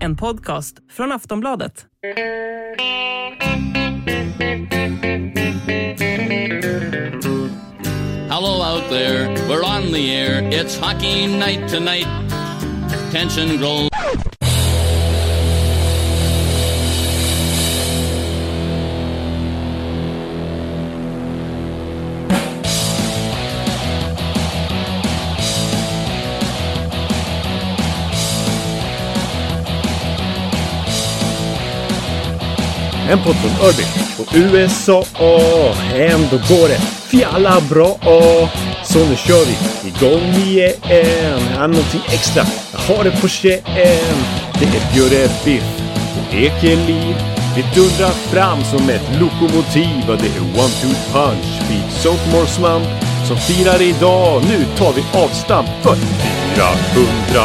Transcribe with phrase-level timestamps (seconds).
[0.00, 1.86] En podcast från Aftonbladet.
[8.28, 10.42] Hello out there, we're on the air.
[10.52, 12.08] It's hockey night tonight.
[13.12, 13.99] Tension grows.
[33.10, 33.84] En podd från Örby
[34.18, 35.04] och USA.
[35.94, 37.98] Ändå går det fjalla bra.
[38.84, 39.56] Så nu kör vi
[39.88, 41.40] igång igen.
[41.58, 42.42] Här någonting extra.
[42.72, 43.60] Jag har det på känn.
[44.58, 45.62] Det är Björre Biff
[46.18, 47.16] och Ekeliv.
[47.56, 50.10] Vi dundrar fram som ett lokomotiv.
[50.10, 51.48] och Det är one-two punch.
[51.68, 52.88] Feet sophomore slump
[53.28, 54.42] som firar idag.
[54.48, 57.42] Nu tar vi avstamp för 400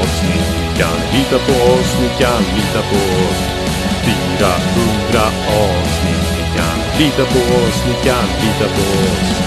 [0.00, 0.48] avsnitt.
[0.60, 3.62] Ni kan lita på oss, ni kan lita på oss.
[4.04, 6.28] 400 avsnitt.
[6.38, 9.42] Ni kan lita på oss, ni kan lita på oss.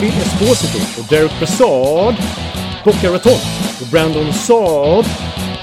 [0.00, 2.14] Phil Esposito och Derek Brassard.
[2.84, 3.40] Boca Raton
[3.80, 5.04] och Brandon Saad.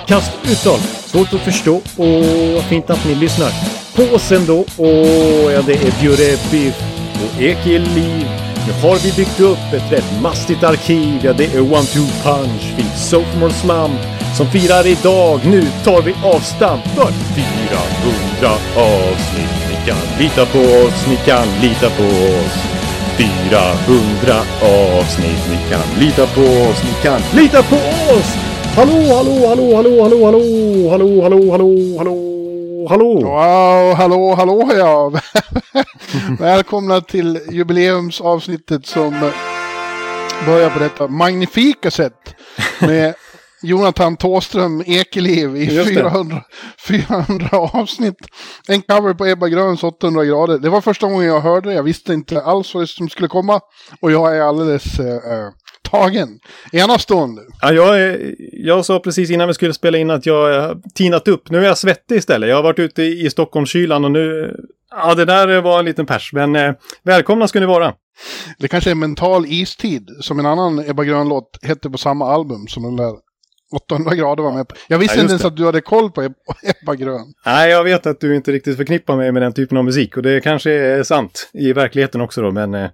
[0.07, 0.79] Kast uttal.
[1.05, 1.75] Svårt att förstå.
[1.75, 3.51] Och vad fint att ni lyssnar.
[3.95, 4.59] På oss ändå.
[4.59, 6.75] Och ja, det är Bjure Biff
[7.13, 8.36] och Ekeliv.
[8.67, 11.19] Nu har vi byggt upp ett rätt mastigt arkiv.
[11.23, 12.63] Ja, det är one-two punch.
[12.77, 14.01] Vi sophomore slump
[14.37, 15.39] som firar idag.
[15.45, 19.55] Nu tar vi avstamp för 400 avsnitt.
[19.69, 22.55] Ni kan lita på oss, ni kan lita på oss.
[23.17, 25.43] 400 avsnitt.
[25.51, 28.29] Ni kan lita på oss, ni kan lita på oss!
[28.75, 32.36] Hallå, hallå, hallå, hallå, hallå, hallå, hallå, hallå, hallå, hallå,
[32.87, 33.13] hallå!
[33.13, 35.11] Wow, hallå, hallå ja!
[36.39, 39.31] Välkomna till jubileumsavsnittet som
[40.45, 42.35] börjar på detta magnifika sätt
[42.79, 43.13] med
[43.61, 45.93] Jonathan Tåström Ekeliv i Just det.
[45.93, 46.41] 400,
[46.87, 48.17] 400 avsnitt.
[48.67, 50.57] En cover på Ebba Gröns 800 grader.
[50.57, 51.75] Det var första gången jag hörde det.
[51.75, 53.59] Jag visste inte alls vad som skulle komma.
[54.01, 55.49] Och jag är alldeles eh, eh,
[55.89, 56.39] tagen.
[56.71, 57.41] Enastående.
[57.61, 58.17] Ja, jag,
[58.53, 61.49] jag sa precis innan vi skulle spela in att jag tinat upp.
[61.49, 62.49] Nu är jag svettig istället.
[62.49, 64.55] Jag har varit ute i Stockholmskylan och nu...
[64.91, 66.33] Ja, det där var en liten pers.
[66.33, 67.93] Men eh, välkomna ska ni vara.
[68.59, 70.09] Det kanske är mental istid.
[70.21, 73.11] Som en annan Ebba Grön-låt hette på samma album som den där
[73.75, 74.75] 800 grader var med på.
[74.87, 76.33] Jag visste Ja, inte ens att du hade koll på Eb-
[76.81, 77.33] Ebba Grön.
[77.45, 80.17] Nej, jag vet att du inte riktigt förknippar mig med den typen av musik.
[80.17, 82.51] Och det kanske är sant i verkligheten också då.
[82.51, 82.89] Men, eh,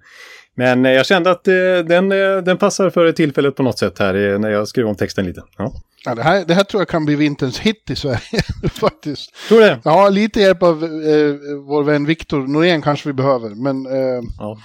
[0.55, 1.53] men eh, jag kände att eh,
[1.87, 5.25] den, eh, den passar för tillfället på något sätt här när jag skrev om texten
[5.25, 5.41] lite.
[5.57, 5.73] Ja.
[6.05, 8.41] Ja, det, här, det här tror jag kan bli vinterns hit i Sverige
[8.71, 9.31] faktiskt.
[9.47, 9.79] Tror du det?
[9.83, 11.33] Ja, lite hjälp av eh,
[11.67, 13.49] vår vän Viktor Norén kanske vi behöver.
[13.49, 14.57] Men eh, Ja.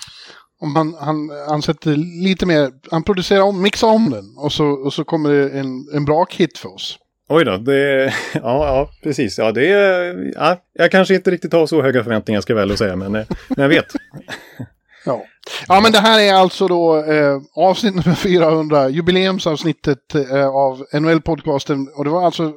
[0.60, 1.16] om han, han,
[1.48, 4.24] han sätter lite mer, han producerar om, mixar om den.
[4.36, 6.98] Och så, och så kommer det en, en bra hit för oss.
[7.28, 9.38] Oj då, det, ja, ja, precis.
[9.38, 9.64] Ja, det
[10.34, 13.24] ja, jag kanske inte riktigt har så höga förväntningar ska jag väl säga, men, eh,
[13.48, 13.86] men jag vet.
[15.04, 15.24] Ja.
[15.68, 21.86] ja, men det här är alltså då eh, avsnitt nummer 400, jubileumsavsnittet eh, av NHL-podcasten.
[21.96, 22.52] Och det var alltså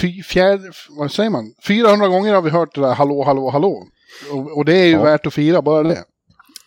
[0.00, 0.62] fy, fjärde,
[0.98, 1.44] vad säger man?
[1.66, 3.82] 400 gånger har vi hört det där hallå, hallå, hallå.
[4.32, 5.02] Och, och det är ju Ja.
[5.02, 6.04] värt att fira, bara det.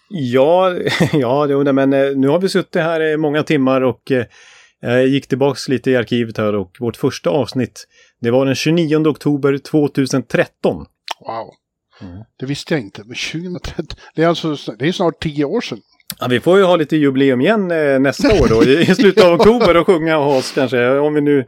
[0.09, 0.73] Ja,
[1.13, 5.27] ja jo, men eh, nu har vi suttit här i många timmar och eh, gick
[5.27, 7.85] tillbaks lite i arkivet här och vårt första avsnitt,
[8.21, 10.75] det var den 29 oktober 2013.
[10.75, 11.49] Wow.
[12.01, 12.23] Mm.
[12.39, 13.03] Det visste jag inte.
[13.05, 13.85] Men 2013,
[14.15, 15.79] det är alltså det är snart tio år sedan.
[16.19, 19.23] Ja, vi får ju ha lite jubileum igen eh, nästa år då, i, i slutet
[19.23, 21.45] av oktober och sjunga och oss kanske, om vi nu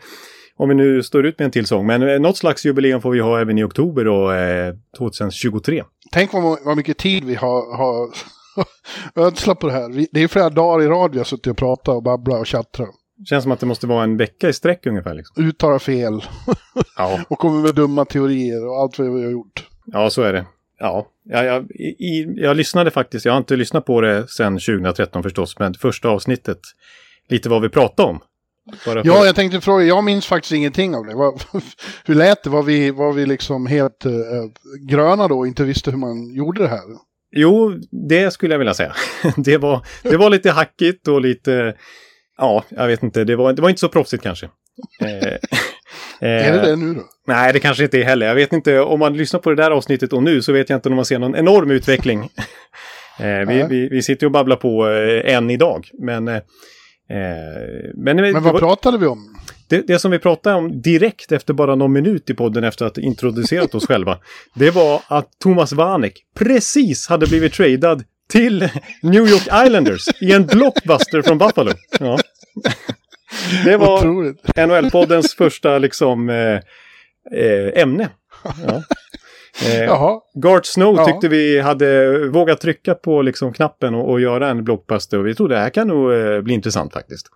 [0.58, 1.86] om vi nu står ut med en till sång.
[1.86, 5.84] Men eh, något slags jubileum får vi ha även i oktober då, eh, 2023.
[6.12, 8.10] Tänk vad, vad mycket tid vi har, har
[9.26, 9.90] ödslat på det här.
[9.90, 12.48] Vi, det är flera dagar i rad vi har suttit och pratat och babblat och
[12.48, 12.90] tjattrat.
[13.30, 15.14] Känns som att det måste vara en vecka i sträck ungefär.
[15.14, 15.46] Liksom.
[15.46, 16.24] Uttalar fel
[16.98, 17.20] Ja.
[17.30, 19.69] och kommer med dumma teorier och allt vad vi har gjort.
[19.94, 20.46] Ja, så är det.
[20.80, 25.24] Ja, jag, jag, i, jag lyssnade faktiskt, jag har inte lyssnat på det sedan 2013
[25.24, 26.60] förstås, men första avsnittet,
[27.30, 28.20] lite vad vi pratade om.
[28.78, 31.14] För- Ja, jag tänkte fråga, jag minns faktiskt ingenting av det.
[32.06, 32.50] Hur lät det?
[32.50, 34.12] Var vi, var vi liksom helt eh,
[34.90, 36.80] gröna då och inte visste hur man gjorde det här?
[37.32, 37.74] Jo,
[38.10, 38.94] det skulle jag vilja säga.
[39.38, 41.76] det, var, det var lite hackigt och lite,
[42.38, 44.50] ja, jag vet inte, det var, det var inte så proffsigt kanske.
[46.22, 47.02] Eh, Är det det nu då?
[47.28, 48.28] Nej, det kanske inte är heller.
[48.28, 50.78] Jag vet inte, om man lyssnar på det där avsnittet och nu så vet jag
[50.78, 52.20] inte om man ser någon enorm utveckling.
[53.20, 56.42] eh, vi, vi, vi sitter ju och babblar på eh, än idag, men eh,
[57.12, 59.36] Eh, men, Men vad pratade vi om?
[59.70, 62.98] det, det som vi pratade om direkt efter bara någon minut i podden efter att
[62.98, 64.18] introducerat oss själva.
[64.56, 68.60] Det var att Thomas Vanek precis hade blivit tradad till
[69.02, 71.72] New York Islanders i en blockbuster från Buffalo.
[72.00, 72.20] Ja.
[73.66, 74.02] Det var.
[74.68, 76.54] NHL-poddens första liksom eh,
[77.40, 78.10] eh, ämne.
[78.44, 78.84] Ja.
[79.66, 80.20] Eh, Jaha.
[80.34, 81.06] Gart Snow Ja.
[81.06, 85.36] tyckte vi hade vågat trycka på liksom knappen och, och göra en blockbuster och vi
[85.36, 87.28] trodde det här kan nog eh, bli intressant faktiskt.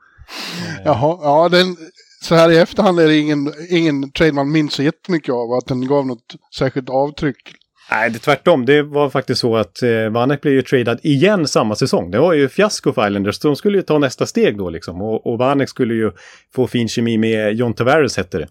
[0.85, 1.19] Jaha.
[1.21, 1.75] Ja, den,
[2.21, 5.51] så här i efterhand är det ingen, ingen trade man minns så jättemycket av.
[5.53, 7.37] Att den gav något särskilt avtryck.
[7.93, 8.65] Nej, det, tvärtom.
[8.65, 12.11] Det var faktiskt så att eh, Vanek blev ju tradad igen samma säsong.
[12.11, 13.39] Det var ju fiasko för Islanders.
[13.39, 15.01] De skulle ju ta nästa steg då liksom.
[15.01, 16.11] Och, och Vanek skulle ju
[16.55, 18.47] få fin kemi med John Tavares hette det.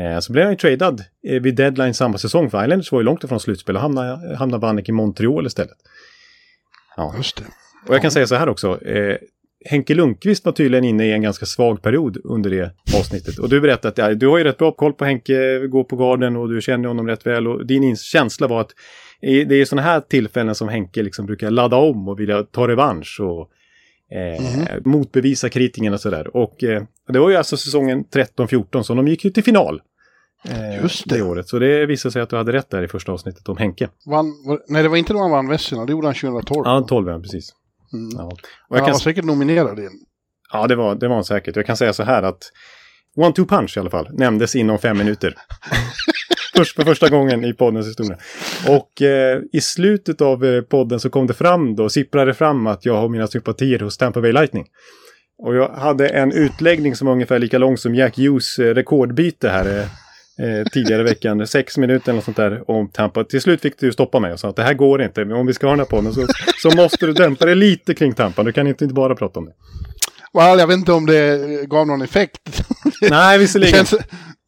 [0.00, 2.50] Eh, så blev han ju tradad eh, vid deadline samma säsong.
[2.50, 5.78] För Islanders var ju långt ifrån slutspel och hamnade, hamnade Vanek i Montreal istället.
[6.96, 7.14] Ja.
[7.16, 7.44] Just det.
[7.88, 8.86] Och jag kan säga så här också.
[8.86, 9.16] Eh,
[9.70, 13.38] Henke Lundqvist var tydligen inne i en ganska svag period under det avsnittet.
[13.38, 15.96] Och du berättade att ja, du har ju rätt bra koll på Henke, går på
[15.96, 17.48] garden och du känner honom rätt väl.
[17.48, 18.70] Och din känsla var att
[19.20, 23.20] det är sådana här tillfällen som Henke liksom brukar ladda om och vilja ta revansch
[23.20, 23.50] och
[24.16, 24.42] eh,
[24.84, 26.36] motbevisa kritikerna och sådär.
[26.36, 29.80] Och eh, det var ju alltså säsongen 13-14 så de gick ju till final.
[30.44, 31.22] Eh, Just det.
[31.22, 31.48] året.
[31.48, 33.88] Så det visade sig att du hade rätt där i första avsnittet om Henke.
[34.06, 35.84] Vann, var, nej, det var inte då han vann Vesina.
[35.84, 36.62] Det gjorde han 2012.
[36.64, 37.54] Ja, 12 ja, precis.
[37.92, 38.08] Mm.
[38.12, 38.24] Ja.
[38.24, 38.36] Och
[38.68, 39.92] jag han kan var säkert nominerad igen.
[40.52, 41.56] Ja, det var, det var han säkert.
[41.56, 42.52] Jag kan säga så här att
[43.16, 45.34] One-Two Punch i alla fall nämndes inom fem minuter.
[46.56, 48.18] Först för första gången i poddens historia.
[48.68, 52.84] Och eh, i slutet av eh, podden så kom det fram då, sipprade fram att
[52.84, 54.66] jag har mina sympatier hos Tampa Bay Lightning.
[55.42, 59.48] Och jag hade en utläggning som var ungefär lika lång som Jack Hughes eh, rekordbyte
[59.48, 59.88] här
[60.38, 61.46] eh, tidigare i veckan.
[61.46, 63.24] Sex minuter eller sånt där om Tampa.
[63.24, 65.22] Till slut fick du stoppa mig och sa att det här går inte.
[65.22, 66.26] Om vi ska ha den här podden så,
[66.62, 68.42] så måste du dämpa det lite kring Tampa.
[68.42, 69.52] Du kan inte bara prata om det.
[70.34, 71.38] Well, jag vet inte om det
[71.68, 72.62] gav någon effekt.
[73.10, 73.74] Nej, Det visserligen.
[73.74, 73.94] känns,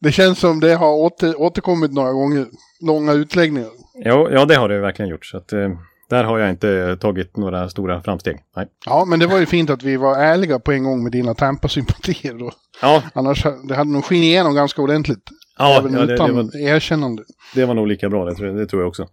[0.01, 2.45] det känns som det har åter, återkommit några gånger.
[2.85, 3.69] Långa utläggningar.
[4.05, 5.25] Jo, ja, det har det verkligen gjort.
[5.25, 5.69] Så att, eh,
[6.09, 8.37] där har jag inte tagit några stora framsteg.
[8.55, 8.67] Nej.
[8.85, 11.33] Ja, men det var ju fint att vi var ärliga på en gång med dina
[11.33, 12.51] Tampa-sympatier.
[12.81, 15.23] Ja, Annars det hade nog skinit igenom ganska ordentligt.
[15.57, 17.23] Ja, även ja det, det, utan var, erkännande.
[17.55, 18.25] det var nog lika bra.
[18.25, 19.07] Det tror, jag, det tror jag också.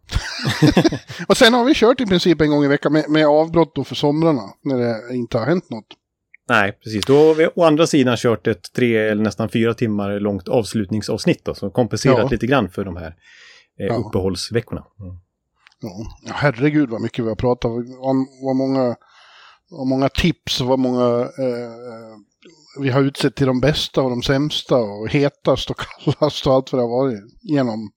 [1.28, 3.84] Och sen har vi kört i princip en gång i veckan med, med avbrott då
[3.84, 4.42] för somrarna.
[4.64, 5.86] När det inte har hänt något.
[6.48, 7.06] Nej, precis.
[7.06, 11.44] Då har vi å andra sidan kört ett tre eller nästan fyra timmar långt avslutningsavsnitt
[11.44, 12.28] då, som kompenserat Ja.
[12.28, 13.14] lite grann för de här
[13.80, 13.94] eh, Ja.
[13.94, 14.84] uppehållsveckorna.
[15.00, 15.14] Mm.
[15.80, 15.90] Ja,
[16.26, 18.26] Ja, herregud vad mycket vi har pratat om.
[18.42, 18.96] Vad många,
[19.70, 22.14] vad många tips och vad många eh,
[22.80, 26.72] vi har utsett till de bästa och de sämsta och hetast och kallast och allt
[26.72, 27.90] vad det har varit genom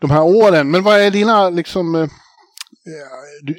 [0.00, 0.70] de här åren.
[0.70, 1.94] Men vad är dina liksom...
[1.94, 2.08] Eh,
[3.42, 3.54] du,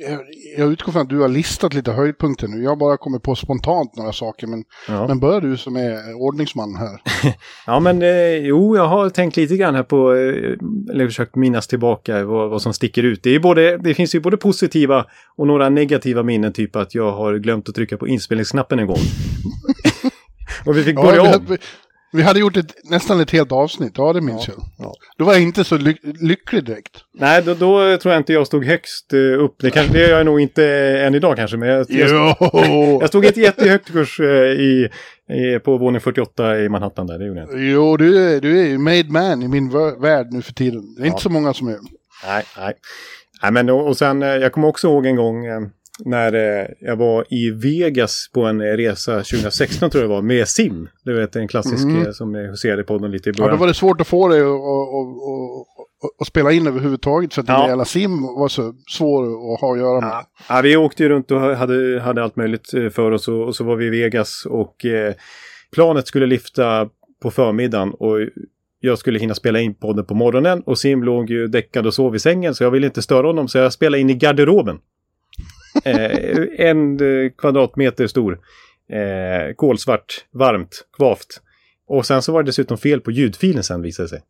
[0.58, 2.64] jag- utgår från att du har listat lite höjdpunkter nu.
[2.64, 4.48] Jag har bara kommit på spontant några saker.
[4.48, 5.08] Men, Ja.
[5.08, 7.02] men bör du som är ordningsman här.
[7.66, 10.58] Ja, men eh, jo, jag har tänkt lite grann här på, eh,
[10.94, 13.24] eller försökt minnas tillbaka vad, vad som sticker ut.
[13.24, 15.06] Det, är både, det finns ju både positiva
[15.38, 18.98] och några negativa minnen, typ att jag har glömt att trycka på inspelningsknappen en gång.
[20.70, 21.34] och vi fick Ja, börja vi, om.
[21.34, 21.58] hade,
[22.12, 24.66] vi hade gjort ett, nästan ett helt avsnitt, ja det minns Ja, jag.
[24.88, 24.94] ja.
[25.18, 26.98] Då var jag inte så ly lycklig direkt.
[27.14, 29.56] Nej, då, då tror jag inte jag stod högst eh, upp.
[29.60, 30.66] Det, kanske, det är jag nog inte
[31.00, 32.98] än idag kanske, men jag, jag, Jo!
[33.02, 34.90] jag stod inte jättehögt kurs eh, i,
[35.30, 37.58] i, på våning 48 i Manhattan där, det gjorde jag inte.
[37.60, 39.70] Jo, du är, du är ju made man i min
[40.02, 40.96] värld nu för tiden.
[40.96, 41.12] Det är Ja.
[41.12, 41.78] inte så många som är.
[42.28, 42.74] Nej, nej.
[43.42, 45.46] nej men, och, och sen, eh, jag kommer också ihåg en gång
[46.06, 50.22] när eh, jag var i Vegas på en eh, resa 2016 tror jag det var,
[50.22, 50.88] med Sim.
[51.04, 52.06] Du vet en klassisk Mhm.
[52.06, 53.56] eh, som jag huserade i podden lite i Ja, början.
[53.58, 54.42] då var det svårt att få dig
[56.22, 57.60] att spela in överhuvudtaget för att Ja.
[57.60, 60.10] den jävla sim var så svår att ha att göra med.
[60.10, 60.26] Ja.
[60.50, 63.64] Ja, vi åkte ju runt och hade, hade allt möjligt för oss och, och så
[63.64, 65.14] var vi i Vegas och eh,
[65.74, 66.90] planet skulle lyfta
[67.22, 68.18] på förmiddagen och
[68.80, 72.16] jag skulle hinna spela in podden på morgonen och Sim låg ju däckad och sov
[72.16, 74.78] i sängen så jag ville inte störa honom så jag spelade in i garderoben.
[75.86, 76.94] Eh, en
[77.26, 78.40] eh, kvadratmeter stor.
[78.92, 81.42] Eh, kolsvart, varmt, kvavt.
[81.88, 84.22] Och sen så var det dessutom fel på ljudfilen sen visade det sig.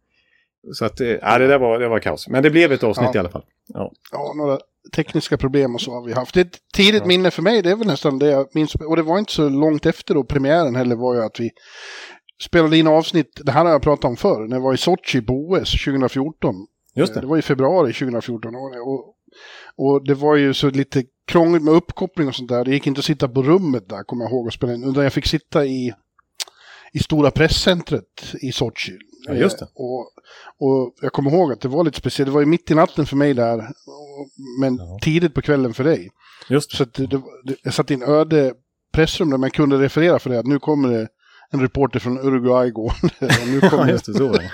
[0.74, 2.28] Så att, eh, ja, det där var, det var kaos.
[2.28, 3.16] Men det blev ett avsnitt Ja.
[3.16, 3.46] i alla fall.
[3.68, 3.92] Ja.
[4.12, 4.60] Ja, några
[4.96, 6.38] tekniska problem och så har vi haft.
[6.38, 7.08] Ett tidigt Ja.
[7.08, 8.76] minne för mig, det är väl nästan det jag minns.
[8.76, 11.52] Och det var inte så långt efter då premiären heller var ju att vi
[12.42, 15.22] spelade in avsnitt, det här har jag pratat om förr, när jag var i Sochi
[15.22, 16.56] på OS 2014.
[16.96, 17.28] Just Det det.
[17.28, 18.56] var i februari 2014.
[18.56, 19.16] Och, och,
[19.76, 22.66] och det var ju så lite krångligt med uppkoppling och sånt där.
[22.66, 24.84] Det gick inte att sitta på rummet där, kommer jag ihåg, och spela in.
[24.84, 25.94] Utan jag fick sitta i,
[26.94, 28.04] i stora presscentret
[28.42, 28.98] i Sochi.
[29.28, 29.66] Ja, just det.
[29.66, 30.00] Eh, Och,
[30.60, 32.28] och jag kommer ihåg att det var lite speciellt.
[32.28, 33.58] Det var ju mitt i natten för mig där,
[34.62, 35.00] men Ja.
[35.02, 36.10] tidigt på kvällen för dig.
[36.50, 36.78] Just det.
[36.78, 38.54] Så det, det, jag satt i en öde
[38.94, 40.40] pressrum där man kunde referera för det.
[40.40, 41.08] Att nu kommer det
[41.52, 43.10] en reporter från Uruguay gående.
[43.46, 44.14] nu, Ja, kommer, just det.
[44.14, 44.52] Så var det.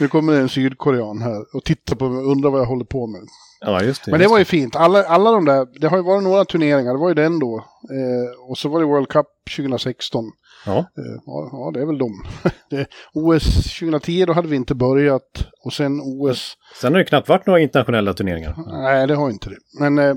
[0.00, 2.84] Nu kommer det en sydkorean här och tittar på mig och undrar vad jag håller
[2.84, 3.20] på med.
[3.60, 4.10] Ja, just det.
[4.10, 4.76] Men det just var ju fint.
[4.76, 6.92] Alla, alla de där, det har ju varit några turneringar.
[6.92, 7.56] Det var ju den då.
[7.90, 9.26] Eh, och så var det World Cup
[9.56, 10.24] 2016.
[10.66, 12.24] Ja, Eh, ja, ja, det är väl de.
[12.70, 13.44] det, OS
[13.78, 15.46] 2010, då hade vi inte börjat.
[15.64, 18.54] Och sen OS, sen har det knappt varit några internationella turneringar.
[18.82, 19.56] nej det har inte det.
[19.80, 20.14] Men eh,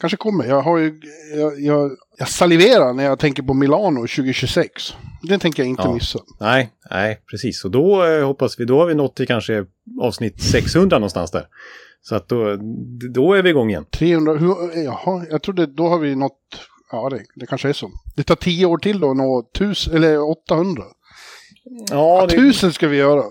[0.00, 0.44] kanske kommer.
[0.44, 1.00] Jag har ju,
[1.36, 4.94] jag, jag, jag saliverar när jag tänker på Milano 2026.
[5.22, 5.94] Det tänker jag inte Ja.
[5.94, 6.18] missa.
[6.40, 7.64] Nej, nej, precis.
[7.64, 9.64] Och då eh, hoppas vi, då har vi nått till kanske
[10.00, 11.46] avsnitt 600 någonstans där.
[12.02, 12.56] Så att då,
[13.14, 13.84] då är vi igång igen.
[13.90, 16.38] 300, hur, jaha, jag trodde då har vi nått,
[16.92, 17.90] ja det, det kanske är så.
[18.16, 20.82] Det tar tio år till då att nå 1000, eller 800.
[21.90, 23.24] Ja, det, Tusen ska vi göra.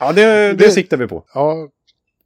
[0.00, 1.24] ja det, det det- siktar vi på.
[1.34, 1.68] Ja,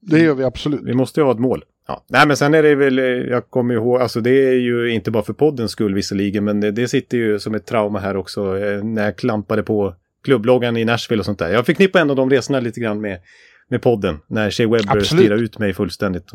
[0.00, 0.80] det gör vi absolut.
[0.84, 1.64] Vi måste ju ha ett mål.
[1.86, 2.04] Ja.
[2.08, 5.10] Nej, men sen är det väl, eh, jag kommer ihåg, alltså det är ju inte
[5.10, 8.58] bara för poddens skull visserligen, men det, det sitter ju som ett trauma här också
[8.58, 11.50] eh, när jag klampade på klubbloggan i Nashville och sånt där.
[11.50, 13.20] Jag förknippar ändå de resorna lite grann med,
[13.68, 16.30] med podden, när Shea Webber stirrar ut mig fullständigt.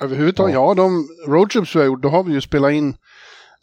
[0.00, 2.88] Överhuvudtaget, ja, de roadtrips vi har gjort, då har vi ju spelat in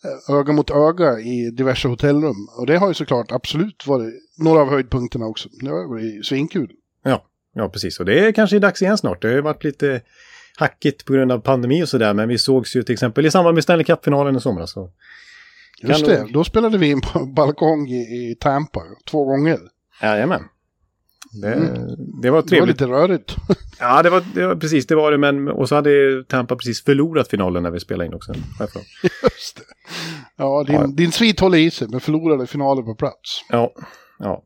[0.03, 2.48] eh, öga mot öga i diverse hotellrum.
[2.58, 5.50] Och det har ju såklart absolut varit några av höjdpunkterna också.
[5.62, 6.72] Det har varit svinkul.
[7.03, 8.00] Ja, ja precis.
[8.00, 9.22] Och det är kanske dags igen snart.
[9.22, 10.01] Det har ju varit lite
[10.62, 13.53] hackigt på grund av pandemi och sådär, men vi sågs ju till exempel i samband
[13.56, 14.72] med Stanley Cup-finalen i somras.
[14.72, 14.89] Så.
[15.84, 18.01] Just det, då spelade vi in på balkong i,
[18.32, 19.60] i Tampa två gånger.
[20.01, 20.41] Jajamän.
[21.41, 21.74] Det, Mm.
[21.74, 22.68] det var Det var trevligt.
[22.82, 23.36] lite rörigt.
[23.80, 25.18] Ja, det var, det var precis det var det.
[25.18, 28.34] Men, och så hade Tampa precis förlorat finalen när vi spelade in också.
[29.24, 29.63] Just det.
[30.38, 30.88] Ja, din, Ja.
[30.88, 33.46] din svit håller i sig, men förlorade finalen på plats.
[33.50, 33.74] Ja,
[34.20, 34.44] ja.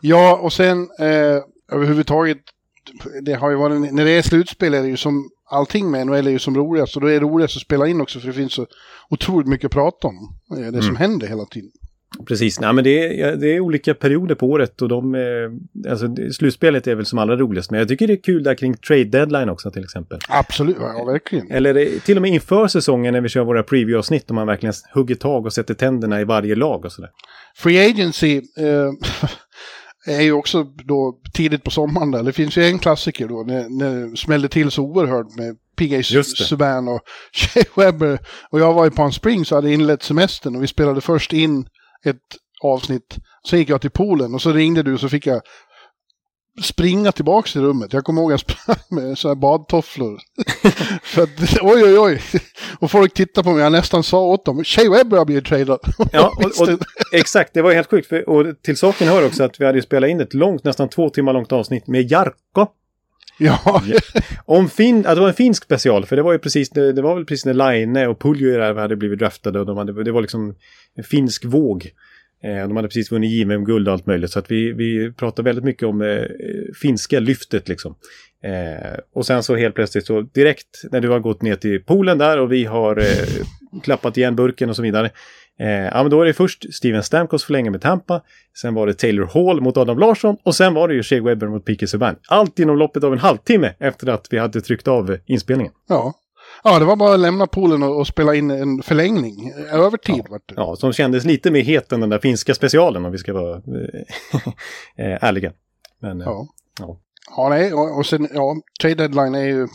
[0.00, 1.42] Ja, och sen eh,
[1.72, 2.38] överhuvudtaget,
[3.22, 6.26] det har ju varit, när det är slutspel är det ju som, allting med NHL
[6.26, 6.96] är ju som roligast.
[6.96, 8.66] Och då är det roligast att spela in också för det finns så
[9.10, 10.36] otroligt mycket att prata om.
[10.50, 10.82] eh, Det Mm.
[10.82, 11.70] som händer hela tiden.
[12.28, 15.14] Precis, Nej, men det, är, det är olika perioder på året och de,
[15.90, 17.70] alltså, slutspelet är väl som allra roligast.
[17.70, 20.18] Men jag tycker det är kul där kring trade deadline också till exempel.
[20.28, 21.50] Absolut, ja verkligen.
[21.50, 24.72] Eller eh, till och med inför säsongen när vi kör våra preview-avsnitt och man verkligen
[24.94, 27.10] hugger tag och sätter tänderna i varje lag och sådär.
[27.56, 28.90] Free agency eh,
[30.06, 32.22] är ju också då tidigt på sommaren där.
[32.22, 35.56] Det finns ju en klassiker då när, när det smällde till så oerhört med
[36.34, 36.46] det.
[36.46, 37.00] Subban och
[37.32, 38.18] Shea Webber.
[38.50, 41.68] Och jag var i Palm Springs och hade inlett semestern och vi spelade först in
[42.04, 43.18] ett avsnitt.
[43.50, 45.42] Sen gick jag till poolen och så ringde du och så fick jag
[46.62, 47.92] springa tillbaka till rummet.
[47.92, 50.20] Jag kommer ihåg att jag sprang med så här badtofflor.
[51.02, 52.22] För att, oj, oj, oj.
[52.78, 53.62] Och folk tittade på mig.
[53.62, 55.80] Jag nästan sa åt dem, Shea Webber har blivit tradad.
[56.12, 56.78] Ja, och, och,
[57.12, 58.08] exakt, det var helt sjukt.
[58.08, 61.10] För, och till saken hör också att vi hade spelat in ett långt, nästan två
[61.10, 62.66] timmar långt avsnitt med Jarko.
[63.38, 63.82] Ja,
[64.44, 67.02] Om fin, ja, det var en finsk special, för det var ju precis, det, det
[67.02, 70.20] var väl precis när Line och Puljujärvi hade blivit draftade och de hade, det var
[70.20, 70.54] liksom
[70.94, 71.90] en finsk våg.
[72.44, 75.64] Eh, de hade precis vunnit JVM-guld och allt möjligt, så att vi, vi pratade väldigt
[75.64, 76.24] mycket om eh,
[76.82, 77.94] finska lyftet liksom.
[78.44, 82.18] Eh, och sen så helt plötsligt så direkt när du har gått ner till poolen
[82.18, 83.44] där och vi har eh,
[83.82, 85.10] klappat igen burken och så vidare.
[85.60, 88.22] Eh, ja, men då är det först Steven Stamkos förlänga med Tampa.
[88.60, 91.46] Sen var det Taylor Hall mot Adam Larsson och sen var det ju Shea Webber
[91.46, 92.16] mot Pique Subban.
[92.28, 95.72] Allt inom loppet av en halvtimme efter att vi hade tryckt av inspelningen.
[95.88, 96.14] ja.
[96.62, 99.52] Ja, det var bara att lämna poolen och, och spela in en förlängning.
[99.70, 100.54] Övertid vart det.
[100.56, 103.56] Ja, som kändes lite mer het än den där finska specialen om vi ska vara
[103.56, 105.52] eh, eh, ärliga.
[106.00, 106.48] Men eh, Ja.
[106.80, 107.00] ja.
[107.36, 109.68] Ja, nej, och, och sen, ja, trade deadline är ju...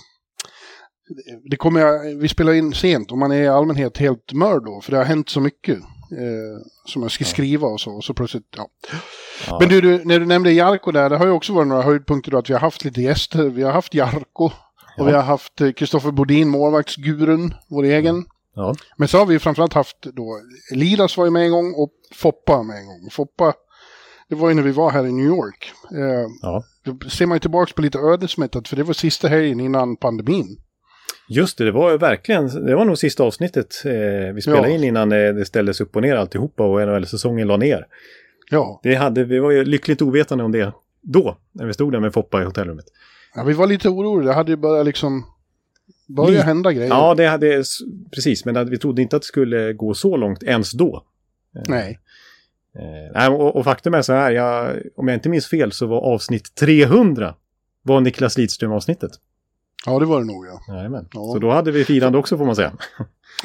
[1.49, 4.81] Det kommer jag, vi spelar in sent och man är i allmänhet helt mörd då,
[4.81, 5.77] för det har hänt så mycket.
[6.11, 8.67] Eh, som jag ska skriva och så, och så plötsligt, ja.
[9.47, 9.57] Ja.
[9.59, 12.31] Men du, du, när du nämnde Jarko där, det har ju också varit några höjdpunkter
[12.31, 13.49] då, att vi har haft lite gäster.
[13.49, 14.51] Vi har haft Jarko,
[14.99, 15.05] och Ja.
[15.05, 18.25] vi har haft eh, Kristoffer Bodin, målvaktsgurun, vår egen.
[18.55, 18.75] ja.
[18.97, 20.39] Men så har vi framförallt haft då,
[20.71, 23.09] Lidas var ju med en gång och Foppa med en gång.
[23.11, 23.53] Foppa,
[24.29, 25.71] det var ju när vi var här i New York.
[25.91, 26.63] Eh, ja.
[26.85, 30.57] då ser man ju tillbaka på lite ödesmättat, för det var sista helgen innan pandemin.
[31.31, 34.75] Just det, det var ju verkligen, det var nog sista avsnittet eh, vi spelade Ja.
[34.75, 37.85] in innan eh, det ställdes upp och ner alltihopa och NHL-säsongen la ner.
[38.51, 41.99] Ja, Det hade, vi var ju lyckligt ovetande om det då, när vi stod där
[41.99, 42.85] med Foppa i hotellrummet.
[43.35, 44.29] Ja vi var lite oroliga.
[44.29, 45.25] Det hade ju börjat liksom...
[46.07, 46.43] Börja Lite.
[46.43, 46.89] hända grejer.
[46.89, 47.63] Ja, det hade,
[48.11, 51.03] precis, men vi trodde inte att det skulle gå så långt ens då.
[51.67, 51.99] Nej.
[52.75, 55.87] Eh, nej, och, och faktum är så här, jag, om jag inte minns fel så
[55.87, 57.35] var avsnitt 300
[57.81, 59.11] var Niklas Lidström-avsnittet.
[59.85, 60.75] Ja, det var det nog ja.
[60.75, 61.07] Jajamän.
[61.13, 61.31] Ja.
[61.33, 62.73] Så då hade vi firande också får man säga.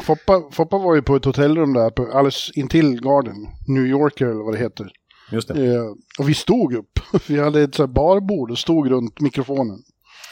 [0.03, 3.35] Foppa, Foppa var ju på ett hotellrum där, på, alldeles intill Garden.
[3.67, 4.91] New Yorker eller vad det heter.
[5.31, 5.75] Just det.
[5.75, 5.83] Eh,
[6.19, 7.01] och vi stod upp.
[7.27, 9.79] Vi hade ett så här barbord och stod runt mikrofonen.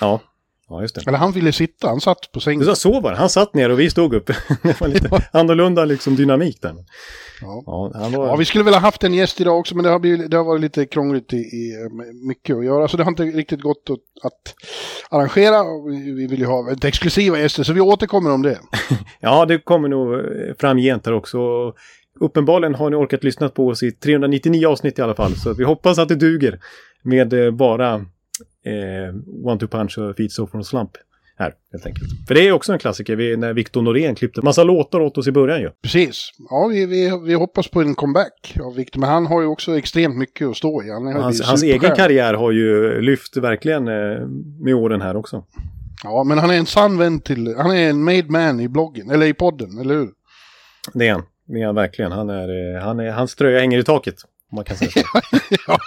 [0.01, 0.21] Ja.
[0.73, 1.03] Ja, just det.
[1.07, 2.77] Eller han ville sitta, han satt på sängen.
[2.77, 3.17] Så var det.
[3.17, 4.27] Han satt ner och vi stod upp.
[4.63, 6.75] det var lite annorlunda liksom dynamik där.
[7.41, 7.63] Ja.
[7.67, 8.27] Ja, han var...
[8.27, 10.37] Ja, vi skulle väl ha haft en gäst idag också, men det har, blivit, det
[10.37, 12.89] har varit lite krångligt i, i eh, mycket att göra.
[12.89, 14.55] Så det har inte riktigt gått att, att
[15.11, 15.65] arrangera.
[15.89, 18.59] Vi, vi vill ju ha ett exklusiva gäster, så vi återkommer om det.
[19.21, 20.21] Ja, det kommer nog
[20.59, 21.39] framgent här också.
[22.21, 25.35] Uppenbarligen har ni orkat lyssna på oss i 399 avsnitt i alla fall.
[25.35, 26.59] Så vi hoppas att det duger
[27.02, 27.95] med eh, bara
[28.64, 29.14] eh,
[29.45, 30.90] One Two Punch och Feet So from Slump
[31.42, 32.09] här helt enkelt.
[32.28, 35.26] För det är också en klassiker vi, när Victor Norén klippte massa låtar åt oss
[35.26, 35.71] i början ju.
[35.83, 36.31] Precis.
[36.50, 39.78] Ja, vi, vi, vi hoppas på en comeback av Victor, men han har ju också
[39.78, 40.90] extremt mycket att stå i.
[40.90, 44.26] Han Hans, hans egen karriär har ju lyft verkligen eh,
[44.61, 45.45] med åren här också.
[46.04, 47.54] Ja, men han är en sann vän till...
[47.57, 50.09] Han är en made man i bloggen, eller i podden, eller hur?
[50.92, 51.23] Det är han.
[51.47, 52.13] Det är han verkligen.
[52.13, 54.15] Han är, eh, han är, hans tröja hänger i taket.
[54.51, 55.03] Om man kan säga så.
[55.67, 55.79] ja.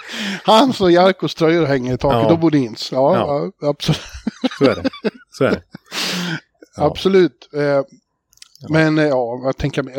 [0.44, 2.32] Hans och Jarkos tröjor hänger i taket, Ja.
[2.32, 2.92] och Bodins.
[2.92, 3.50] Ja, Ja.
[3.60, 3.68] ja.
[3.68, 4.00] absolut.
[4.58, 4.90] Så är det.
[5.30, 5.62] Så är det.
[6.78, 7.48] Absolut.
[7.54, 7.84] Eh,
[8.70, 9.94] Men eh, ja, jag tänker mig,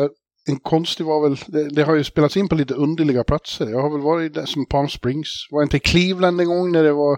[0.48, 3.66] en konstig var väl, det, det har ju spelats in på lite underliga platser.
[3.68, 5.28] Jag har väl varit där som Palm Springs.
[5.50, 7.16] Var inte i Cleveland en gång när det var,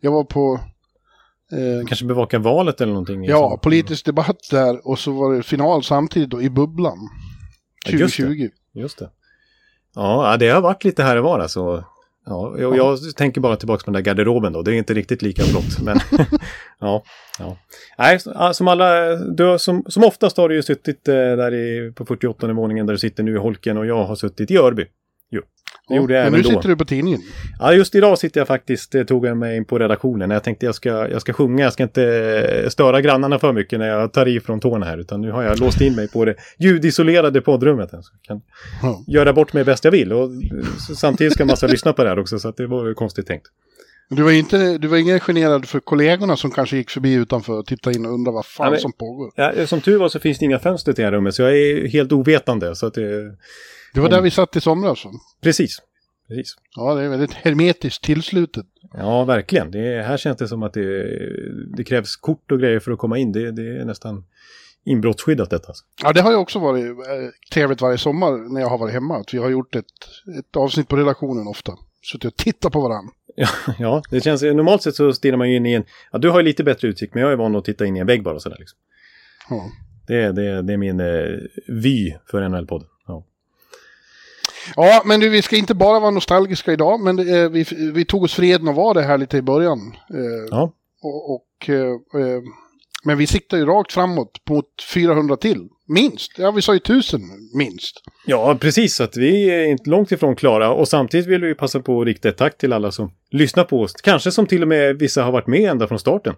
[0.00, 0.60] jag var på,
[1.52, 3.24] eh, Kanske bevaka valet eller någonting.
[3.24, 6.98] ja, politisk debatt där och så var det final samtidigt då i Bubblan.
[7.86, 8.22] Ja, just det.
[8.22, 8.50] 2020.
[8.74, 9.10] Just det.
[9.94, 11.84] Ja, det har varit lite här och var alltså.
[12.26, 14.62] Ja, jag, jag tänker bara tillbaka på den där garderoben då.
[14.62, 15.80] Det är inte riktigt lika blått.
[15.82, 15.98] Men
[16.80, 17.02] ja,
[17.38, 17.56] ja.
[17.98, 18.18] Nej,
[18.54, 22.52] som alla, du, som, som oftast har du ju suttit eh, där i, på 48
[22.52, 24.86] våningen där du sitter nu i Holken och jag har suttit i Örby.
[25.92, 26.48] Det gjorde jag Men nu då.
[26.48, 27.20] sitter du på tidningen.
[27.58, 30.30] Ja, just idag sitter jag faktiskt, eh, tog jag mig in på redaktionen.
[30.30, 32.04] Jag tänkte jag ska, jag ska sjunga, jag ska inte
[32.64, 34.98] eh, störa grannarna för mycket när jag tar i från tårna här.
[34.98, 37.90] Utan nu har jag låst in mig på det ljudisolerade poddrummet.
[37.90, 38.40] Så jag kan
[38.82, 39.04] Ja.
[39.06, 40.12] göra bort mig bäst jag vill.
[40.12, 40.30] Och eh,
[40.96, 43.46] samtidigt ska massa lyssna på det här också, så det var konstigt tänkt.
[44.16, 47.66] Du var, inte, du var ingen generad för kollegorna som kanske gick förbi utanför och
[47.66, 49.32] tittade in och undrade vad fan Ja, men- som pågår.
[49.36, 51.58] Ja, som tur var så finns det inga fönster till det här rummet, så jag
[51.58, 52.76] är helt ovetande.
[52.76, 53.36] Så att det,
[53.94, 55.04] Det var där vi satt i somras.
[55.42, 55.78] precis.
[56.28, 56.54] Precis.
[56.76, 58.66] Ja, det är väldigt hermetiskt tillslutet.
[58.92, 59.70] Ja, verkligen.
[59.70, 61.08] Det, här känns det som att det,
[61.76, 63.32] det krävs kort och grejer för att komma in.
[63.32, 64.24] Det, det är nästan
[64.84, 65.68] inbrottsskyddat detta.
[65.68, 65.84] Alltså.
[66.02, 66.94] Ja, det har ju också varit eh,
[67.52, 69.16] trevligt varje sommar när jag har varit hemma.
[69.16, 69.84] Att vi har gjort ett,
[70.38, 71.72] ett avsnitt på redaktionen ofta.
[72.12, 73.12] Suttit och tittat på varandra.
[73.34, 75.84] Ja, ja, det känns normalt sett så stirrar man ju in i en...
[76.12, 78.00] Ja, du har ju lite bättre utsikt, men jag är van att titta in i
[78.00, 78.78] en vägg bara sådär liksom.
[79.50, 79.70] Ja.
[80.06, 82.86] Det, det, det är min eh, vy för NHL-podden.
[83.06, 83.24] Ja.
[84.76, 87.00] ja, men du, vi ska inte bara vara nostalgiska idag.
[87.00, 89.96] Men det, eh, vi, vi tog oss freden att vara det här lite i början.
[90.10, 92.42] Eh, ja, och, och, eh, eh,
[93.04, 95.68] men vi siktar ju rakt framåt mot 400 till.
[95.88, 96.38] Minst.
[96.38, 97.20] Ja, vi sa ju 1000
[97.54, 98.00] minst.
[98.26, 98.94] Ja, precis.
[98.94, 100.72] Så att vi är inte långt ifrån klara.
[100.72, 103.80] Och samtidigt vill vi passa på att rikta ett tack till alla som lyssnar på
[103.80, 103.92] oss.
[103.92, 106.34] Kanske som till och med vissa har varit med ända från starten.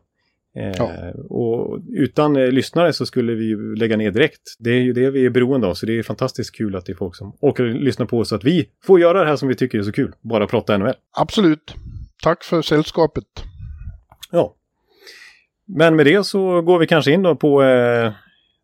[0.59, 0.91] Eh, Ja.
[1.31, 4.41] Och utan eh, lyssnare så skulle vi lägga ner direkt.
[4.59, 5.75] Det är ju det vi är beroende av.
[5.75, 8.29] Så det är fantastiskt kul att det är folk som orkar lyssna på oss.
[8.29, 10.13] Så att vi får göra det här som vi tycker är så kul.
[10.21, 10.95] Bara prata NHL.
[11.17, 11.75] Absolut.
[12.23, 13.25] Tack för sällskapet.
[14.31, 14.57] Ja.
[15.67, 18.13] Men med det så går vi kanske in då på eh,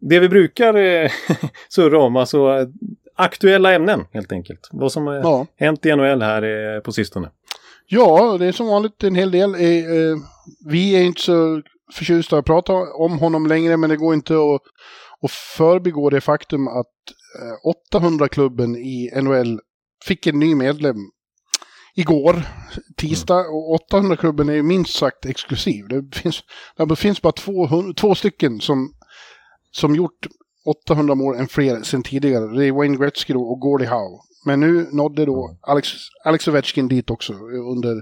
[0.00, 1.10] det vi brukar eh,
[1.68, 2.16] surra om.
[2.16, 2.66] Alltså eh,
[3.16, 4.68] aktuella ämnen helt enkelt.
[4.72, 5.46] Vad som har Ja.
[5.56, 6.42] hänt i NHL här
[6.76, 7.30] eh, på sistone.
[7.86, 9.54] Ja, det är som vanligt en hel del.
[9.54, 10.16] Eh, eh,
[10.68, 11.62] vi är inte så
[11.94, 14.60] förtjusta att prata om honom längre, men det går inte att,
[15.22, 16.86] att förbigå det faktum att
[17.92, 19.60] eh, 800-klubben i NHL
[20.06, 20.96] fick en ny medlem
[21.94, 22.42] igår,
[22.96, 25.88] tisdag, och 800-klubben är ju minst sagt exklusiv.
[25.88, 26.42] Det finns,
[26.88, 28.94] det finns bara två, två stycken som,
[29.72, 30.26] som gjort
[30.66, 32.56] 800 mål än fler sedan tidigare.
[32.58, 34.18] Det är Wayne Gretzky då och Gordie Howe.
[34.44, 35.88] Men nu nådde då Alex,
[36.24, 37.32] Alex Ovechkin dit också
[37.72, 37.96] under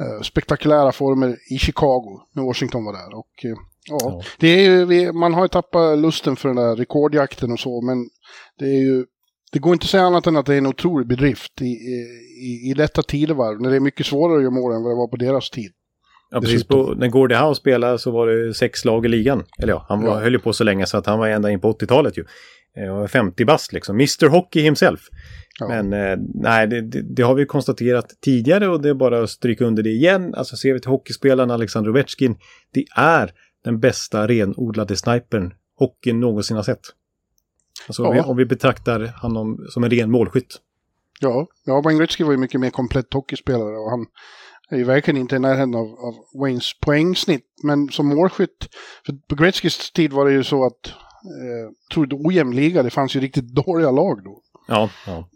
[0.00, 3.18] eh, spektakulära former i Chicago när Washington var där.
[3.18, 3.56] Och, eh,
[3.88, 4.22] ja.
[4.38, 8.08] Det är ju, man har ju tappat lusten för den där rekordjakten och så, men
[8.58, 9.06] det är ju
[9.52, 12.70] det går inte att säga annat än att det är en otrolig bedrift i, i,
[12.70, 15.08] i detta tidevarv, när det är mycket svårare att göra mål än vad det var
[15.08, 15.72] på deras tid.
[16.30, 16.64] Ja, precis.
[16.64, 19.44] På, när Gordie Howe spelade så var det sex lag i ligan.
[19.58, 20.20] Eller ja, han var, Ja.
[20.20, 22.24] höll ju på så länge så att han var ända in på 80-talet ju.
[22.76, 23.96] Eh, och 50 bast liksom.
[23.96, 25.00] Mr Hockey himself.
[25.60, 25.68] Ja.
[25.68, 29.30] Men eh, nej, det, det, det har vi konstaterat tidigare och det är bara att
[29.30, 30.34] stryka under det igen.
[30.34, 32.36] Alltså ser vi till hockeyspelaren Alexander Ovechkin.
[32.74, 33.32] Det är
[33.64, 36.80] den bästa renodlade snipern hockeyn någonsin har sett.
[37.86, 38.24] Alltså om, vi, Ja.
[38.24, 40.60] om vi betraktar honom som en ren målskytt.
[41.20, 44.06] Ja, ja Wayne Gretzky var ju mycket mer komplett hockeyspelare och han
[44.70, 47.44] är ju verkligen inte i närheten av, av Waynes poängsnitt.
[47.62, 48.68] Men som målskytt,
[49.06, 52.90] för på Gretzkys tid var det ju så att, eh, tror du ojämn liga, det
[52.90, 54.42] fanns ju riktigt dåliga lag då.
[54.68, 55.28] Ja, ja.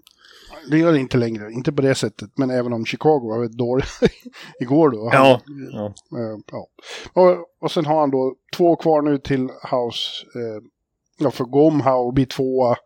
[0.71, 1.53] det gör det inte längre.
[1.53, 2.31] Inte på det sättet.
[2.37, 3.85] Men även om Chicago var väldigt dålig
[4.61, 5.11] igår då.
[5.13, 5.41] Han, Ja,
[5.73, 5.87] ja.
[5.87, 6.67] eh, ja.
[7.13, 10.27] Och, och sen har han då två kvar nu till House.
[10.35, 10.63] Eh,
[11.19, 12.77] ja, för gå om här och bli tvåa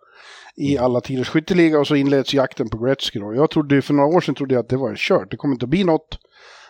[0.56, 3.34] i alla tiders skytteliga och så inleds jakten på Gretzky då.
[3.34, 5.30] Jag trodde för några år sedan trodde jag att det var kört.
[5.30, 6.18] Det kommer inte att bli något.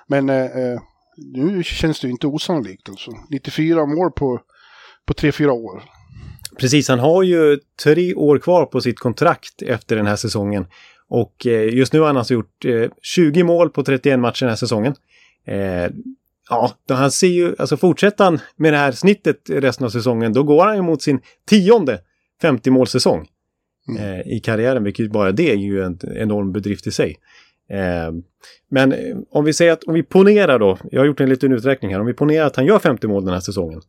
[0.07, 0.81] Men eh, eh,
[1.17, 3.11] nu känns det ju inte osannolikt alltså.
[3.31, 4.41] 94 mål på,
[5.07, 5.83] på 3-4 år.
[6.59, 10.67] Precis, han har ju tre år kvar på sitt kontrakt efter den här säsongen.
[11.09, 14.49] Och eh, just nu har han alltså gjort eh, 20 mål på 31 matcher den
[14.49, 14.95] här säsongen.
[16.51, 20.33] Ja, då han ser ju, alltså fortsätter han med det här snittet resten av säsongen,
[20.33, 22.01] då går han ju mot sin tionde
[22.43, 23.27] 50-målssäsong
[23.99, 27.17] eh, i karriären, vilket bara det är ju en enorm bedrift i sig.
[27.71, 28.13] Eh,
[28.71, 31.53] men eh, om vi säger att, om vi ponerar då, jag har gjort en liten
[31.53, 33.81] uträkning här, om vi ponerar att han gör 50 mål den här säsongen.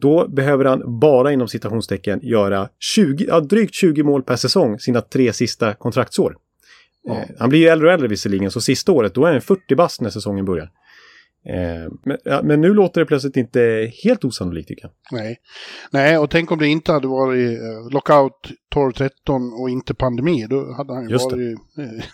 [0.00, 5.00] Då behöver han bara inom citationstecken göra 20, ja, drygt 20 mål per säsong sina
[5.00, 6.36] tre sista kontraktsår.
[7.02, 7.14] Ja.
[7.14, 9.74] Eh, han blir ju äldre och äldre visserligen, så sista året då är han 40
[9.74, 10.70] bast när säsongen börjar.
[11.46, 15.20] Eh, men, ja, men nu låter det plötsligt inte helt osannolikt tycker jag.
[15.20, 15.38] Nej.
[15.90, 19.10] Nej, och tänk om det inte hade varit eh, lockout 12-13
[19.60, 20.46] och inte pandemi.
[20.50, 21.36] Då hade han ju Just det.
[21.36, 22.04] varit eh,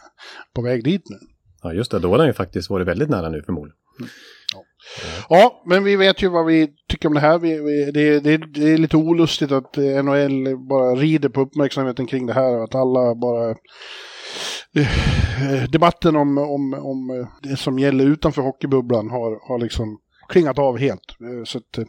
[0.54, 1.16] på väg dit nu.
[1.62, 1.98] Ja, just det.
[1.98, 3.76] Då har han ju faktiskt varit väldigt nära nu förmodligen.
[5.28, 7.38] Ja, men vi vet ju vad vi tycker om det här.
[7.38, 12.26] Vi, vi, det, det, det är lite olustigt att NHL bara rider på uppmärksamheten kring
[12.26, 12.64] det här.
[12.64, 13.56] Att alla bara...
[15.68, 21.16] Debatten om, om, om det som gäller utanför hockeybubblan har, har liksom klingat av helt.
[21.20, 21.84] Eh, Så att, eh,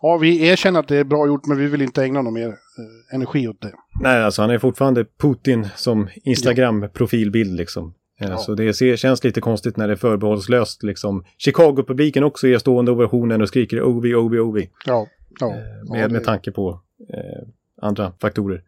[0.00, 2.48] ja, vi erkänner att det är bra gjort, men vi vill inte ägna någon mer
[2.48, 3.72] eh, energi åt det.
[4.00, 7.94] Nej, alltså han är fortfarande Putin som Instagram-profilbild liksom.
[8.20, 8.36] Ja.
[8.36, 11.24] Så det känns lite konstigt när det är förbehållslöst liksom.
[11.38, 14.58] Chicago-publiken också ger stående ovationer och skriker OV, OV, OV.
[14.86, 15.06] Ja,
[15.40, 15.54] ja.
[15.90, 16.80] Med, med tanke på
[17.14, 17.48] eh,
[17.82, 18.62] andra faktorer.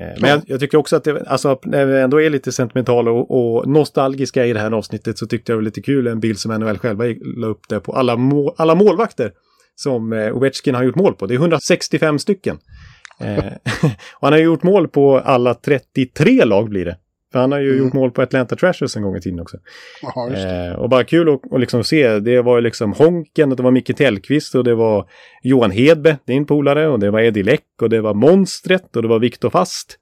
[0.00, 3.10] Eh, men jag, jag tycker också att det, alltså, när vi ändå är lite sentimentala
[3.10, 6.20] och, och nostalgiska i det här avsnittet så tyckte jag det var lite kul en
[6.20, 7.04] bild som NHL själva
[7.36, 9.32] la upp där på alla, må, alla målvakter
[9.74, 11.26] som eh, Ovechkin har gjort mål på.
[11.26, 12.58] Det är 165 stycken.
[13.20, 13.44] Eh,
[14.14, 16.96] och han har gjort mål på alla 33 lag blir det.
[17.32, 17.84] För han har ju Mm.
[17.84, 19.56] gjort mål på Atlanta Trashers en gång i tiden också.
[20.30, 20.66] Det.
[20.66, 22.18] Eh, och bara kul att att liksom se.
[22.18, 25.08] Det var ju liksom Honken och det var Micke Tellqvist och det var
[25.42, 29.08] Johan Hedbe, din polare, och det var Eddie Läck och det var Monstret och det
[29.08, 29.98] var Viktor Fast.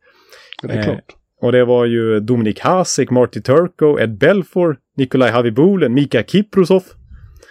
[0.63, 1.05] Det är eh, klart.
[1.41, 6.83] Och det var ju Dominik Hasek, Marty Turco, Ed Belfour, Nikolaj Havibulen, Mika Kiprusov.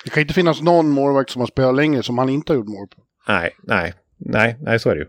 [0.03, 2.67] Det kan inte finnas någon målvakt som har spelat längre som han inte har gjort
[2.67, 3.01] mål på.
[3.27, 5.07] Nej, nej, nej, nej, så är det ju.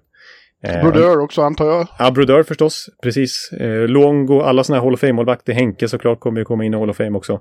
[0.63, 1.87] Eh, Brodeur också antar jag.
[1.99, 3.53] Ja, Brodeur förstås, precis.
[3.53, 5.53] Eh, Luongo, alla sådana här Hall of Fame-målvakter.
[5.53, 7.41] Henke såklart kommer ju komma in i Hall of Fame också.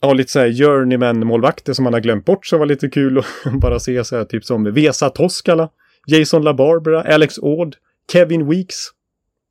[0.00, 3.24] Ja, lite så här journeyman-målvakter som man har glömt bort som var lite kul att
[3.60, 5.68] bara se så här, typ som Vesa Toskala,
[6.06, 7.76] Jason LaBarbera, Alex Ord,
[8.12, 8.76] Kevin Weeks.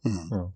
[0.06, 0.18] Mm.
[0.30, 0.54] Ja.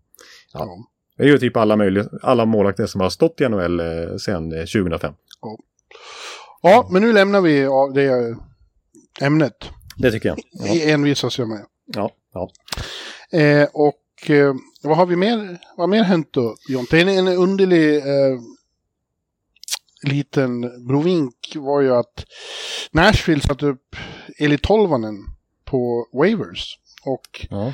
[0.53, 0.77] Ja.
[1.17, 3.85] Det är ju typ alla möjliga, alla målvakter som har stått i NHL eh,
[4.17, 5.13] sedan eh, 2005.
[6.61, 8.37] ja, men nu lämnar vi av det eh,
[9.21, 9.53] ämnet.
[9.97, 10.39] Det tycker jag.
[10.51, 10.91] Ja, Ja.
[10.93, 11.65] Envisas jag med.
[11.87, 12.49] Ja, ja.
[13.39, 16.99] Eh, och eh, vad har vi mer, vad mer hänt då, Jonte?
[16.99, 18.39] En, en underlig eh,
[20.03, 22.25] liten brovink var ju att
[22.91, 23.95] Nashville satte upp
[24.37, 25.15] Eli Tolvanen
[25.65, 26.79] på waivers.
[27.05, 27.73] Och ja.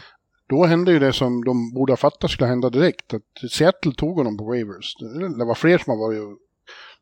[0.49, 3.13] då hände ju det som de borde ha fattat skulle hända direkt.
[3.13, 4.95] Att Seattle tog honom på waivers.
[5.38, 6.38] Det var fler som har varit och,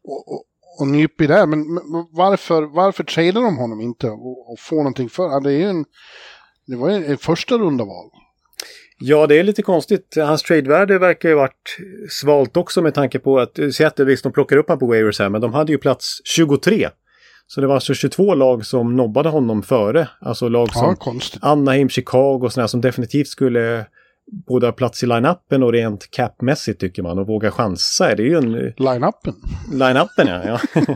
[0.04, 0.44] och, och,
[0.80, 1.46] och nypit där.
[1.46, 5.24] Men, men varför, varför tradar de honom inte och, och får någonting för?
[5.24, 5.86] Ja, det är ju en,
[6.72, 8.10] det var en första runda val.
[9.00, 10.16] Ja, det är lite konstigt.
[10.16, 11.78] Hans tradevärde verkar ju varit
[12.10, 15.30] svalt också med tanke på att Seattle visst de plockar upp honom på waivers här,
[15.30, 16.90] men de hade ju plats 23.
[17.48, 20.08] Så det var alltså 22 lag som nobbade honom före.
[20.22, 21.44] Alltså lag Ja, som konstigt.
[21.44, 23.86] Anaheim, Chicago och sådana som definitivt skulle
[24.32, 28.16] både plats i line-upen och rent capmässigt tycker man och våga chansa.
[28.16, 29.34] Det är ju en Line-upen.
[29.72, 30.42] line-upen ja.
[30.46, 30.60] ja.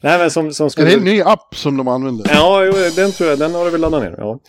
[0.00, 0.88] Nej men som, som Är skulle...
[0.88, 2.26] det en ny app som de använder?
[2.34, 3.38] Ja, jo, den tror jag.
[3.38, 4.14] Den har du väl laddat ner?
[4.18, 4.40] Ja.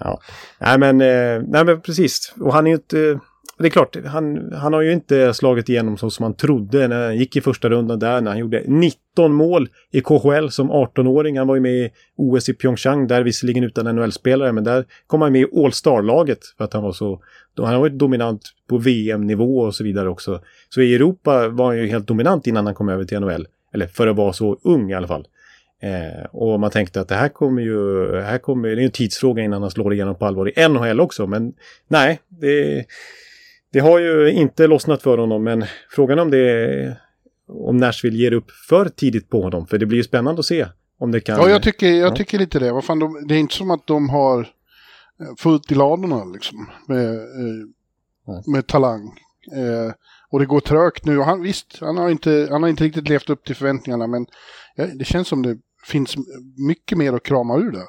[0.00, 0.20] ja.
[0.60, 2.34] Nej, men, eh, nej, men precis.
[2.40, 3.20] Och han är ju inte...
[3.62, 7.04] Det är klart, han, han har ju inte slagit igenom så som man trodde när
[7.04, 8.20] han gick i första rundan där.
[8.20, 11.38] När han gjorde 19 mål i KHL som 18-åring.
[11.38, 15.22] Han var ju med i OS i Pyeongchang, där visserligen utan NHL-spelare, men där kom
[15.22, 17.20] han med i All-Star-laget för att han var så...
[17.56, 20.40] Han har varit dominant på VM-nivå och så vidare också.
[20.68, 23.46] Så i Europa var han ju helt dominant innan han kom över till NHL.
[23.74, 25.26] Eller för att vara så ung i alla fall.
[25.82, 29.42] Eh, och man tänkte att det här kommer ju, här kommer, det är en tidsfråga
[29.42, 31.26] innan han slår igenom på allvar i NHL också.
[31.26, 31.52] Men
[31.88, 32.84] nej, det,
[33.72, 35.44] det har ju inte lossnat för honom.
[35.44, 36.96] Men frågan om det
[37.48, 39.66] om Nashville ger upp för tidigt på honom.
[39.66, 40.66] För det blir ju spännande att se
[40.98, 41.36] om det kan...
[41.38, 42.16] Ja, jag tycker, jag Ja.
[42.16, 42.72] tycker lite det.
[42.72, 44.46] Vad fan, de, det är inte som att de har eh,
[45.38, 46.66] fullt i ladorna liksom.
[46.88, 49.02] Med, eh, med talang.
[49.56, 49.92] Eh,
[50.30, 51.18] Och det går trögt nu.
[51.18, 54.26] Och han, visst, han har, inte, han har inte riktigt levt upp till förväntningarna, men
[54.76, 56.16] ja, det känns som det finns
[56.68, 57.86] mycket mer att krama ur där.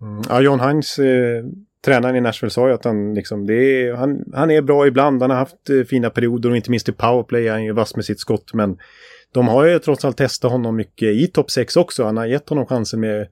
[0.00, 0.22] Mm.
[0.28, 1.44] Ja, John Hines, eh,
[1.86, 5.22] tränaren i Nashville, sa ju att han, liksom, är, han, han är bra ibland.
[5.22, 7.96] Han har haft eh, fina perioder och inte minst i powerplay är han ju vass
[7.96, 8.54] med sitt skott.
[8.54, 8.78] Men
[9.32, 12.04] de har ju trots allt testat honom mycket i topp 6 också.
[12.04, 13.28] Han har gett honom chansen med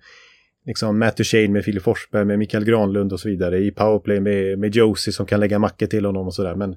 [0.66, 3.58] liksom Matt Duchene med Filip Forsberg, med Mikael Granlund och så vidare.
[3.58, 6.54] I powerplay med, med Josie som kan lägga mackor till honom och sådär.
[6.54, 6.70] Men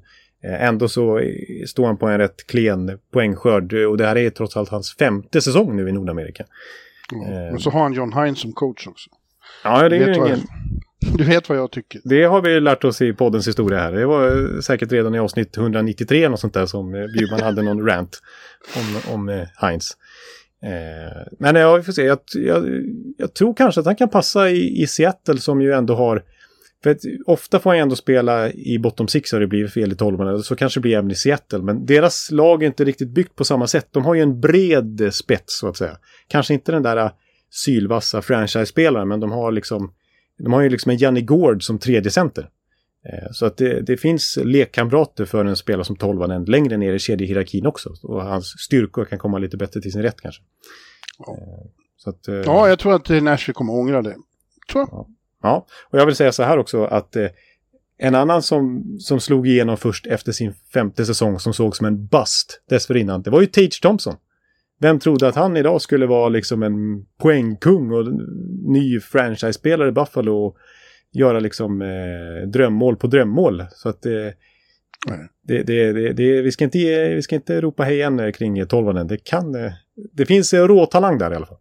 [0.43, 1.21] eh, ändå så
[1.67, 3.73] står han på en rätt klen poängskörd.
[3.73, 6.45] Och det här är trots allt hans femte säsong nu i Nordamerika.
[7.13, 7.29] Mm.
[7.29, 9.09] Men så har han John Hines som coach också.
[9.63, 10.39] Ja, det är vet ingen
[11.13, 12.01] du vet vad jag tycker.
[12.03, 13.91] Det har vi lärt oss i poddens historia här.
[13.91, 17.61] Det var eh, säkert redan i avsnitt 193 eller sånt där som eh, Bjurman hade
[17.61, 18.21] någon rant
[18.75, 19.91] om, om eh, Heinz.
[20.63, 22.03] Eh, men ja, vi får se.
[22.03, 22.65] Jag, jag,
[23.17, 26.23] jag, tror kanske att han kan passa i, i Seattle som ju ändå har...
[26.83, 29.95] För att ofta får han ändå spela i bottom six har det blivit fel i
[29.95, 30.43] tolvan.
[30.43, 31.59] Så kanske det blir även i Seattle.
[31.59, 33.87] Men deras lag är inte riktigt byggt på samma sätt.
[33.91, 35.97] De har ju en bred spets så att säga.
[36.27, 37.11] Kanske inte den där
[37.49, 39.93] sylvassa franchise-spelaren men de har liksom
[40.37, 42.49] de har ju liksom en Janni Gård som tredje center.
[43.09, 46.99] Eh, så att det, det, finns lekkamrater för en spelare som tolvan längre ner i
[46.99, 47.89] kedjehierarkin också.
[48.03, 50.43] Och hans styrkor kan komma lite bättre till sin rätt kanske.
[51.19, 54.15] Ja, eh, att, eh, ja jag tror att Nashville kommer att ångra det.
[54.71, 54.89] Tror jag.
[54.91, 55.07] Ja.
[55.41, 55.65] ja.
[55.89, 57.15] och jag vill säga så här också att
[57.97, 62.07] en annan som, som slog igenom först efter sin femte säsong som såg som en
[62.07, 64.15] bust dessförinnan, det var ju Tage Thompson.
[64.79, 68.05] Vem trodde att han idag skulle vara liksom en poängkung och
[68.67, 70.57] ny franchise-spelare i Buffalo och
[71.13, 73.63] göra liksom eh, drömmål på drömmål.
[73.71, 74.33] Så att det,
[75.43, 76.77] det, det, det, vi, ska inte,
[77.15, 79.07] vi ska inte ropa hej än kring tolvanen.
[79.07, 79.71] Det kan, eh,
[80.13, 81.57] det finns råtalang där i alla fall.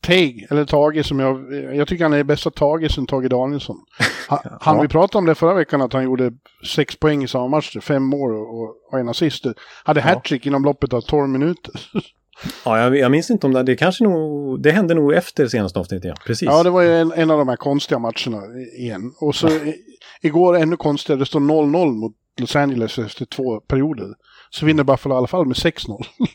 [0.00, 3.76] Teg, eller Tage som jag, jag tycker han är bästa Tage sen Tage Danielsson.
[4.28, 4.58] Han, ja.
[4.60, 6.32] han vi pratade om det förra veckan att han gjorde
[6.66, 9.46] sex poäng i samma match, fem mål och, och en assist.
[9.84, 10.50] Hade hattrick ja.
[10.50, 11.72] inom loppet av 12 minuter.
[12.64, 15.78] Ja, jag, jag, minns inte om det, det kanske nog, det hände nog efter senaste
[15.78, 16.14] avsnittet, ja.
[16.26, 16.46] Precis.
[16.46, 18.42] Ja, det var ju en, en av de här konstiga matcherna
[18.78, 19.12] igen.
[19.20, 19.76] Och så i,
[20.22, 24.14] igår ännu konstigare, det står 0-0 mot Los Angeles efter två perioder.
[24.50, 26.04] Så vinner Buffalo i alla fall med 6-0.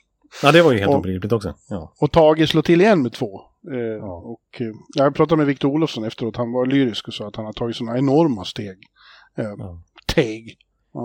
[0.43, 1.55] Ja, det var ju helt obegripligt också.
[1.69, 1.93] Ja.
[1.99, 3.41] Och Tage slår till igen med två.
[3.71, 4.13] Eh, ja.
[4.13, 7.45] Och, eh, jag pratade med Victor Olofsson efteråt, han var lyrisk och sa att han
[7.45, 8.77] har tagit sådana enorma steg.
[9.37, 9.81] Eh, ja.
[10.07, 10.57] Teg.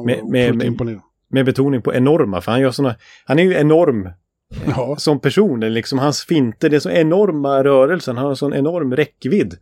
[0.06, 4.08] Med, med, med, med, betoning på enorma, för han gör sådana, han är ju enorm
[4.66, 4.96] ja.
[4.98, 5.60] som person.
[5.60, 9.54] Liksom hans finter, det är så enorma rörelser, han har en sån enorm räckvidd.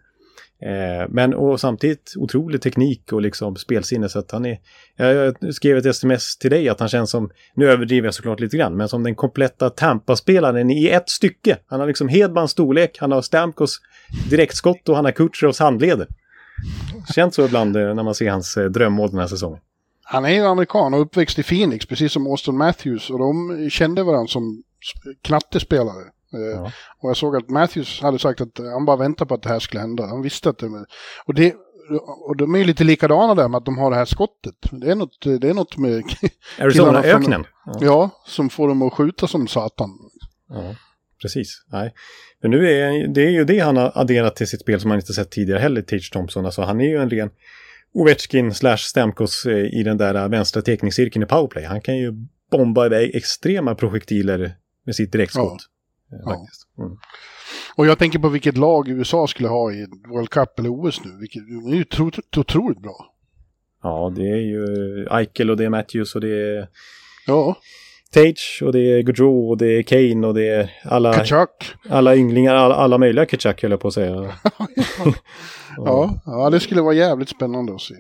[0.62, 4.58] Eh, men och samtidigt otrolig teknik och liksom spelsinne så att han är...
[4.96, 8.56] Jag skrev ett sms till dig att han känns som, nu överdriver jag såklart lite
[8.56, 11.58] grann, men som den kompletta Tampa-spelaren i ett stycke.
[11.66, 13.80] Han har liksom Hedmans storlek, han har Stamkos
[14.30, 16.06] direktskott och han har Kutjerovs handleder.
[17.14, 19.60] Känns så ibland eh, när man ser hans eh, drömmål den här säsongen.
[20.04, 23.10] Han är ju amerikan och uppväxt i Phoenix, precis som Austin Matthews.
[23.10, 24.62] Och de kände varandra som
[25.22, 26.02] knattespelare.
[26.34, 26.72] Eh, ja.
[26.98, 29.58] Och jag såg att Matthews hade sagt att han bara väntade på att det här
[29.58, 30.06] skulle hända.
[30.06, 30.66] Han visste att det...
[31.24, 31.54] Och, det,
[32.28, 34.54] och de är ju lite likadana där med att de har det här skottet.
[34.70, 36.02] Det är något, det är något med...
[36.58, 37.44] Arizona-öknen?
[37.64, 37.78] Ja.
[37.80, 39.90] ja, som får dem att skjuta som satan.
[40.48, 40.74] Ja,
[41.22, 41.64] precis.
[41.72, 41.94] Nej.
[42.42, 44.98] Men nu är det är ju det han har adderat till sitt spel som man
[44.98, 46.46] inte sett tidigare heller, Tage Thompson.
[46.46, 47.30] Alltså han är ju en ren
[47.94, 51.64] Ovechkin slash Stamkos eh, i den där vänstra tekningscirkeln i powerplay.
[51.64, 52.12] Han kan ju
[52.50, 55.62] bomba iväg extrema projektiler med sitt direktskott.
[56.10, 56.16] Ja.
[56.16, 56.68] Eh, faktiskt.
[56.78, 56.96] Mm.
[57.76, 61.10] Och jag tänker på vilket lag USA skulle ha i World Cup eller OS nu.
[61.20, 63.12] Vilket är ju otroligt, otroligt bra.
[63.82, 64.64] Ja, det är ju
[65.10, 66.68] Eichel och det är Matthews och det är...
[67.26, 67.56] Ja.
[68.14, 71.12] Tage och det är Gaudreau och det är Kane och det är alla...
[71.12, 71.74] Kachuk.
[71.88, 74.12] Alla ynglingar, alla, alla möjliga Kachuk höll jag på att säga.
[75.76, 77.94] ja, ja, det skulle vara jävligt spännande att se.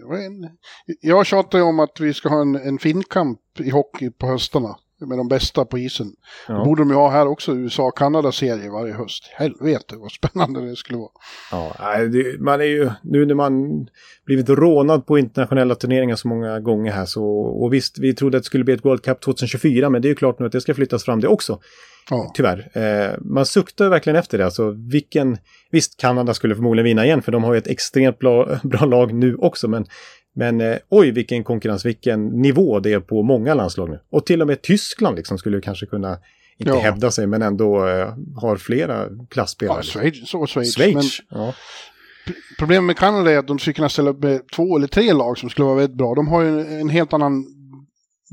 [1.00, 4.76] Jag tjatar ju om att vi ska ha en, en finkamp i hockey på höstarna
[5.06, 6.12] med de bästa på isen.
[6.48, 6.54] Ja.
[6.54, 9.30] Då borde de ju ha här också USA-Kanada-serie varje höst.
[9.32, 11.10] Helvete vad spännande det skulle vara.
[11.50, 13.86] Ja, det, man är ju, nu när man
[14.26, 18.42] blivit rånad på internationella turneringar så många gånger här så, och visst, vi trodde att
[18.42, 20.60] det skulle bli ett World Cup 2024, men det är ju klart nu att det
[20.60, 21.58] ska flyttas fram det också.
[22.10, 22.30] Ja.
[22.34, 22.70] Tyvärr.
[22.72, 24.44] Eh, man suktar verkligen efter det.
[24.44, 25.38] Alltså, vilken...
[25.70, 29.14] Visst, Kanada skulle förmodligen vinna igen för de har ju ett extremt bra, bra lag
[29.14, 29.68] nu också.
[29.68, 29.86] Men
[30.34, 34.00] men eh, oj vilken konkurrens, vilken nivå det är på många landslag nu.
[34.10, 36.18] Och till och med Tyskland liksom skulle kanske kunna,
[36.58, 36.80] inte ja.
[36.80, 39.78] hävda sig, men ändå eh, har flera klassspelare.
[39.78, 40.74] Ja, Schweiz, så Schweiz.
[40.74, 41.54] Schweiz ja.
[42.58, 45.38] Problemet med Kanada är att de skulle kunna ställa upp med två eller tre lag
[45.38, 46.14] som skulle vara väldigt bra.
[46.14, 47.44] De har ju en, en helt annan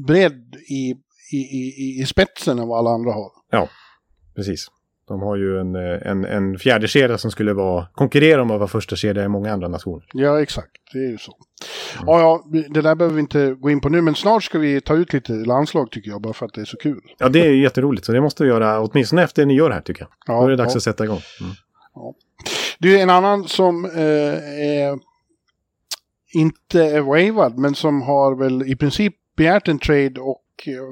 [0.08, 0.96] bredd i,
[1.32, 3.32] i, i, i spetsen än vad alla andra har.
[3.52, 3.70] Ja,
[4.36, 4.68] precis.
[5.10, 8.60] De har ju en, eh, en, en fjärde kedja som skulle vara, konkurrera om att
[8.60, 10.06] vara första kedja i många andra nationer.
[10.14, 10.72] Ja, exakt.
[10.94, 11.36] Det är ju så.
[12.06, 14.82] Ja, ja, det där behöver vi inte gå in på nu, men snart ska vi
[14.82, 17.02] ta ut lite landslag tycker jag, bara för att det är så kul.
[17.18, 18.06] Ja, det är ju jätteroligt.
[18.06, 20.10] Så det måste vi göra åtminstone efter nyår här tycker jag.
[20.28, 20.78] Ja, Då är det dags ja.
[20.78, 21.22] att sätta igång.
[21.42, 21.54] Mm.
[22.80, 25.00] Du, en annan som eh, är
[26.34, 30.44] inte är wavad, men som har väl i princip begärt en trade och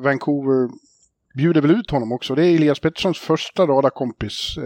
[0.03, 0.69] Vancouver
[1.37, 2.35] bjuder väl ut honom också.
[2.35, 4.63] Det är Elias Petterssons första radarkompis, eh,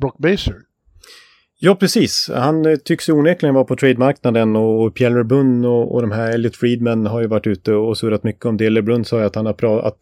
[0.00, 0.54] Brock Baser.
[1.58, 2.30] Ja, precis.
[2.34, 6.56] Han eh, tycks onekligen vara på trademarknaden och Pierre LeBrun och, och de här Elliot
[6.56, 8.70] Friedman har ju varit ute och surrat mycket om det.
[8.70, 9.98] LeBrun sa ju att han har pratat, att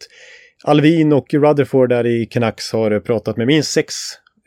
[0.63, 3.93] Alvin och Rutherford där i Canucks har pratat med minst sex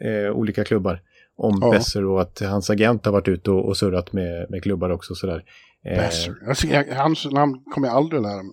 [0.04, 1.00] eh, olika klubbar
[1.36, 1.70] om Ja.
[1.70, 5.14] Besser och att hans agent har varit ute och, och surrat med, med klubbar också
[5.14, 5.42] sådär.
[5.84, 6.34] Eh, Baser.
[6.48, 8.52] Alltså, hans namn kommer jag aldrig lära mig.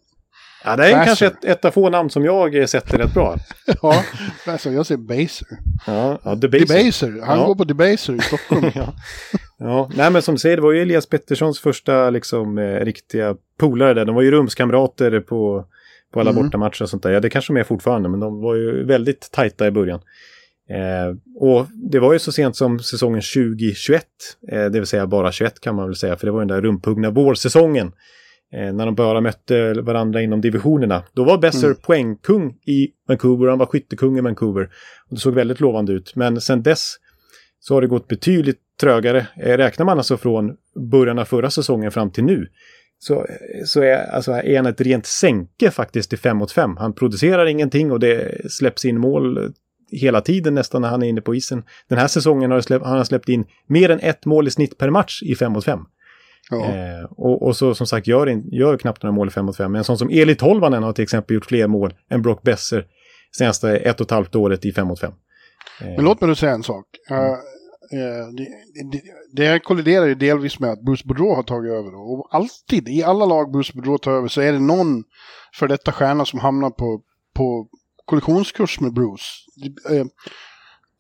[0.66, 1.06] Ja, det är Besser.
[1.06, 3.38] kanske ett, ett av få namn som jag eh, sätter rätt bra.
[3.82, 4.04] Ja,
[4.46, 4.72] Baser.
[4.72, 5.48] Jag säger Baser.
[5.88, 6.78] Ja, ja Debaser.
[6.78, 7.22] Debaser.
[7.26, 7.46] Han Ja.
[7.46, 8.72] går på Debaser i Stockholm.
[8.76, 8.94] ja.
[9.58, 13.36] ja, nej men som du säger, det var ju Elias Petterssons första liksom eh, riktiga
[13.60, 14.06] polare där.
[14.06, 15.66] De var ju rumskamrater på,
[16.14, 16.44] på alla Mm.
[16.44, 17.12] bortamatcher och sånt där.
[17.12, 20.00] Ja, det kanske de är fortfarande, men de var ju väldigt tajta i början.
[20.70, 24.04] Eh, och det var ju så sent som säsongen 2021,
[24.52, 26.62] eh, det vill säga bara 21 kan man väl säga, för det var den där
[26.62, 27.92] rumphuggna vårsäsongen.
[28.56, 31.04] Eh, när de bara mötte varandra inom divisionerna.
[31.14, 31.78] Då var Besser Mm.
[31.82, 34.64] poängkung i Vancouver, han var skyttekung i Vancouver.
[35.10, 36.96] Och det såg väldigt lovande ut, men sen dess
[37.60, 39.28] så har det gått betydligt trögare.
[39.38, 40.56] Eh, Räknar man alltså från
[40.92, 42.48] början av förra säsongen fram till nu
[43.00, 43.26] så,
[43.66, 46.78] så är, alltså, är han ett rent sänke faktiskt i 5 mot 5.
[46.78, 49.54] Han producerar ingenting och det släpps in mål
[49.92, 51.64] hela tiden nästan när han är inne på isen.
[51.90, 55.24] Den här säsongen har han släppt in mer än ett mål i snitt per match
[55.24, 55.80] i 5 mot 5.
[56.50, 56.66] Ja.
[56.66, 59.58] Eh, och, och så som sagt gör, in, gör knappt några mål i 5 mot
[59.58, 59.72] 5.
[59.72, 62.86] Men en sån som Eli Tolvanen har till exempel gjort fler mål än Brock Besser
[63.38, 65.12] senaste ett och ett halvt året i 5 mot 5.
[65.80, 66.86] Men låt mig då säga en sak.
[67.12, 68.48] Uh, eh, det,
[68.92, 69.02] det,
[69.44, 71.96] det kolliderar ju delvis med att Bruce Boudreau har tagit över.
[71.96, 75.04] Och alltid, i alla lag Bruce Boudreau tar över, så är det någon
[75.54, 77.02] för detta stjärna som hamnar på,
[77.36, 77.68] på
[78.06, 79.26] kollisionskurs med Bruce.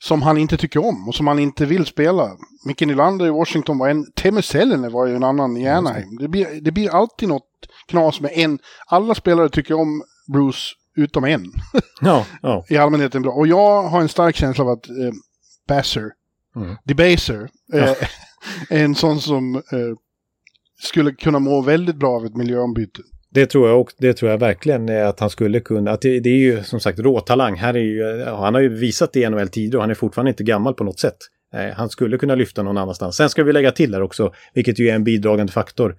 [0.03, 2.31] Som han inte tycker om och som han inte vill spela.
[2.65, 6.17] Micke Nylander i Washington var en, Teemu Selänne var ju en annan i Anaheim.
[6.19, 7.49] Det blir, det blir alltid något
[7.87, 8.59] knas med en.
[8.87, 10.03] Alla spelare tycker om
[10.33, 11.45] Bruce utom en
[12.01, 12.65] Ja, ja.
[12.69, 13.31] i allmänhet är bra.
[13.31, 15.11] Och jag har en stark känsla av att eh,
[15.67, 16.11] Basser,
[16.55, 16.75] Mm.
[16.83, 17.89] Debaser, eh,
[18.69, 19.95] är en sån som eh,
[20.81, 23.01] skulle kunna må väldigt bra av ett miljöombyte.
[23.35, 25.91] Det tror jag och det tror jag verkligen är att han skulle kunna.
[25.91, 27.55] Att det, det är ju som sagt råtalang.
[27.55, 30.29] Här är ju, han har ju visat det i NHL tidigare och han är fortfarande
[30.29, 31.17] inte gammal på något sätt.
[31.53, 33.15] Eh, han skulle kunna lyfta någon annanstans.
[33.15, 35.95] Sen ska vi lägga till där också, vilket ju är en bidragande faktor,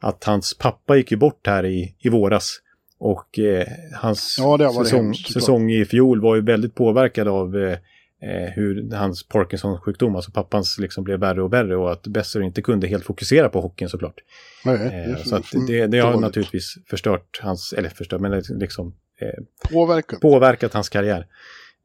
[0.00, 2.58] att hans pappa gick ju bort här i, i våras.
[2.98, 7.78] Och eh, hans Ja, säsong, hemskt, säsong i fjol var ju väldigt påverkad av eh,
[8.22, 12.42] eh, hur hans Parkinsons sjukdom, alltså pappans liksom blev värre och värre och att Besser
[12.42, 14.20] inte kunde helt fokusera på hockeyn såklart.
[14.64, 19.70] Nej, Eh, så att det, det har naturligtvis förstört hans, eller förstört, men liksom eh,
[19.72, 20.20] Påverkan.
[20.20, 21.26] påverkat hans karriär.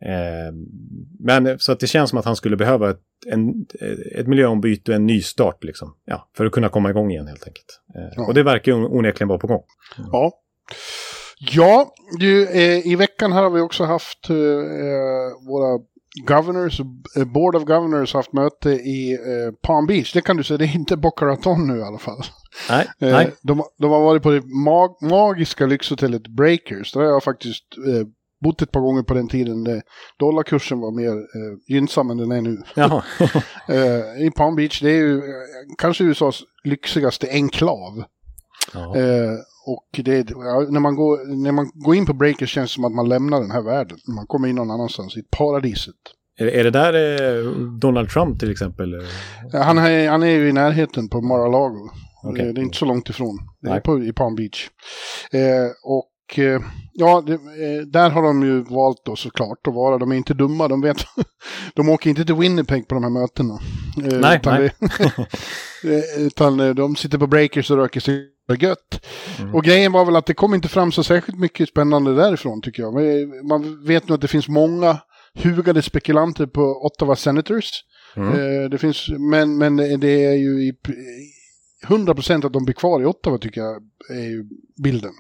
[0.02, 0.54] Eh,
[1.20, 3.66] men så att det känns som att han skulle behöva ett, en,
[4.16, 5.96] ett miljöombyte och en ny start liksom.
[6.06, 7.82] Ja, för att kunna komma igång igen helt enkelt.
[7.96, 8.28] Eh, Ja.
[8.28, 9.64] Och det verkar onekligen vara på gång.
[10.12, 10.32] Ja.
[11.40, 14.30] Ja, du, eh, i veckan här har vi också haft
[15.48, 15.80] våra
[16.24, 16.80] governors,
[17.16, 20.14] eh, Board of Governors haft möte i eh, Palm Beach.
[20.14, 22.22] Det kan du säga, det är inte Boca Raton nu i alla fall.
[22.70, 23.32] Nej, Eh, nej.
[23.42, 26.94] de, de har varit på det mag magiska lyxhotellet Breakers.
[26.94, 28.08] Där har jag faktiskt eh,
[28.44, 29.64] bott ett par gånger på den tiden.
[29.64, 29.82] Där
[30.20, 32.58] dollarkursen var mer eh, gynnsam än den är nu.
[33.76, 35.24] Eh, I Palm Beach, det är ju eh,
[35.78, 38.04] kanske USAs lyxigaste enklav.
[38.74, 39.34] Eh,
[39.66, 42.86] och det, ja, när, man går, när man går in på Breakers känns det som
[42.86, 43.98] att man lämnar den här världen.
[44.16, 45.96] Man kommer in någon annanstans, i paradiset.
[46.40, 49.02] är, är det där eh, Donald Trump till exempel?
[49.54, 51.90] Han är, han är ju i närheten på Mar-a-Lago.
[52.26, 53.38] Eh, Det är inte så långt ifrån.
[53.62, 54.70] Det är på, i Palm Beach.
[55.32, 56.62] Eh, och eh,
[56.94, 59.98] ja, det, eh, där har de ju valt då såklart att vara.
[59.98, 60.68] De är inte dumma.
[60.68, 60.98] De vet.
[61.76, 63.54] de åker inte till Winnipeg på de här mötena.
[64.12, 64.72] Eh, Nej, utan, nej.
[65.84, 69.06] Det, utan de sitter på breakers och röker sig gött.
[69.40, 69.56] Mm.
[69.56, 72.84] Och grejen var väl att det kom inte fram så särskilt mycket spännande därifrån tycker
[72.84, 72.94] jag.
[72.94, 74.98] Men Man vet nu att det finns många
[75.44, 77.72] hugade spekulanter på Ottawa Senators.
[78.16, 78.30] Mm.
[78.30, 80.74] Eh, det finns, men, men det är ju i
[81.88, 84.44] 100% att de blir kvar i Ottawa tycker jag är ju
[84.84, 85.12] bilden.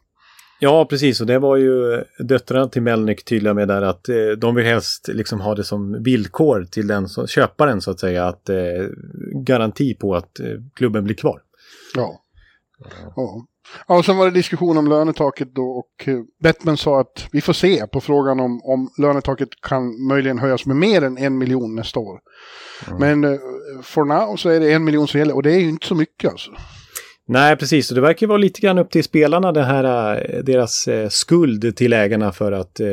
[0.59, 1.21] Ja, precis.
[1.21, 5.07] Och det var ju döttrarna till Melnick tydliga med där att eh, de vill helst
[5.07, 8.25] liksom ha det som villkor till den som, köparen så att säga.
[8.25, 8.57] Att eh,
[9.45, 10.45] garanti på att eh,
[10.75, 11.41] klubben blir kvar.
[11.95, 12.21] Ja.
[13.15, 13.45] Ja.
[13.87, 17.41] Ja, och sen var det diskussion om lönetaket då och eh, Bettman sa att vi
[17.41, 21.75] får se på frågan om, om lönetaket kan möjligen höjas med mer än en miljon
[21.75, 22.19] nästa år.
[22.99, 23.39] Men uh,
[23.83, 25.95] for now så är det en miljon som gäller och det är ju inte så
[25.95, 26.51] mycket alltså.
[27.27, 27.91] Nej, precis.
[27.91, 31.77] Och det verkar vara lite grann upp till spelarna, det här, eh, deras eh, skuld
[31.77, 32.87] till ägarna för att, eh,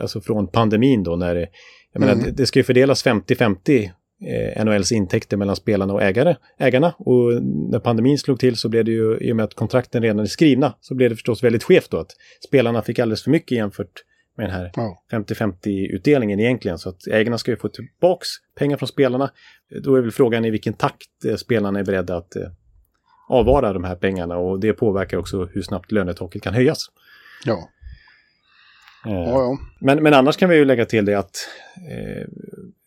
[0.00, 1.46] alltså från pandemin då, när det,
[1.92, 2.24] jag menar, Mm.
[2.24, 3.90] det, det ska ju fördelas 50-50
[4.26, 6.94] eh, NHLs intäkter mellan spelarna och ägare, ägarna.
[6.98, 10.18] Och när pandemin slog till så blev det ju, i och med att kontrakten redan
[10.18, 12.10] är skrivna, så blev det förstås väldigt skevt då att
[12.48, 14.04] spelarna fick alldeles för mycket jämfört
[14.36, 15.04] med den här Ja.
[15.12, 16.78] 50-50-utdelningen egentligen.
[16.78, 19.30] Så att ägarna ska ju få tillbaks pengar från spelarna.
[19.82, 22.42] Då är väl frågan i vilken takt eh, spelarna är beredda att eh,
[23.28, 26.78] avvara de här pengarna och det påverkar också hur snabbt lönetaket kan höjas.
[27.44, 27.68] Ja,
[29.04, 29.58] ja, ja.
[29.80, 31.48] Men, men annars kan vi ju lägga till det att
[31.90, 32.28] eh,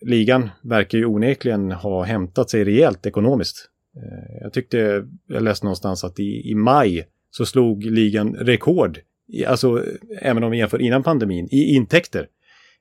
[0.01, 3.69] ligan verkar ju onekligen ha hämtat sig rejält ekonomiskt.
[3.95, 9.45] Eh, jag tyckte, jag läste någonstans att i, i maj så slog ligan rekord, i,
[9.45, 9.83] alltså
[10.21, 12.27] även om vi jämför innan pandemin, i intäkter.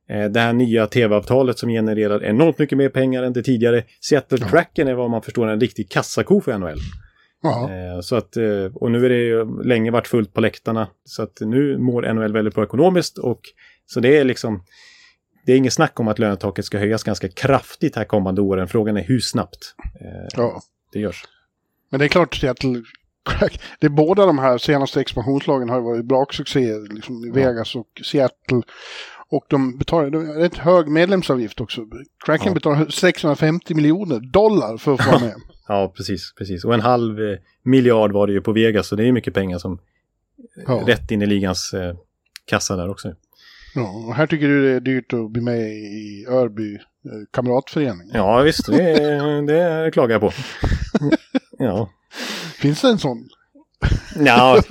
[0.09, 3.85] Eh, det här nya tv-avtalet som genererar enormt mycket mer pengar än det tidigare.
[4.01, 6.79] Seattle Kraken är vad man förstår en riktig kassako för NHL.
[7.51, 10.89] Eh, Så att, eh, och nu är det ju länge varit fullt på läktarna.
[11.05, 13.19] Så att nu mår NHL väldigt bra ekonomiskt.
[13.19, 13.41] Och,
[13.87, 14.65] så det är liksom,
[15.47, 18.69] det är inget snack om att lönetaket ska höjas ganska kraftigt här kommande åren.
[18.69, 20.61] Frågan är hur snabbt eh, ja.
[20.93, 21.25] det görs.
[21.91, 22.41] Men det är klart
[23.27, 23.61] Crack.
[23.81, 26.95] Det är båda de här senaste expansionslagen har varit braksuccéer.
[26.95, 28.63] Liksom i Vegas och Seattle.
[29.29, 31.81] Och de betalar de rätt hög medlemsavgift också.
[32.25, 32.55] Kraken Ja.
[32.55, 35.35] betalar 650 miljoner dollar för att få vara med.
[35.69, 36.65] Ja, precis, precis.
[36.65, 39.59] Och en halv eh, miljard var det ju på Vegas, så det är mycket pengar
[39.59, 39.79] som
[40.67, 40.85] Ja.
[40.87, 41.97] rätt in i ligans eh,
[42.45, 43.15] kassa där också.
[43.75, 46.81] Ja, och här tycker du det är dyrt att bli med i Örby eh,
[47.33, 48.11] kamratförening.
[48.13, 50.33] Ja, visst, det, det klagar jag på.
[51.59, 51.91] Ja.
[52.59, 53.29] Finns det en sån?
[54.19, 54.57] ja,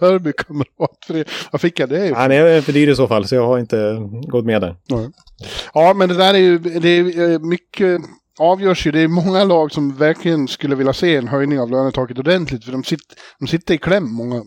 [0.00, 1.24] Örby kamratförening.
[1.52, 2.18] Vad fick jag det ifrån?
[2.20, 3.96] han är för dyr i så fall, så jag har inte
[4.28, 4.76] gått med där.
[4.86, 5.10] Ja.
[5.74, 8.00] Ja, men det där är ju, det är eh, mycket
[8.38, 8.90] avgörs ju.
[8.90, 12.64] Det är många lag som verkligen skulle vilja se en höjning av lönetaket ordentligt.
[12.64, 14.42] För de, sitter, de sitter i kläm, många.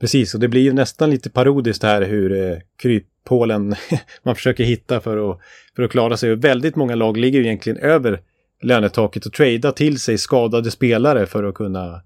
[0.00, 3.74] Precis, och det blir ju nästan lite parodiskt här hur eh, kryphålen
[4.22, 5.40] man försöker hitta för att,
[5.76, 6.32] för att klara sig.
[6.32, 8.20] Och väldigt många lag ligger ju egentligen över
[8.62, 12.00] lönetaket och trada till sig skadade spelare för att kunna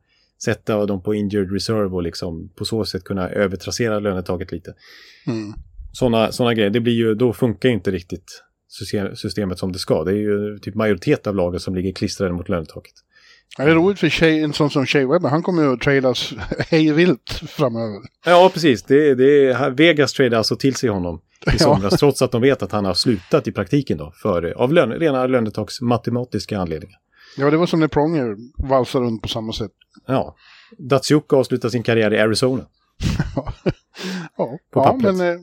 [0.45, 4.75] sätta dem på injured reserve och liksom på så sätt kunna övertrassera lönetaket lite.
[5.27, 5.53] Mm.
[5.93, 8.43] Sådana såna grejer, det blir ju, då funkar ju inte riktigt
[9.15, 10.05] systemet som det ska.
[10.05, 12.93] Det är ju typ majoritet av lagen som ligger klistrade mot lönetaket.
[13.59, 15.29] Ja, det är roligt för Shea, en sån som Shea Webber.
[15.29, 16.33] Han kommer ju att tradas
[16.71, 18.01] hejvilt framöver.
[18.25, 18.83] Ja, precis.
[18.83, 21.21] Det, det, Vegas tradar alltså till sig honom i
[21.53, 21.59] Ja.
[21.59, 24.91] somras, trots att de vet att han har slutat i praktiken då, för, av lön,
[24.93, 26.97] rena lönetags matematiska anledningar.
[27.37, 28.37] Ja, det var som när Pronger
[28.69, 29.71] valsade runt på samma sätt.
[30.07, 30.37] Ja.
[30.79, 32.67] Datsjuk avslutar sin karriär i Arizona.
[34.37, 35.37] Ja, På ja, men, eh,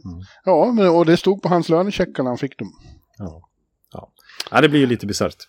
[0.46, 2.72] ja men, och det stod på hans lönecheckar när han fick dem.
[3.18, 3.50] Ja.
[3.94, 4.10] Ja.
[4.52, 5.48] ja, det blir ju lite bisarrt.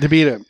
[0.00, 0.40] Det blir det.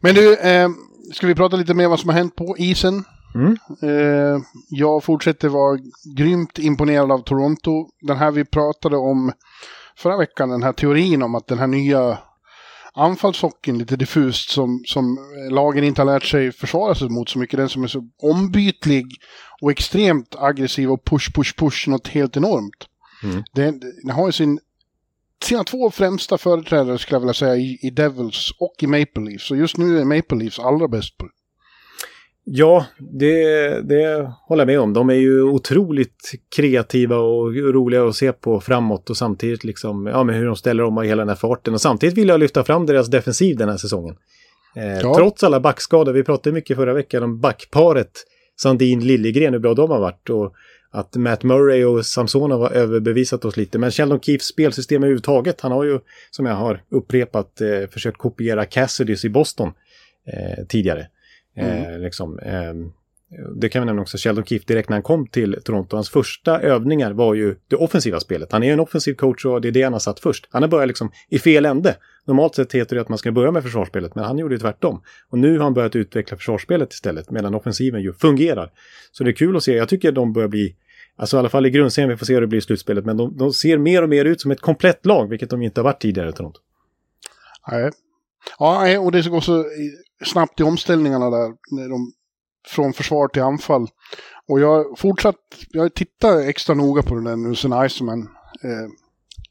[0.00, 0.68] Men du, eh,
[1.12, 3.04] ska vi prata lite mer vad som har hänt på isen?
[3.34, 3.56] Mm.
[3.82, 5.78] Eh, jag fortsätter vara
[6.16, 7.88] grymt imponerad av Toronto.
[8.00, 9.32] Den här vi pratade om
[9.96, 12.18] förra veckan, den här teorin om att den här nya
[12.94, 15.18] anfallshockeyn, lite diffust, som, som
[15.50, 17.56] lagen inte har lärt sig försvara sig mot så mycket.
[17.56, 19.06] Den som är så ombytlig
[19.60, 22.88] och extremt aggressiv och push, push, push något helt enormt.
[23.24, 23.42] Mm.
[23.52, 24.58] Den, den har ju sin,
[25.44, 29.46] sina två främsta företrädare skulle jag vilja säga i, i Devils och i Maple Leafs.
[29.46, 31.28] Så just nu är Maple Leafs allra bäst på.
[32.44, 33.40] Ja, det,
[33.88, 34.92] det håller jag med om.
[34.92, 40.24] De är ju otroligt kreativa och roliga att se på framåt och samtidigt liksom, ja
[40.24, 41.74] men hur de ställer om hela den här farten.
[41.74, 44.16] Och samtidigt vill jag lyfta fram deras defensiv den här säsongen.
[44.76, 45.14] Eh, Ja.
[45.14, 48.24] Trots alla backskador, vi pratade mycket förra veckan om backparet
[48.62, 50.30] Sandin-Liljegren, hur bra de har varit.
[50.30, 50.54] Och
[50.94, 53.78] att Matt Murray och Samsonov har överbevisat oss lite.
[53.78, 58.66] Men Sheldon Keefes spelsystem överhuvudtaget, han har ju, som jag har upprepat, eh, försökt kopiera
[58.66, 59.72] Cassidys i Boston
[60.26, 61.06] eh, tidigare.
[61.56, 62.92] Eh, liksom, ehm,
[63.56, 66.60] det kan vi nämna också, Sheldon Keefe direkt när han kom till Toronto, hans första
[66.60, 68.52] övningar var ju det offensiva spelet.
[68.52, 70.48] Han är ju en offensiv coach och det är det han har satt först.
[70.50, 71.96] Han har börjat liksom i fel ände.
[72.24, 75.02] Normalt sett heter det att man ska börja med försvarsspelet, men han gjorde ju tvärtom.
[75.28, 78.72] Och nu har han börjat utveckla försvarsspelet istället, medan offensiven ju fungerar.
[79.12, 80.76] Så det är kul att se, jag tycker de börjar bli,
[81.16, 83.16] alltså i alla fall i grundserien, vi får se hur det blir i slutspelet, men
[83.16, 85.84] de, de ser mer och mer ut som ett komplett lag, vilket de inte har
[85.84, 86.60] varit tidigare i Toronto.
[87.70, 87.90] Nej.
[88.58, 89.64] Ja, och det går så
[90.24, 91.52] snabbt i omställningarna där.
[91.70, 92.12] När de,
[92.68, 93.86] från försvar till anfall.
[94.48, 95.36] Och jag fortsatt,
[95.70, 98.20] jag tittar extra noga på det där nu sen Iceman
[98.64, 98.88] eh,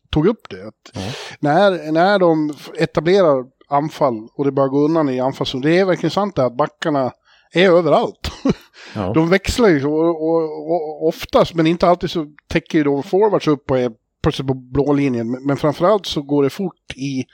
[0.09, 0.68] tog upp det.
[0.68, 1.01] Att Ja.
[1.39, 5.86] när, när de etablerar anfall och det börjar gå undan i anfall så det är
[5.86, 7.12] verkligen sant det att backarna
[7.53, 8.32] är överallt.
[8.95, 9.14] Ja.
[9.14, 13.47] De växlar ju och, och, och oftast, men inte alltid så täcker ju då forwards
[13.47, 13.91] upp och är
[14.24, 15.32] plötsligt på blå linjen.
[15.32, 17.26] Men, men framförallt så går det fort i,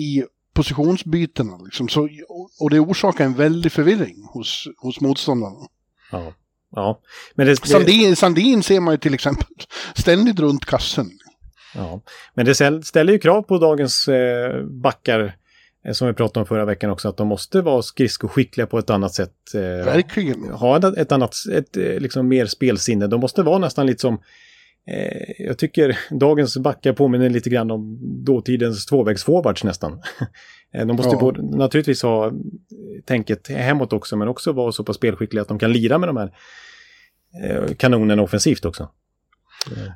[0.00, 0.24] i
[0.54, 1.58] positionsbytena.
[1.64, 1.88] Liksom.
[1.88, 2.08] Så,
[2.60, 5.56] och, det orsakar en väldig förvirring hos, hos motståndarna.
[6.12, 6.32] Ja.
[6.70, 7.00] ja.
[7.34, 9.46] Men det, Sandin, Sandin ser man ju till exempel
[9.94, 11.10] ständigt runt kassen.
[11.74, 12.00] ja.
[12.34, 15.36] Men det ställ- ställer ju krav på dagens eh, backar,
[15.86, 18.90] eh, som vi pratade om förra veckan också, att de måste vara skridskoskickliga på ett
[18.90, 19.54] annat sätt.
[19.54, 20.50] Eh, Verkligen.
[20.50, 23.06] ha ett, ett annat, ett eh, liksom mer spelsinne.
[23.06, 24.18] De måste vara nästan lite som
[24.86, 30.02] eh, jag tycker dagens backar påminner lite grann om dåtidens tvåvägsforwards nästan.
[30.76, 31.20] Eh, de måste Ja.
[31.20, 32.32] både, naturligtvis ha eh,
[33.04, 36.16] tänket hemåt också, men också vara så pass spelskickliga att de kan lira med de
[36.16, 36.32] här
[37.44, 38.88] eh, kanonerna offensivt också.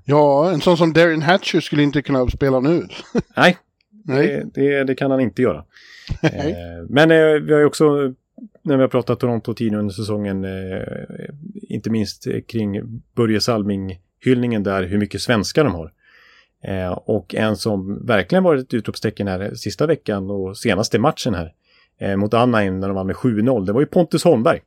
[0.05, 2.83] Ja, en sån som Darren Hatcher skulle inte kunna spela nu.
[3.37, 3.57] Nej,
[4.05, 4.27] Nej.
[4.55, 5.65] Det, det, det kan han inte göra.
[6.23, 8.15] Eh, men eh, vi har ju också,
[8.63, 10.83] när vi har pratat Toronto tidigare under säsongen, eh,
[11.69, 13.41] inte minst eh, kring Börje
[14.25, 15.93] Salming-hyllningen där, hur mycket svenskar de har.
[16.65, 21.53] Eh, och en som verkligen varit ett utropstecken här sista veckan och senaste matchen här
[22.01, 24.61] eh, mot Anaheim när de vann med 7-0, det var ju Pontus Holmberg.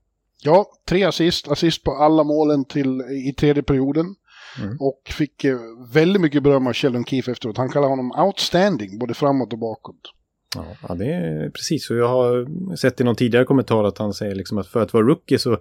[0.43, 4.15] Ja, tre assist, assist på alla målen till, i tredje perioden.
[4.61, 4.77] Mm.
[4.79, 5.57] Och fick eh,
[5.93, 7.57] väldigt mycket beröm av Sheldon Keefe efteråt.
[7.57, 10.13] Han kallar honom outstanding, både framåt och bakåt.
[10.55, 11.89] Ja, ja, det är precis.
[11.89, 14.93] Och jag har sett i någon tidigare kommentar att han säger liksom att för att
[14.93, 15.57] vara rookie så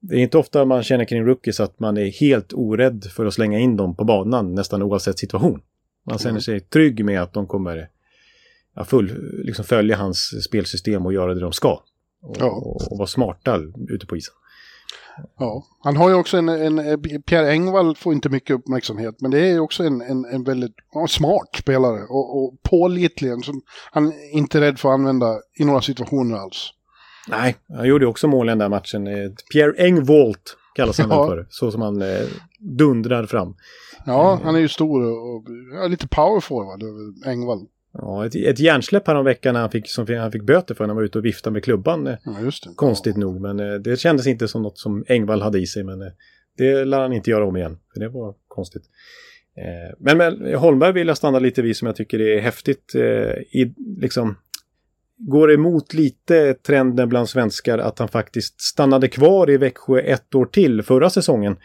[0.00, 3.34] det är inte ofta man känner kring rookies att man är helt orädd för att
[3.34, 5.62] slänga in dem på banan nästan oavsett situation.
[6.06, 6.40] Man känner Mm.
[6.42, 7.88] sig trygg med att de kommer
[8.74, 11.82] ja, full, liksom följa hans spelsystem och göra det de ska.
[12.22, 12.50] Och, Ja.
[12.50, 14.34] och, och vara smarta ute på isen.
[15.38, 15.64] Ja.
[15.82, 19.52] Han har ju också en, en, Pierre Engvall får inte mycket uppmärksamhet, men det är
[19.52, 20.74] ju också en, en, en väldigt
[21.08, 25.80] smart spelare och, och pålitlig, som han inte är rädd för att använda i några
[25.80, 26.70] situationer alls.
[27.28, 29.06] Nej, han gjorde också mål i den där matchen.
[29.06, 31.26] Eh, Pierre Engvalt kallas han Ja.
[31.28, 31.46] för.
[31.50, 32.26] Så som han eh,
[32.58, 33.54] dundrar fram.
[34.06, 35.44] Ja, han är ju stor och, och
[35.74, 36.82] ja, lite power forward,
[37.26, 37.66] Engvall.
[37.92, 40.84] Ja, ett, ett hjärnsläpp här om veckan när han fick, som han fick böter för
[40.84, 42.06] när han var ute och viftade med klubban.
[42.06, 42.70] eh, Ja, just det.
[42.76, 45.84] Konstigt nog, men eh, det kändes inte som något som Engvall hade i sig.
[45.84, 46.08] Men eh,
[46.56, 48.82] det lär han inte göra om igen, för det var konstigt.
[49.98, 52.94] Men, men Holmberg vill jag stanna lite vid som jag tycker är häftigt.
[53.52, 54.36] I, liksom,
[55.28, 60.44] går emot lite trenden bland svenskar att han faktiskt stannade kvar i Växjö ett år
[60.44, 61.56] till förra säsongen.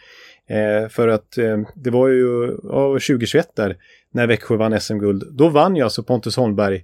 [0.48, 3.76] Eh, för att eh, det var ju ja, 2021 där
[4.10, 5.24] när Växjö vann SM-guld.
[5.30, 6.82] Då vann ju alltså Pontus Holmberg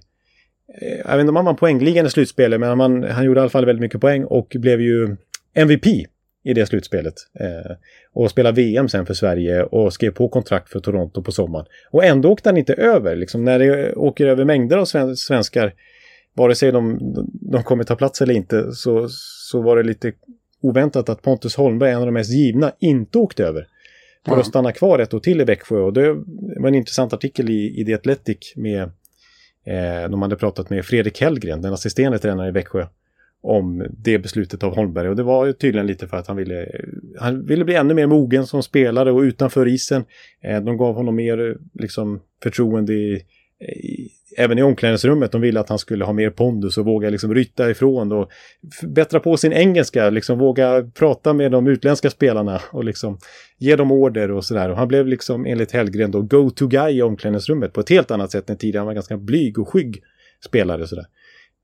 [0.81, 3.41] eh, jag vet inte om han vann poängligan i slutspelet, men han, han gjorde i
[3.41, 5.15] alla fall väldigt mycket poäng och blev ju
[5.53, 5.85] MVP
[6.43, 7.13] i det slutspelet.
[7.39, 7.75] Eh,
[8.13, 11.65] och spelade VM sen för Sverige och skrev på kontrakt för Toronto på sommaren.
[11.91, 13.15] Och ändå åkte han inte över.
[13.15, 15.73] Liksom, när det åker över mängder av svenskar,
[16.33, 16.99] vare sig de,
[17.51, 19.07] de kommer ta plats eller inte, så,
[19.51, 20.13] så var det lite
[20.61, 23.67] oväntat att Pontus Holmberg, en av de mest givna, inte åkte över.
[24.25, 24.39] För Ja.
[24.39, 25.79] att stanna kvar ett år till i Växjö.
[25.79, 26.13] Och det
[26.59, 28.91] var en intressant artikel i, i The Athletic med
[29.65, 32.85] Eh, de hade pratat med Fredrik Hellgren, den assisterande tränaren i Växjö,
[33.41, 35.09] om det beslutet av Holmberg.
[35.09, 36.67] Och det var ju tydligen lite för att han ville,
[37.19, 40.03] han ville bli ännu mer mogen som spelare och utanför isen.
[40.41, 43.25] Eh, de gav honom mer liksom, förtroende i,
[43.59, 45.31] i, även i omklädningsrummet.
[45.31, 48.29] De ville att han skulle ha mer pondus och våga liksom, rytta ifrån och
[48.83, 53.17] bättra på sin engelska, liksom våga prata med de utländska spelarna och liksom
[53.57, 54.69] ge dem order och sådär.
[54.69, 58.49] Och han blev liksom enligt Hellgren då go-to-guy i omklädningsrummet på ett helt annat sätt
[58.49, 58.79] än tidigare.
[58.79, 60.03] Han var ganska blyg och skygg
[60.45, 61.05] spelare sådär.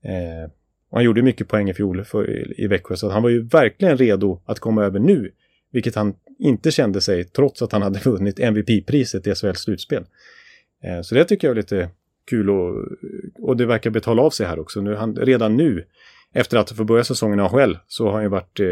[0.04, 0.50] Eh,
[0.90, 3.48] och han gjorde mycket poäng i fjol för, i, i Växjö så han var ju
[3.48, 5.30] verkligen redo att komma över nu.
[5.72, 10.04] Vilket han inte kände sig trots att han hade vunnit MVP-priset i SHLs slutspel.
[10.84, 11.90] Eh, så det tycker jag är lite
[12.30, 12.86] kul och,
[13.38, 14.80] och det verkar betala av sig här också.
[14.80, 15.84] Nu, han, redan nu
[16.32, 18.66] efter att ha få börja säsongen i AHL så har han ju varit eh,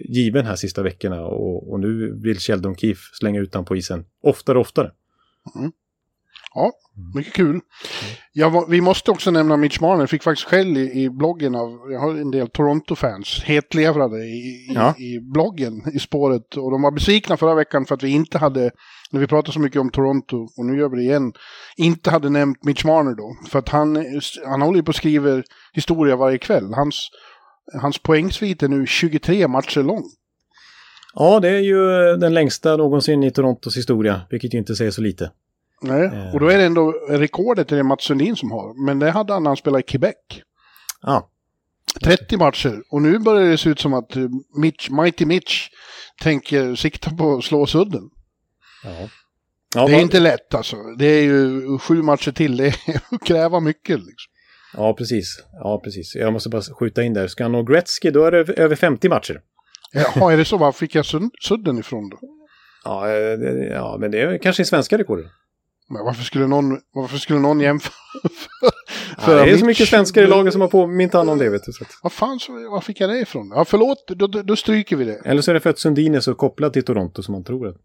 [0.00, 4.04] given här sista veckorna och, och nu vill Sheldon Keefe slänga ut honom på isen
[4.22, 4.90] oftare och oftare.
[5.56, 5.72] Mm.
[6.54, 6.72] Ja,
[7.14, 7.60] mycket kul.
[8.32, 10.06] Ja, va- vi måste också nämna Mitch Marner.
[10.06, 14.38] Fick faktiskt skäll i, i bloggen av, jag har en del Toronto-fans, hetlevrade i,
[14.70, 14.94] i, Ja.
[14.98, 16.56] i bloggen i spåret.
[16.56, 18.70] Och de var besvikna förra veckan för att vi inte hade,
[19.10, 21.32] när vi pratade så mycket om Toronto, och nu gör vi det igen,
[21.76, 23.36] inte hade nämnt Mitch Marner då.
[23.50, 24.04] För att han,
[24.46, 26.74] han håller ju på och skriver historia varje kväll.
[26.74, 27.08] Hans,
[27.82, 30.02] hans poängsvit är nu 23 matcher lång.
[31.14, 31.76] Ja, det är ju
[32.16, 35.30] den längsta någonsin i Torontos historia, vilket ju inte säger så lite.
[35.84, 36.34] Nej, Eh.
[36.34, 38.84] och då är det ändå rekordet är det Mats Sundin som har.
[38.86, 40.14] Men det hade han när han spelade i Quebec.
[41.02, 41.30] Ja,
[42.04, 42.82] 30 matcher.
[42.90, 44.22] Och nu börjar det se ut som att eh,
[44.56, 45.68] Mitch, Mighty Mitch
[46.22, 48.02] tänker sikta på att slå sudden.
[48.84, 49.08] ja.
[49.74, 50.76] ja det är inte lätt alltså.
[50.98, 52.56] Det är ju sju matcher till.
[52.56, 52.74] Det är
[53.14, 53.98] att kräva mycket.
[53.98, 54.30] Liksom.
[54.76, 55.42] Ja, precis.
[55.52, 56.14] Ja, precis.
[56.14, 57.26] Jag måste bara skjuta in där.
[57.28, 59.40] Ska han nå Gretzky, då är det över 50 matcher.
[59.92, 60.56] Jaha, är det så?
[60.56, 61.06] Var fick jag
[61.40, 62.18] sudden ifrån då?
[62.84, 63.06] Ja,
[63.36, 65.26] det, ja, men det är kanske svenska rekordet.
[65.88, 67.94] Men varför skulle någon, varför skulle någon jämföra?
[69.26, 71.50] ja, det är så mycket svenskar i laget som har påmint honom om det.
[71.50, 71.90] Vet du, så att...
[72.02, 73.52] Vad fan, så, var fick jag det ifrån?
[73.54, 75.20] Ja, förlåt, då, då, då stryker vi det.
[75.24, 77.68] Eller så är det för att Sundin är så kopplad till Toronto som man tror.
[77.68, 77.76] Att...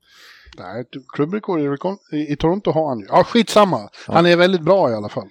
[0.58, 3.06] Nej, klubbrekord i, i, i Toronto har han ju.
[3.10, 3.90] Ja, skitsamma.
[4.08, 4.14] Ja.
[4.14, 5.30] Han är väldigt bra i alla fall.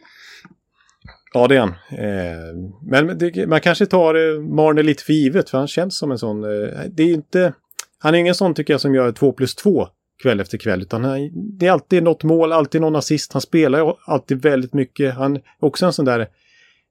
[1.32, 1.74] Ja, det är han.
[1.90, 6.10] Eh, men det, man kanske tar eh, Marner lite för givet, för han känns som
[6.10, 6.44] en sån...
[6.44, 7.52] Eh, det är inte...
[7.98, 9.88] Han är ingen sån tycker jag som gör två plus två
[10.22, 10.82] kväll efter kväll.
[10.82, 13.32] Utan han, det är alltid något mål, alltid någon assist.
[13.32, 15.14] Han spelar alltid väldigt mycket.
[15.14, 16.28] Han är också en sån där,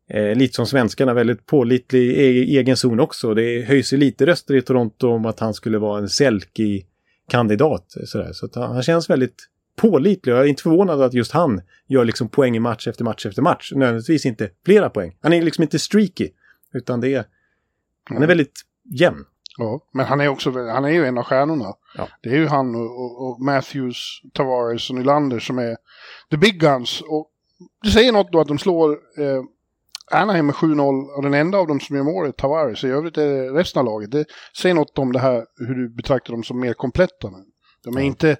[0.09, 3.33] eh, lite som svenskarna, väldigt pålitlig i egen zon också.
[3.33, 7.85] Det höjs ju lite röster i Toronto om att han skulle vara en Selke-kandidat.
[8.05, 10.33] Så, så han, han, känns väldigt pålitlig.
[10.33, 13.41] Jag är inte förvånad att just han gör liksom poäng i match efter match efter
[13.41, 13.71] match.
[13.75, 15.17] Nödvändigtvis inte flera poäng.
[15.21, 16.29] Han är liksom inte streaky.
[16.73, 17.25] Utan det är,
[18.03, 18.61] han är väldigt
[18.91, 19.25] jämn.
[19.57, 21.73] Ja, men han är, också, han är ju en av stjärnorna.
[21.97, 22.07] Ja.
[22.21, 25.77] Det är ju han och, och, Matthews, Tavares och Nylander som är
[26.31, 27.01] the big guns.
[27.01, 27.31] Och
[27.83, 29.43] det säger något då att de slår eh,
[30.11, 32.83] Anaheim med 7-0 och den enda av dem som gör mål är Tavares.
[32.83, 34.11] I övrigt är det resten av laget.
[34.11, 34.25] Det
[34.57, 37.45] säger något om det här hur du betraktar dem som mer kompletta nu.
[37.83, 38.05] De är, ja.
[38.05, 38.37] inte,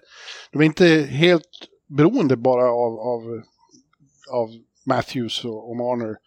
[0.51, 3.41] de är inte helt beroende bara av, av,
[4.32, 4.49] av
[4.86, 6.18] Matthews och, och Marner.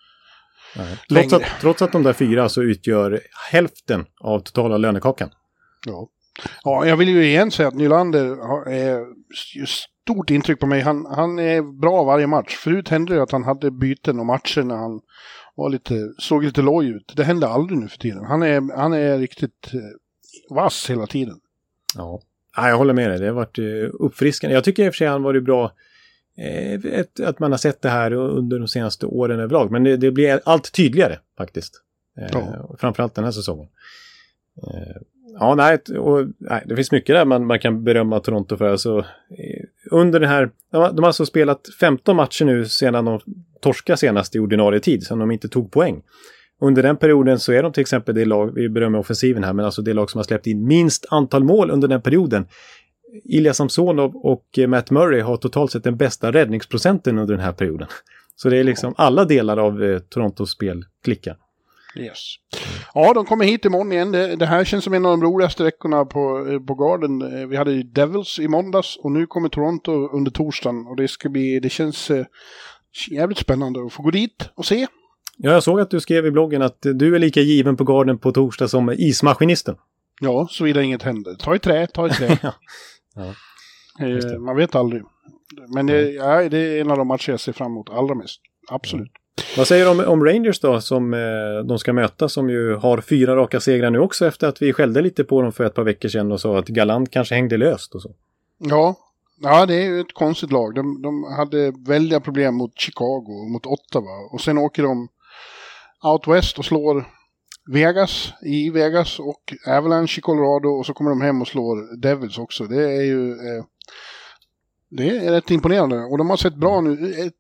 [1.08, 5.30] Trots att, trots att de där fyra så utgör hälften av totala lönekakan.
[5.86, 6.08] Ja.
[6.64, 8.26] ja, jag vill ju igen säga att Nylander
[8.70, 9.06] är
[9.66, 10.80] stort intryck på mig.
[10.80, 12.56] Han, han är bra varje match.
[12.56, 15.00] Förut hände det att han hade byten och matcher när han
[15.54, 17.12] var lite, såg lite loj ut.
[17.16, 18.24] Det händer aldrig nu för tiden.
[18.24, 19.80] Han är, han är riktigt eh,
[20.54, 21.40] vass hela tiden.
[21.96, 22.20] Ja.
[22.56, 23.18] ja, jag håller med dig.
[23.18, 24.54] Det har varit eh, uppfriskande.
[24.54, 25.72] Jag tycker i och för sig han varit bra
[26.40, 29.70] ett, att man har sett det här under de senaste åren överlag.
[29.70, 31.82] Men det, det blir allt tydligare faktiskt.
[32.18, 32.76] Eh, ja.
[32.78, 33.68] Framförallt den här säsongen.
[34.62, 35.02] Eh,
[35.38, 38.68] ja, nej, och, nej, det finns mycket där man, man kan berömma Toronto för.
[38.68, 39.04] Alltså,
[39.90, 43.20] under den här, de har, de har alltså spelat 15 matcher nu sedan de
[43.60, 46.02] torskade senast i ordinarie tid, sedan de inte tog poäng.
[46.62, 49.64] Under den perioden så är de till exempel det lag, vi berömmer offensiven här, men
[49.64, 52.46] alltså det lag som har släppt in minst antal mål under den perioden
[53.24, 57.88] Ilja Samsonov och Matt Murray har totalt sett den bästa räddningsprocenten under den här perioden.
[58.36, 61.36] Så det är liksom alla delar av eh, Torontos spel klickar.
[61.96, 62.34] Yes.
[62.94, 64.12] Ja, de kommer hit imorgon igen.
[64.12, 67.40] Det, det, här känns som en av de roligaste veckorna på, eh, på Garden.
[67.40, 70.86] Eh, vi hade Devils i måndags och nu kommer Toronto under torsdagen.
[70.86, 72.26] Och det ska bli, det känns eh,
[73.10, 74.86] jävligt spännande att få gå dit och se.
[75.36, 78.18] Ja, jag såg att du skrev i bloggen att du är lika given på Garden
[78.18, 79.76] på torsdag som ismaskinisten.
[80.20, 81.34] Ja, såvida inget händer.
[81.34, 82.38] Ta i trä, ta i trä.
[83.20, 84.06] Ja.
[84.06, 85.02] Eh, man vet aldrig.
[85.74, 88.40] Men det, ja, det är en av de matcher jag ser fram emot allra mest.
[88.68, 89.10] Absolut.
[89.14, 89.20] Ja.
[89.56, 93.00] Vad säger du om, om, Rangers då, som eh, de ska möta, som ju har
[93.00, 95.84] fyra raka segrar nu också efter att vi skällde lite på dem för ett par
[95.84, 98.14] veckor sedan och sa att Galant kanske hängde löst och så.
[98.58, 98.96] Ja,
[99.40, 100.74] ja det är ju ett konstigt lag.
[100.74, 105.08] De, de hade väldiga problem mot Chicago och mot Ottawa och sen åker de
[106.02, 107.04] out west och slår
[107.72, 112.38] Vegas i Vegas och Avalanche i Colorado och så kommer de hem och slår Devils
[112.38, 112.64] också.
[112.64, 113.64] Det är ju eh,
[114.88, 117.30] det är rätt imponerande och de har sett bra nu, eh,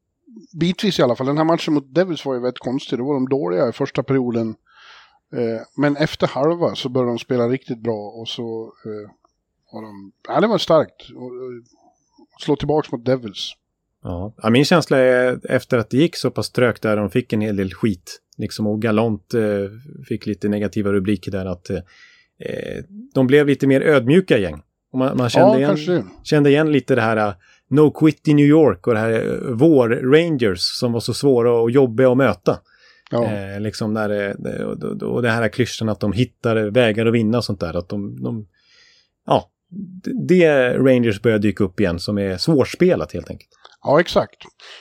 [0.60, 1.26] bitvis i alla fall.
[1.26, 4.02] Den här matchen mot Devils var ju väldigt konstig, då var de dåliga i första
[4.02, 4.56] perioden.
[5.32, 9.10] Eh, men efter halva så började de spela riktigt bra och så eh,
[9.72, 11.10] var de, ja det var starkt.
[11.16, 11.62] Och, och,
[12.40, 13.52] slå tillbaka mot Devils.
[14.02, 17.40] Ja, min känsla är efter att det gick så pass trögt där de fick en
[17.40, 19.42] hel del skit Liksom, och Galant eh,
[20.08, 21.76] fick lite negativa rubriker där att eh,
[22.38, 22.84] eh
[23.14, 24.62] de blev lite mer ödmjuka gäng.
[24.92, 27.34] Och man, man kände, ja, igen, kände igen lite det här uh,
[27.68, 31.52] No Quit i New York och det här uh, Vår Rangers som var så svåra
[31.52, 32.58] och jobbiga att möta.
[33.10, 33.24] Ja.
[33.24, 34.36] Eh, liksom när
[35.04, 37.76] och det här klyschan att de hittar vägar att vinna och sånt där.
[37.76, 38.46] Att de, de
[39.26, 39.50] ja,
[40.28, 43.50] det Rangers börjar dyka upp igen som är svårspelat helt enkelt.
[43.82, 44.36] Ja, exakt.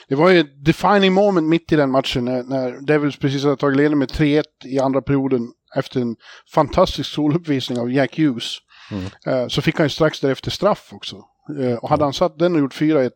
[0.08, 3.56] Det var ju ett defining moment mitt i den matchen när, när Devils precis hade
[3.56, 6.16] tagit ledning med 3-1 i andra perioden efter en
[6.54, 8.58] fantastisk soluppvisning av Jack Hughes.
[8.90, 9.04] Mm.
[9.04, 11.16] Uh, så fick han ju strax därefter straff också.
[11.58, 13.10] Uh, och hade han satt den och gjort 4-1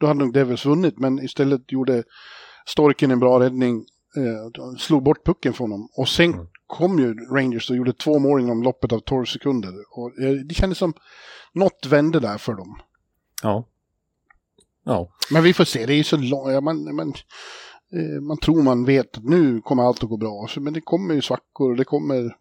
[0.00, 0.98] då hade nog Devils vunnit.
[0.98, 2.02] Men istället gjorde
[2.66, 3.76] Storken en bra räddning,
[4.16, 5.88] uh, slog bort pucken från honom.
[5.96, 6.46] Och sen mm.
[6.66, 9.72] kom ju Rangers och gjorde två mål inom loppet av 12 sekunder.
[9.90, 10.12] Och,
[10.48, 10.94] det kändes som
[11.52, 12.80] något vände där för dem.
[13.42, 13.64] Ja.
[14.86, 15.08] Ja.
[15.30, 17.08] Men vi får se, det är så långt, man, man,
[17.92, 20.48] eh, man tror man vet att nu kommer allt att gå bra.
[20.56, 22.34] Men det kommer ju svackor och det kommer...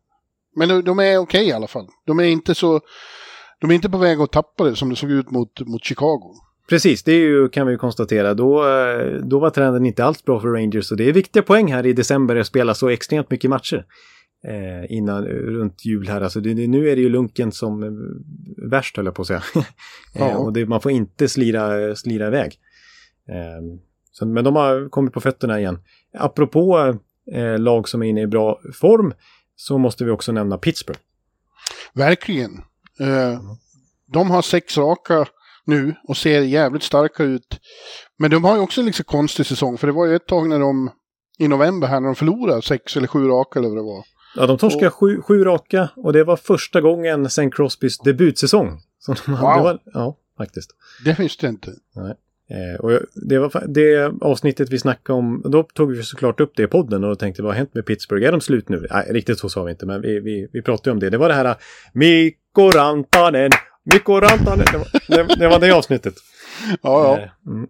[0.56, 1.88] Men de är okej okay i alla fall.
[2.06, 2.82] De är inte så...
[3.62, 6.34] De är inte på väg att tappa det som det såg ut mot, mot Chicago.
[6.70, 8.34] Precis, det ju, kan vi ju konstatera.
[8.34, 10.92] Då, eh, då var trenden inte alls bra för Rangers.
[10.92, 13.86] Och det är viktiga poäng här i december att spela så extremt mycket matcher.
[14.48, 16.22] Eh, innan, runt jul här.
[16.22, 17.90] Alltså det, nu är det ju lunken som eh,
[18.70, 19.44] värst höll jag på att säga.
[20.16, 22.60] eh, och det, man får inte slira, slira iväg.
[23.30, 23.80] Eh,
[24.12, 25.80] så, men de har kommit på fötterna igen.
[26.18, 26.96] Apropå
[27.32, 29.14] eh, lag som är inne i bra form
[29.56, 31.00] så måste vi också nämna Pittsburgh.
[31.94, 32.52] Verkligen.
[33.00, 33.40] Eh,
[34.06, 35.26] de har sex raka
[35.66, 37.60] nu och ser jävligt starka ut.
[38.18, 40.50] Men de har ju också en liksom konstig säsong, för det var ju ett tag
[40.50, 40.92] när de
[41.40, 44.15] i november här när de förlorade sex eller sju raka eller vad det var.
[44.36, 44.94] Ja, de torskade och...
[44.94, 48.82] sju, sju raka och det var första gången sen Crosbys debutsäsong.
[49.00, 49.40] Som de, wow.
[49.42, 50.72] var, ja, faktiskt.
[51.06, 51.72] Det visste jag inte.
[51.96, 52.16] Nej.
[52.50, 56.64] Eh, och det var det avsnittet vi snackade om, då tog vi såklart upp det
[56.64, 58.28] i podden och tänkte vad har hänt med Pittsburgh?
[58.28, 58.88] Är de slut nu?
[58.92, 61.10] Nej, riktigt så sa vi inte, men vi, vi, vi pratade om det.
[61.10, 61.56] Det var det här
[61.94, 63.52] Mikko Rantanen,
[63.84, 64.66] Mikko Rantanen.
[64.72, 66.14] Det var det, det, var det avsnittet.
[66.70, 67.18] Ja, ja.
[67.18, 67.68] Eh, mm.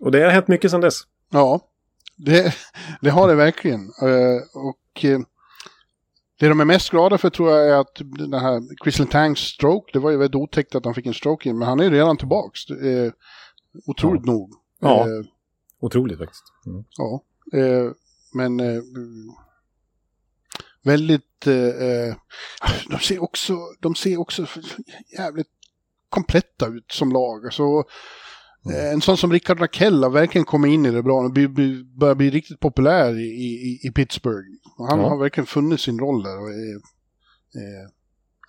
[0.00, 1.00] Och det har hänt mycket sedan dess.
[1.30, 1.60] Ja,
[2.16, 2.54] det,
[3.00, 3.80] det har det verkligen.
[3.80, 5.20] Uh, och uh,
[6.38, 9.90] det de är mest glada för tror jag är att den här Crystal Tanks stroke,
[9.92, 11.90] det var ju väldigt otäckt att han fick en stroke in, men han är ju
[11.90, 12.70] redan tillbaks.
[12.70, 13.10] Uh,
[13.86, 14.32] Otroligt ja.
[14.32, 14.54] nog.
[14.80, 15.24] Ja, eh,
[15.80, 16.44] otroligt faktiskt.
[16.66, 16.84] Mm.
[16.96, 17.24] Ja,
[17.58, 17.90] eh,
[18.32, 18.82] men eh,
[20.84, 21.46] väldigt...
[21.46, 22.14] Eh, eh,
[22.90, 24.46] de, ser också, de ser också
[25.18, 25.50] jävligt
[26.08, 27.44] kompletta ut som lag.
[27.44, 28.92] Alltså, mm.
[28.92, 31.20] En sån som Rickard Rakell har verkligen kommit in i det bra.
[31.20, 34.48] och börjar bli riktigt populär i, i, i Pittsburgh.
[34.78, 35.08] Han ja.
[35.08, 36.40] har verkligen funnit sin roll där.
[36.40, 36.80] Och är,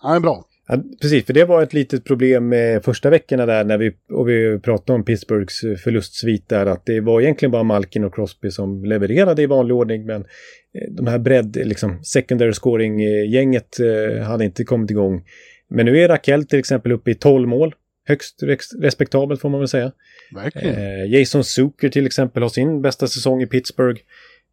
[0.01, 0.45] han är bra.
[0.67, 4.29] Ja, precis, för det var ett litet problem med första veckorna där när vi, och
[4.29, 8.85] vi pratade om Pittsburghs förlustsvit där, att det var egentligen bara Malkin och Crosby som
[8.85, 14.63] levererade i vanlig ordning, men eh, de här bredd, liksom secondary scoring-gänget eh, hade inte
[14.63, 15.23] kommit igång.
[15.69, 17.75] Men nu är Rakell till exempel uppe i 12 mål,
[18.05, 18.43] högst
[18.79, 19.91] respektabelt får man väl säga.
[20.35, 20.75] Verkligen.
[20.75, 24.01] Eh, Jason Zucker till exempel har sin bästa säsong i Pittsburgh.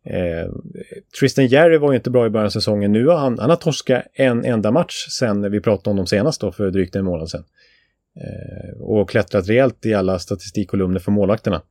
[0.06, 0.50] Eh,
[1.20, 2.92] Tristan Jerry var ju inte bra i början av säsongen.
[2.92, 6.40] Nu har han, han har torskat en enda match sen vi pratade om dem senast
[6.40, 7.44] då för drygt en månad sedan.
[8.20, 11.62] Eh, och klättrat rejält i alla statistikkolumner för målvakterna.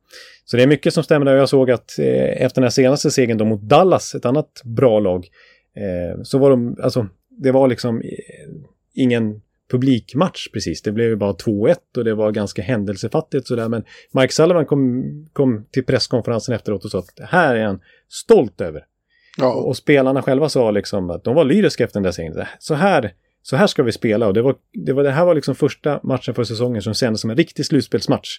[0.44, 1.36] Så det är mycket som stämmer där.
[1.36, 5.00] Jag såg att eh, efter den här senaste segern då mot Dallas, ett annat bra
[5.00, 5.28] lag,
[5.76, 8.48] eh, så var de, alltså det var liksom eh,
[8.94, 9.40] ingen
[9.70, 10.82] publikmatch precis.
[10.82, 13.68] Det blev ju bara 2-1 och det var ganska händelsefattigt sådär.
[13.68, 15.02] Men Mike Sullivan kom,
[15.32, 18.84] kom till presskonferensen efteråt och sa att det här är han stolt över.
[19.38, 19.54] Ja.
[19.54, 22.46] Och, och, spelarna själva sa liksom att de var lyriska efter den där segern.
[22.58, 23.12] Så här,
[23.42, 26.00] så här ska vi spela och det, var, det, var, det här var liksom första
[26.02, 28.38] matchen för säsongen som kändes som en riktig slutspelsmatch.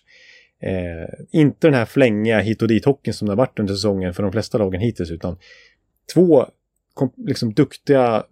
[0.62, 4.14] Eh, inte den här flängiga hit och dit hockeyn som det har varit under säsongen
[4.14, 5.38] för de flesta lagen hittills utan
[6.14, 6.46] två
[6.94, 8.24] kom, liksom duktiga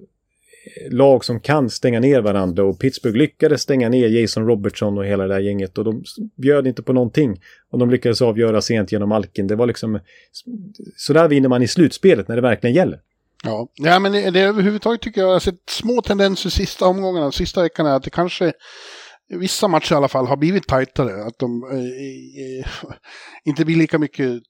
[0.91, 5.27] lag som kan stänga ner varandra och Pittsburgh lyckades stänga ner Jason Robertson och hela
[5.27, 6.03] det där gänget och de
[6.35, 7.41] bjöd inte på någonting.
[7.71, 9.47] Och de lyckades avgöra sent genom alken.
[9.47, 9.99] Det var liksom...
[10.97, 12.99] Sådär vinner man i slutspelet när det verkligen gäller.
[13.43, 17.31] Ja, ja men det, det överhuvudtaget tycker jag, jag har sett små tendenser sista omgångarna,
[17.31, 18.53] sista veckan är att det kanske
[19.29, 21.23] vissa matcher i alla fall har blivit tajtare.
[21.23, 22.91] Att de eh, eh,
[23.45, 24.41] inte blir lika mycket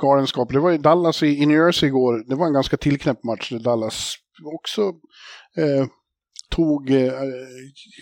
[0.00, 0.52] galenskap.
[0.52, 3.50] Det var ju Dallas i, i New Jersey igår, det var en ganska tillknäppt match
[3.50, 4.14] där Dallas
[4.44, 4.82] också
[5.56, 5.86] eh,
[6.48, 7.12] tog, eh,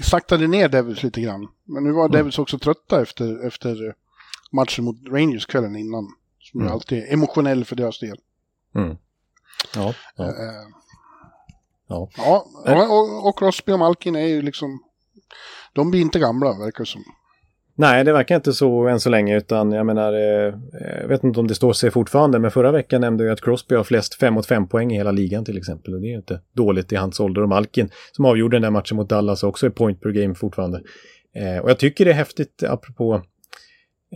[0.03, 1.49] saktade ner Devils lite grann.
[1.64, 2.12] Men nu var mm.
[2.12, 3.95] Devils också trötta efter, efter
[4.53, 6.09] matchen mot Rangers kvällen innan.
[6.41, 6.72] Som mm.
[6.72, 8.20] alltid är emotionell för deras del.
[8.74, 8.97] Mm.
[9.74, 9.95] Ja.
[10.16, 10.24] Ja.
[10.24, 10.68] Eh,
[11.86, 12.11] ja.
[12.16, 12.89] ja.
[12.89, 14.82] Och, och Crosby och Malkin är ju liksom,
[15.72, 17.05] de blir inte gamla verkar det som.
[17.81, 20.55] Nej, det verkar inte så än så länge utan jag menar, eh,
[21.01, 23.74] jag vet inte om det står sig fortfarande, men förra veckan nämnde jag att Crosby
[23.74, 25.95] har flest 5 mot 5 poäng i hela ligan till exempel.
[25.95, 28.70] Och det är ju inte dåligt i hans ålder och Malkin som avgjorde den där
[28.70, 30.83] matchen mot Dallas också är point per game fortfarande.
[31.37, 33.22] Eh, och jag tycker det är häftigt apropå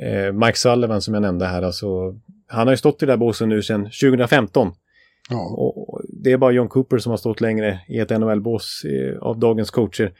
[0.03, 2.15] eh, Mike Sullivan som jag nämnde här, alltså
[2.47, 4.73] han har ju stått i den där båsen nu sedan 2015.
[5.31, 5.55] Ja.
[5.57, 9.39] Och det är bara John Cooper som har stått längre i ett NHL-bås eh, av
[9.39, 10.13] dagens coacher.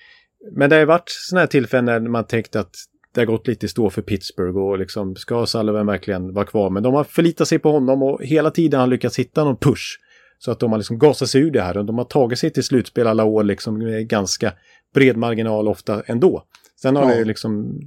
[0.53, 2.75] Men det har ju varit sådana här tillfällen när man tänkt att
[3.15, 6.71] det har gått lite stå för Pittsburgh och liksom ska Sullivan verkligen vara kvar.
[6.71, 9.57] Men de har förlitat sig på honom och hela tiden har han lyckats hitta någon
[9.57, 9.99] push.
[10.39, 12.51] Så att de har liksom gasat sig ur det här och de har tagit sig
[12.51, 14.53] till slutspel alla år liksom med ganska
[14.95, 16.45] bred marginal ofta ändå.
[16.83, 17.19] Sen har ja.
[17.19, 17.81] det liksom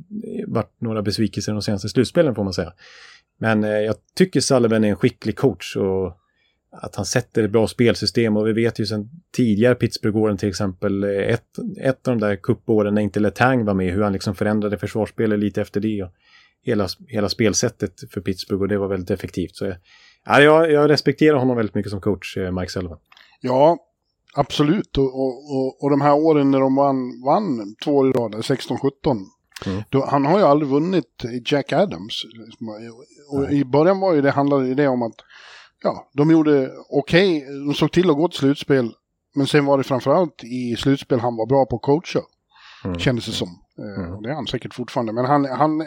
[0.48, 2.74] varit några besvikelser de senaste slutspelen får man säga.
[3.40, 6.18] Men eh, jag tycker Sullivan är en skicklig coach och
[6.82, 11.04] att han sätter ett bra spelsystem och vi vet ju sedan tidigare Pittsburgh-åren till exempel,
[11.04, 11.44] eh, ett,
[11.82, 15.40] ett av de där kuppåren när inte Letang var med, hur han liksom förändrade försvarsspelet
[15.40, 16.04] lite efter det.
[16.04, 16.12] Och
[16.64, 19.56] hela, hela spelsättet för Pittsburgh och det var väldigt effektivt.
[19.56, 19.74] Så
[20.26, 22.98] ja, jag, jag respekterar honom väldigt mycket som coach, eh, Mike Sullivan.
[23.42, 23.78] Ja,
[24.36, 24.98] absolut.
[24.98, 28.36] Och, och, och, och de här åren när de vann, vann två år i rad,
[28.36, 29.26] 16-17,
[29.66, 29.84] Mm.
[29.90, 32.24] Då, han har ju aldrig vunnit Jack Adams.
[33.32, 35.16] Och i början var ju det, handlade det om att
[35.84, 38.94] ja, de gjorde okej, okay, de såg till att gå till slutspel.
[39.36, 42.22] Men sen var det framförallt i slutspel han var bra på att coacha.
[42.86, 43.00] Mm.
[43.00, 43.48] Kändes det som.
[43.78, 44.14] Mm.
[44.14, 45.14] Och det är han säkert fortfarande.
[45.14, 45.82] Men han, han,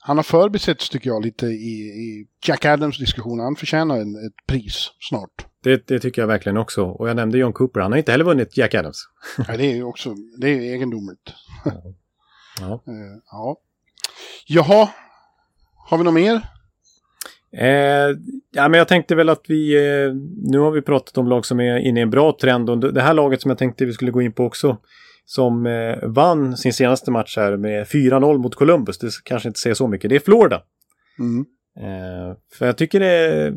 [0.00, 3.44] han har förbisetts tycker jag lite i, i Jack Adams-diskussionen.
[3.44, 5.46] Han förtjänar en, ett pris snart.
[5.62, 6.84] Det, det, tycker jag verkligen också.
[6.84, 7.80] Och jag nämnde John Cooper.
[7.80, 9.04] Han har inte heller vunnit Jack Adams.
[9.48, 11.32] Nej, det är ju också det är egendomligt.
[12.60, 12.82] Ja.
[13.30, 13.56] ja.
[14.46, 14.88] Jaha,
[15.88, 16.40] har vi något mer?
[17.56, 18.16] Eh,
[18.52, 19.76] ja, men jag tänkte väl att vi...
[19.76, 22.70] Eh, nu har vi pratat om lag som är inne i en bra trend.
[22.70, 24.78] Och det här laget som jag tänkte vi skulle gå in på också.
[25.24, 28.98] Som eh, vann sin senaste match här med 4-0 mot Columbus.
[28.98, 30.10] Det kanske inte säger så mycket.
[30.10, 30.62] Det är Florida.
[31.18, 31.44] Mm.
[31.76, 33.54] Eh, för jag tycker det är...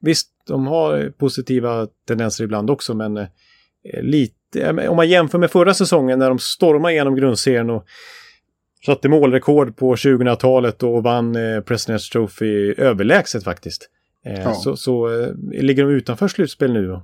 [0.00, 3.28] Visst, de har positiva tendenser ibland också, men eh,
[4.02, 4.88] lite...
[4.88, 7.84] Om man jämför med förra säsongen när de stormade igenom grundserien och
[8.86, 13.88] satte målrekord på 2000-talet och vann eh, President's Trophy överlägset faktiskt.
[14.26, 14.54] Eh, ja.
[14.54, 16.92] Så, så eh, ligger de utanför slutspel nu.
[16.92, 17.02] Och,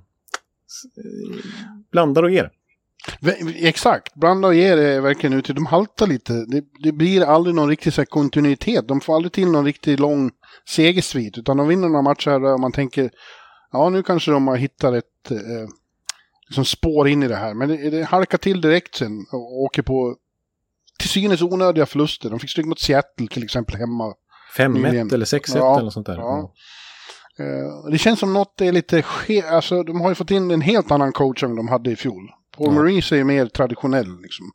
[1.93, 2.51] blandar och ger.
[3.55, 5.53] Exakt, blanda och ger är verkligen ute.
[5.53, 6.33] De haltar lite.
[6.33, 8.89] Det, det blir aldrig någon riktig så kontinuitet.
[8.89, 10.31] De får aldrig till någon riktigt lång
[10.68, 11.39] segersvit.
[11.39, 13.11] Utan de vinner några matcher där man tänker,
[13.72, 15.68] ja nu kanske de har hittat ett eh,
[16.49, 17.55] liksom spår in i det här.
[17.55, 20.16] Men det, det halkar till direkt sen och åker på
[20.99, 22.30] till synes onödiga förluster.
[22.30, 24.14] De fick stryk mot Seattle till exempel hemma.
[24.59, 26.16] 5-1 eller 6-1 ja, eller sånt där.
[26.16, 26.53] Ja.
[27.40, 30.61] Uh, det känns som något är lite ske alltså de har ju fått in en
[30.61, 32.30] helt annan coach än de hade i fjol.
[32.57, 32.72] Paul ja.
[32.72, 34.47] Maurice är ju mer traditionell liksom.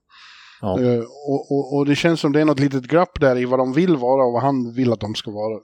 [0.61, 0.77] Ja.
[0.79, 3.59] Uh, och, och, och, det känns som det är något litet glapp där i vad
[3.59, 5.59] de vill vara och vad han vill att de ska vara.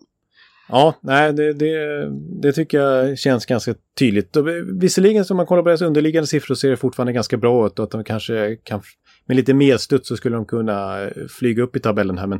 [0.69, 2.09] Ja, nej, det, det,
[2.41, 4.37] det tycker jag känns ganska tydligt.
[4.79, 7.85] Visserligen om man kollar på deras underliggande siffror ser det fortfarande ganska bra ut och
[7.85, 8.81] att de kanske kan
[9.27, 12.27] med lite medstuds så skulle de kunna eh, flyga upp i tabellen här.
[12.27, 12.39] Men,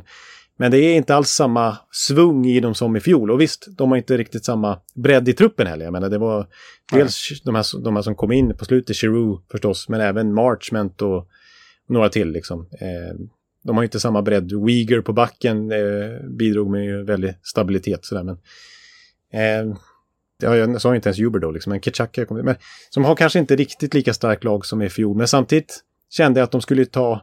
[0.56, 3.30] men det är inte alls samma svung i dem som i fjol.
[3.30, 5.84] Och visst, de har inte riktigt samma bredd i truppen heller.
[5.84, 6.46] Jag menar, det var
[6.92, 11.02] dels de här, de här som kom in på slutet, Giroud förstås, men även Marchment
[11.02, 11.28] och
[11.88, 12.60] några till liksom.
[12.60, 13.26] Eh,
[13.64, 14.52] de har inte samma bredd.
[14.52, 18.22] Uyghur på backen eh, bidrog med väldigt stabilitet sådär.
[18.22, 18.38] Men,
[19.32, 19.76] eh,
[20.42, 22.56] ja, jag sa inte ens Huber då, liksom, men Ketchaka kom men
[22.90, 25.16] Som har kanske inte riktigt lika starkt lag som i fjol.
[25.16, 25.80] Men samtidigt
[26.10, 27.22] kände jag att de skulle ta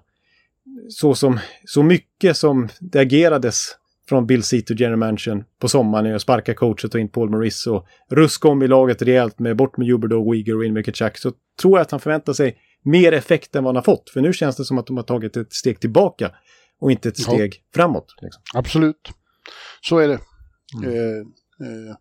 [0.89, 3.75] så, som, så mycket som det agerades
[4.09, 7.69] från Bill Seat och General Mansion på sommaren och sparka coach och in Paul Maurice
[7.69, 11.17] och ruska om i laget rejält med bort med Huberdo, Uyghur och in med Ketchak
[11.17, 11.31] så
[11.61, 14.09] tror jag att han förväntar sig mer effekt än vad han har fått.
[14.09, 16.31] För nu känns det som att de har tagit ett steg tillbaka
[16.79, 17.61] och inte ett steg ja.
[17.75, 18.15] framåt.
[18.21, 18.41] Liksom.
[18.53, 19.09] Absolut.
[19.81, 20.19] Så är det.
[20.83, 20.95] Mm.
[20.95, 21.17] Eh,
[21.67, 21.95] eh,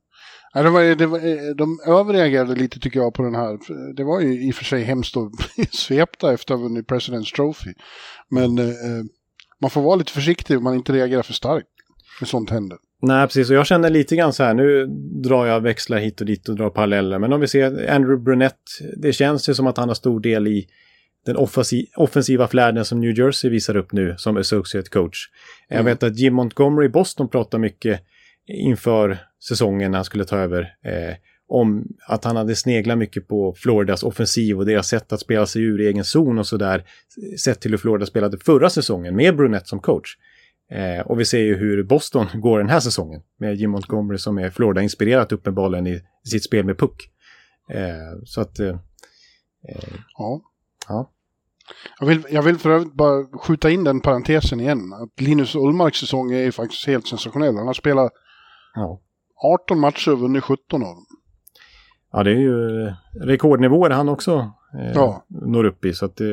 [0.54, 3.58] Ja, det var, det var, eh, de överreagerade lite tycker jag på den här.
[3.94, 6.86] Det var ju i och för sig hemskt att bli svepta efter att ha vunnit
[6.86, 7.74] President's Trophy.
[8.30, 9.04] Men eh, eh,
[9.60, 11.68] man får vara lite försiktig om man inte reagerar för starkt
[12.20, 12.78] när sånt händer.
[13.02, 13.50] Nej, precis.
[13.50, 14.86] Och jag känner lite grann så här, nu
[15.22, 17.18] drar jag växlar hit och dit och drar paralleller.
[17.18, 18.60] Men om vi ser Andrew Brunett,
[18.96, 20.66] det känns ju som att han har stor del i
[21.26, 21.36] den
[21.96, 25.28] offensiva flärden som New Jersey visar upp nu som associate coach.
[25.68, 25.78] Mm.
[25.78, 28.00] Jag vet att Jim Montgomery i Boston pratar mycket
[28.46, 29.18] inför
[29.48, 30.60] säsongen när han skulle ta över.
[30.84, 31.14] Eh,
[31.48, 35.62] om att han hade sneglat mycket på Floridas offensiv och deras sätt att spela sig
[35.62, 36.84] ur egen zon och sådär.
[37.38, 40.16] Sett till hur Florida spelade förra säsongen med Brunette som coach.
[40.70, 44.38] Eh, och vi ser ju hur Boston går den här säsongen med Jim Montgomery som
[44.38, 47.10] är Florida-inspirerat uppenbarligen i sitt spel med puck.
[47.70, 48.58] Eh, så att...
[48.58, 48.68] Eh,
[49.68, 50.42] eh, ja.
[50.88, 51.10] ja.
[52.00, 54.92] Jag vill, jag vill för övrigt bara skjuta in den parentesen igen.
[54.92, 57.56] Att Linus Ullmarks säsong är faktiskt helt sensationell.
[57.56, 58.12] Han har spelat
[58.74, 59.00] ja.
[59.36, 61.06] 18 matcher och vunnit 17 av dem.
[62.12, 65.24] Ja, det är ju rekordnivåer han också eh, ja.
[65.28, 65.92] når upp i.
[65.92, 66.26] Så att, eh,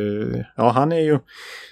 [0.55, 1.19] ja, han är ju,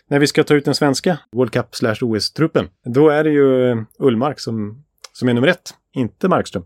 [0.08, 3.86] när vi ska ta ut den svenska World Cup slash OS-truppen, då är det ju
[4.00, 6.64] Ullmark som, som är nummer ett, inte Markström.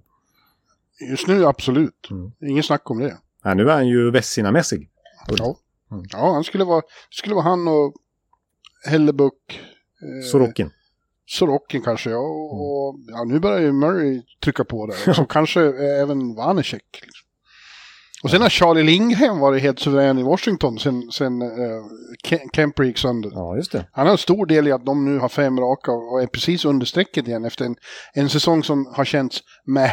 [1.10, 2.32] Just nu absolut, mm.
[2.42, 3.18] ingen snack om det.
[3.44, 4.90] Ja, nu är han ju Vessina-mässig.
[5.28, 5.58] Ja.
[5.92, 6.06] Mm.
[6.12, 7.94] ja, han skulle vara, skulle vara han och
[8.86, 9.62] Hellebuck.
[10.02, 10.70] Eh, Sorokin.
[11.26, 12.20] Sorokin kanske, ja.
[12.20, 13.06] Och, mm.
[13.08, 15.14] ja, nu börjar ju Murray trycka på där.
[15.14, 15.62] Så kanske
[16.02, 17.00] även Vanecek.
[17.02, 17.24] Liksom.
[18.24, 21.84] Och sen har Charlie Lindgren varit helt suverän i Washington sen, sen uh,
[22.54, 23.32] Kemper gick sönder.
[23.34, 23.86] Ja, just det.
[23.92, 26.66] Han har en stor del i att de nu har fem raka och är precis
[26.66, 27.76] under strecket igen efter en,
[28.14, 29.92] en säsong som har känts med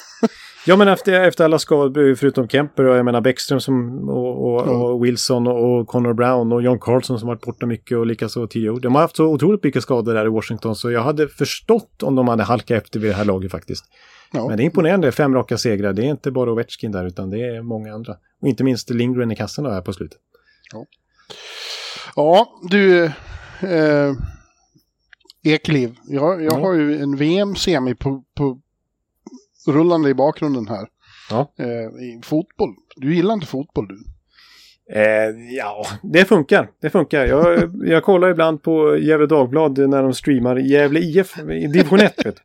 [0.66, 4.62] Ja, men efter, efter alla skador, förutom Kemper och jag menar Bäckström som, och, och,
[4.62, 4.82] mm.
[4.82, 8.78] och, Wilson och Connor Brown och John Carlson som varit borta mycket och likaså Tio.
[8.78, 12.14] De har haft så otroligt mycket skador där i Washington så jag hade förstått om
[12.14, 13.84] de hade halkat efter vid det här laget faktiskt.
[14.32, 14.48] Ja.
[14.48, 15.92] Men det är imponerande, fem raka segrar.
[15.92, 18.16] Det är inte bara Ovechkin där utan det är många andra.
[18.42, 20.18] Och inte minst Lindgren i kassan här på slutet.
[20.72, 20.86] Ja,
[22.16, 24.12] ja du, eh,
[25.44, 25.94] Ekliv.
[26.08, 26.60] Jag, jag Ja.
[26.60, 28.60] har ju en VM-semi på, på
[29.66, 30.88] rullande i bakgrunden här.
[31.30, 31.52] Ja.
[31.58, 32.74] Eh, I fotboll.
[32.96, 34.04] Du gillar inte fotboll du?
[34.94, 36.70] Eh, ja, det funkar.
[36.82, 37.26] Det funkar.
[37.26, 42.26] Jag, jag kollar ibland på Gävle Dagblad när de streamar Gävle IF i division 1.
[42.26, 42.42] Vet du.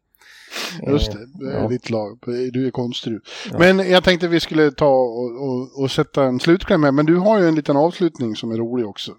[0.91, 1.68] Just det, det är ja.
[1.68, 2.20] ditt lag.
[2.51, 3.22] Du är konstig du.
[3.51, 3.59] Ja.
[3.59, 6.93] Men jag tänkte vi skulle ta och, och, och sätta en slutkläm med.
[6.93, 9.11] Men du har ju en liten avslutning som är rolig också.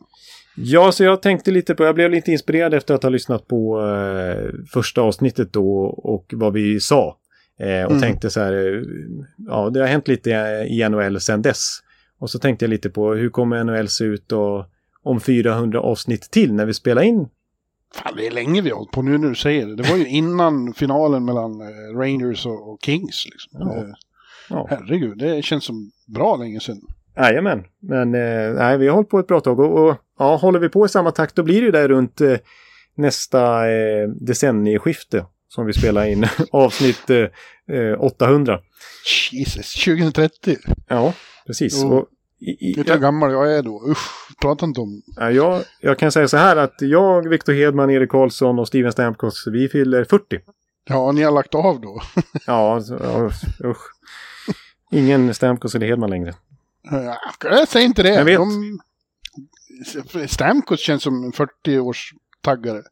[0.57, 3.81] Ja, så jag tänkte lite på, jag blev lite inspirerad efter att ha lyssnat på
[3.81, 7.17] eh, första avsnittet då och vad vi sa.
[7.59, 8.01] Eh, och Mm.
[8.03, 8.83] tänkte så här, eh,
[9.49, 10.31] ja det har hänt lite
[10.71, 11.79] i NHL sedan dess.
[12.19, 14.65] Och så tänkte jag lite på hur kommer NHL se ut och
[15.03, 17.29] om 400 avsnitt till när vi spelar in.
[17.95, 19.77] Fan, det är länge vi har hållit på nu när du säger det.
[19.77, 23.27] Det var ju innan finalen mellan eh, Rangers och, och Kings.
[23.31, 23.51] Liksom.
[23.61, 23.77] Ja.
[23.77, 23.85] Eh,
[24.51, 26.81] Ja, herregud, det känns som bra länge sedan.
[27.17, 27.65] jajamän.
[27.81, 30.69] Men eh, nej, vi har hållit på ett bra tag och, och ja, håller vi
[30.69, 32.37] på i samma takt då blir det ju där runt eh,
[32.95, 38.61] nästa eh, decennieskifte som vi spelar in avsnitt eh, eh, 800.
[39.33, 40.57] Jesus, 2030.
[40.89, 41.15] Ja,
[41.47, 41.83] precis.
[41.83, 41.93] Jo.
[41.93, 42.09] Och
[42.41, 43.83] i, i, Vet du hur gammal jag är då?
[43.91, 45.03] Usch, prata inte om...
[45.17, 48.93] ja, jag, jag kan säga så här att jag, Viktor Hedman, Erik Karlsson och Steven
[48.93, 50.41] Stamkos, vi fyller 40.
[50.89, 52.01] Ja, ni har lagt av då.
[52.47, 52.81] Ja,
[53.65, 53.93] usch.
[54.91, 56.35] Ingen Stamkos eller Hedman längre.
[57.43, 58.15] Jag säger inte det.
[58.15, 58.39] Jag vet.
[58.39, 58.79] De...
[60.29, 62.83] Stamkos känns som en 40-års-taggare.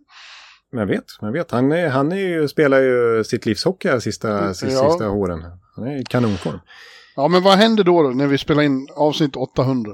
[0.77, 1.51] Men jag vet, jag vet.
[1.51, 4.55] Han, är, han är ju, spelar ju sitt livs hockey här sista, Ja.
[4.55, 5.45] sista åren.
[5.77, 6.59] Han är i kanonform.
[7.17, 9.93] Ja, men vad händer då, då när vi spelar in avsnitt 800?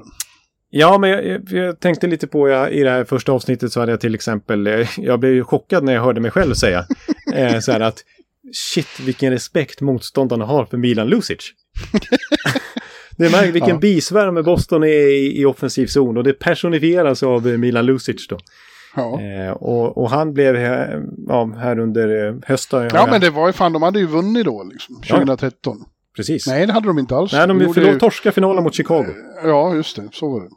[0.69, 3.91] Ja, men jag, jag, tänkte lite på, jag, i det här första avsnittet så hade
[3.91, 6.85] jag till exempel, jag blev ju chockad när jag hörde mig själv säga
[7.33, 8.03] eh, så här att
[8.53, 11.39] shit vilken respekt motståndarna har för Milan Lucic.
[13.17, 13.77] det är märkt vilken Ja.
[13.77, 18.37] bisvärme Boston är i, i offensiv zon och det personifieras av Milan Lucic då.
[18.95, 19.21] Ja.
[19.21, 22.89] Eh, och, och han blev här, ja, här under eh, hösten.
[22.93, 25.15] Ja, men det var ju fan, de hade ju vunnit då, liksom, Ja.
[25.15, 25.77] 2013.
[26.15, 26.47] Precis.
[26.47, 27.33] Nej, det hade de inte alls.
[27.33, 29.05] Nej, de ju- torska finalen mot Chicago.
[29.43, 30.09] Ja, just det.
[30.11, 30.49] Så var det.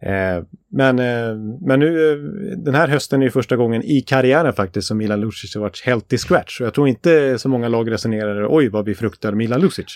[0.00, 1.36] Eh, men, eh,
[1.66, 2.16] men nu, eh,
[2.64, 5.82] den här hösten är ju första gången i karriären faktiskt som Milan Lucic har varit
[5.86, 6.60] helt i scratch.
[6.60, 9.86] Och jag tror inte så många lag resonerar, oj vad vi fruktar Milan Lucic.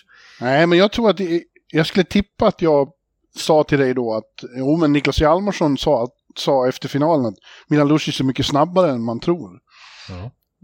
[0.41, 1.43] Nej, men jag tror att det,
[1.73, 2.89] jag skulle tippa att jag
[3.37, 7.35] sa till dig då att, jo men Niklas Hjalmarsson sa, sa efter finalen att
[7.69, 9.51] Milan Lucic är mycket snabbare än man tror.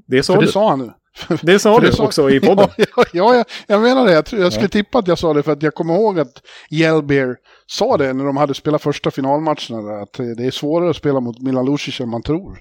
[0.06, 0.52] Det sa För det du.
[0.52, 0.92] sa han nu.
[1.42, 2.68] det sa du det sa- också i podden.
[2.76, 4.12] Ja, ja, ja jag, jag menar det.
[4.12, 6.42] Jag, tror, jag skulle tippa att jag sa det för att jag kommer ihåg att
[6.70, 7.36] Jelbeer
[7.66, 10.02] sa det när de hade spelat första finalmatcherna.
[10.02, 12.58] Att det är svårare att spela mot Milan Lucic än man tror.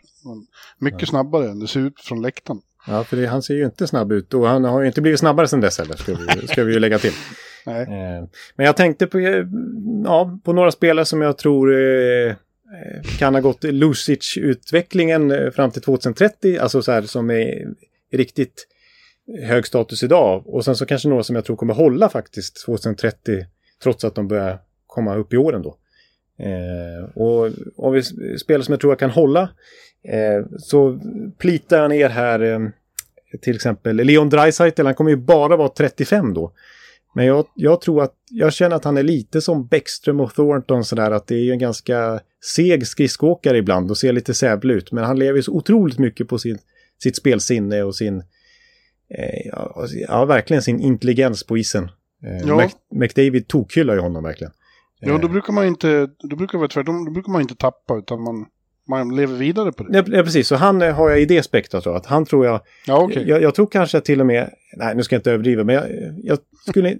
[0.79, 2.61] Mycket snabbare än det ser ut från läktaren.
[2.87, 5.19] Ja, för det, han ser ju inte snabb ut och han har ju inte blivit
[5.19, 7.13] snabbare sedan dess heller, ska vi, ska vi ju lägga till.
[7.65, 7.81] Nej.
[7.81, 9.45] Eh, men jag tänkte på, eh,
[10.03, 12.35] ja, på några spelare som jag tror eh,
[12.73, 17.67] Eh, kan ha gått Lucic-utvecklingen eh, fram till 2030, alltså så här som är
[18.11, 18.67] riktigt
[19.43, 20.47] hög status idag.
[20.47, 23.45] Och sen så kanske några som jag tror kommer hålla faktiskt 2030,
[23.83, 25.77] trots att de börjar komma upp i åren då.
[26.39, 28.03] Eh, och om vi
[28.37, 29.41] spelar som jag tror jag kan hålla,
[30.03, 30.99] eh, så
[31.37, 32.59] plitar jag ner här eh,
[33.41, 36.51] till exempel Leon Draisaitl, han kommer ju bara vara 35 då.
[37.13, 40.85] Men jag, jag tror att, jag känner att han är lite som Bäckström och Thornton
[40.85, 42.19] sådär, att det är ju en ganska
[42.55, 44.91] seg skridskoåkare ibland och ser lite sävlig ut.
[44.91, 46.57] Men han lever så otroligt mycket på sin,
[47.03, 48.17] sitt spelsinne och sin,
[49.09, 49.51] eh,
[50.07, 51.83] ja, verkligen sin intelligens på isen.
[52.23, 52.61] Eh, Ja.
[52.61, 54.53] Mc, McDavid tokhyllar ju honom verkligen.
[54.99, 58.21] Ja, då brukar man inte, då brukar vara tvärtom, då brukar man inte tappa utan
[58.21, 58.45] man,
[58.87, 59.97] man lever vidare på det.
[59.97, 60.47] Ja, precis.
[60.47, 61.93] Så han eh, har jag i det spektrat då.
[61.93, 62.61] Att han tror jag...
[62.87, 63.23] Ja, okej.
[63.27, 64.49] jag, jag tror kanske till och med...
[64.77, 65.85] Nej, nu ska jag inte överdriva, men jag,
[66.23, 66.37] jag,
[66.67, 66.97] skulle,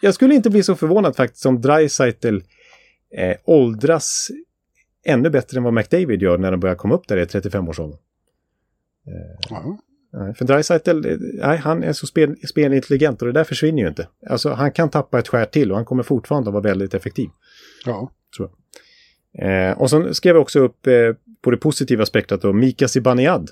[0.00, 2.38] jag skulle inte bli så förvånad faktiskt om Dreisaitl
[3.16, 4.28] eh, åldras
[5.06, 7.98] ännu bättre än vad McDavid gör när de börjar komma upp där i 35-årsåldern.
[9.50, 9.78] Ja.
[10.12, 13.88] Nej, För Dreisaitl, eh, nej, han är så spel, spelintelligent och det där försvinner ju
[13.88, 14.08] inte.
[14.26, 17.28] Alltså, han kan tappa ett skär till och han kommer fortfarande att vara väldigt effektiv.
[18.38, 18.50] ja.
[19.38, 23.50] Eh, och sen skrev jag också upp eh, på det positiva spektrat då, Mika Zibanejad.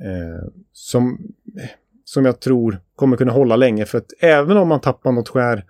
[0.00, 1.18] Eh, som,
[2.04, 3.86] som jag tror kommer kunna hålla länge.
[3.86, 5.64] För att även om man tappar något skär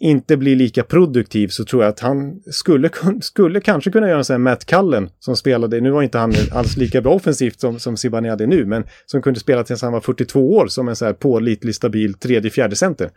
[0.00, 2.90] inte blir lika produktiv så tror jag att han skulle,
[3.20, 6.34] skulle kanske kunna göra en sån här Matt Cullen som spelade, nu var inte han
[6.52, 9.92] alls lika bra offensivt som, som Zibanejad är nu, men som kunde spela tills han
[9.92, 13.10] var 42 år som en så här pålitlig, stabil tredje, fjärde center.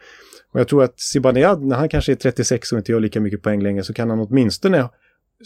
[0.52, 3.42] Och jag tror att Zibanejad, när han kanske är 36 och inte gör lika mycket
[3.42, 4.90] poäng längre, så kan han åtminstone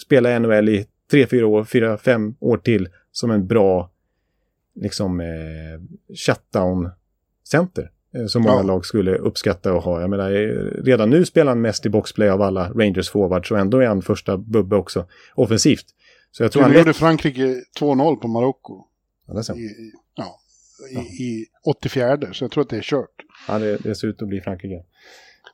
[0.05, 3.91] spela i NHL i 3-4 år, 4-5 år till som en bra
[4.75, 5.25] liksom eh,
[6.15, 7.89] shutdown-center.
[8.15, 8.63] Eh, som många Ja.
[8.63, 10.01] lag skulle uppskatta att ha.
[10.01, 13.59] Jag menar, eh, redan nu spelar han mest i boxplay av alla Rangers forwards och
[13.59, 15.05] ändå är han första bubbe också
[15.35, 15.85] offensivt.
[16.31, 18.83] Så jag tror Nu han gjorde Frankrike 2-0 på Marocko.
[19.27, 20.39] Ja, det, I, ja,
[20.91, 23.09] i, i 84, så jag tror att det är kört.
[23.47, 24.83] ja, det, det ser ut att bli Frankrike.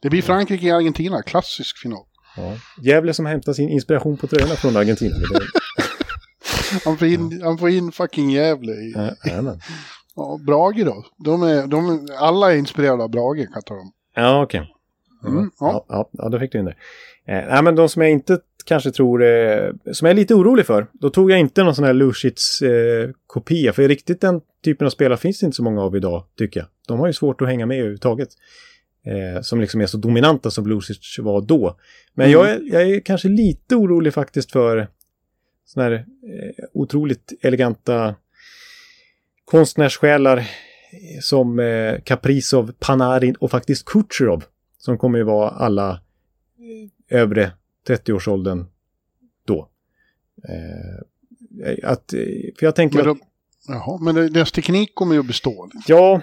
[0.02, 2.06] Det blir Frankrike i Argentina, klassisk final.
[2.38, 2.54] Ja.
[2.84, 5.16] Gävle som hämtar sin inspiration på tröjorna från Argentina.
[6.86, 8.72] Han får in, han får in fucking Gävle.
[8.72, 8.94] I,
[9.24, 9.58] ja.
[10.18, 11.04] Ja, Brage då.
[11.18, 13.92] De är, de, alla är inspirerade av Brage kan jag tala om.
[14.16, 14.74] ja okej.
[15.28, 15.86] Mm, ja.
[15.90, 16.76] Ja, ja, ja, då fick du in det.
[17.28, 20.66] Eh, nej, men de som jag inte kanske tror, eh, som jag är lite orolig
[20.66, 23.10] för, då tog jag inte någon sån här Lushits eh.
[23.74, 26.68] För riktigt den typen av spelare finns det inte så många av idag, tycker jag.
[26.88, 28.30] De har ju svårt att hänga med överhuvudtaget.
[29.06, 31.78] Eh, som liksom är så dominanta som Lucic var då.
[32.14, 32.40] Men Mm.
[32.40, 34.88] jag, är, jag är kanske lite orolig faktiskt för
[35.66, 38.16] såna här eh, otroligt eleganta
[39.52, 40.50] konstnärssjälar
[41.22, 44.44] som eh, Kaprizov, Panarin och faktiskt Kucherov.
[44.78, 45.92] Som kommer ju vara alla
[47.10, 47.52] eh, övre
[47.88, 48.66] 30-årsåldern
[49.46, 49.70] då.
[50.50, 52.20] Eh, att, eh,
[52.60, 53.18] för jag tänker Men, att...
[53.18, 55.70] de, jaha, men deras teknik kommer ju att bestå.
[55.88, 56.22] Ja,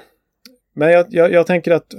[0.75, 1.95] men jag, jag, jag tänker att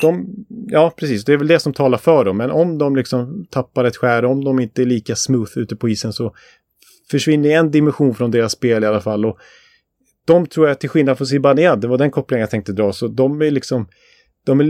[0.00, 0.26] de,
[0.68, 2.36] ja precis, det är väl det som talar för dem.
[2.36, 5.88] Men om de liksom tappar ett skär, om de inte är lika smooth ute på
[5.88, 6.34] isen så
[7.10, 9.26] försvinner en dimension från deras spel i alla fall.
[9.26, 9.38] Och
[10.26, 13.08] de tror jag till skillnad från Zibanejad, det var den kopplingen jag tänkte dra, så
[13.08, 13.86] de är liksom
[14.44, 14.64] de är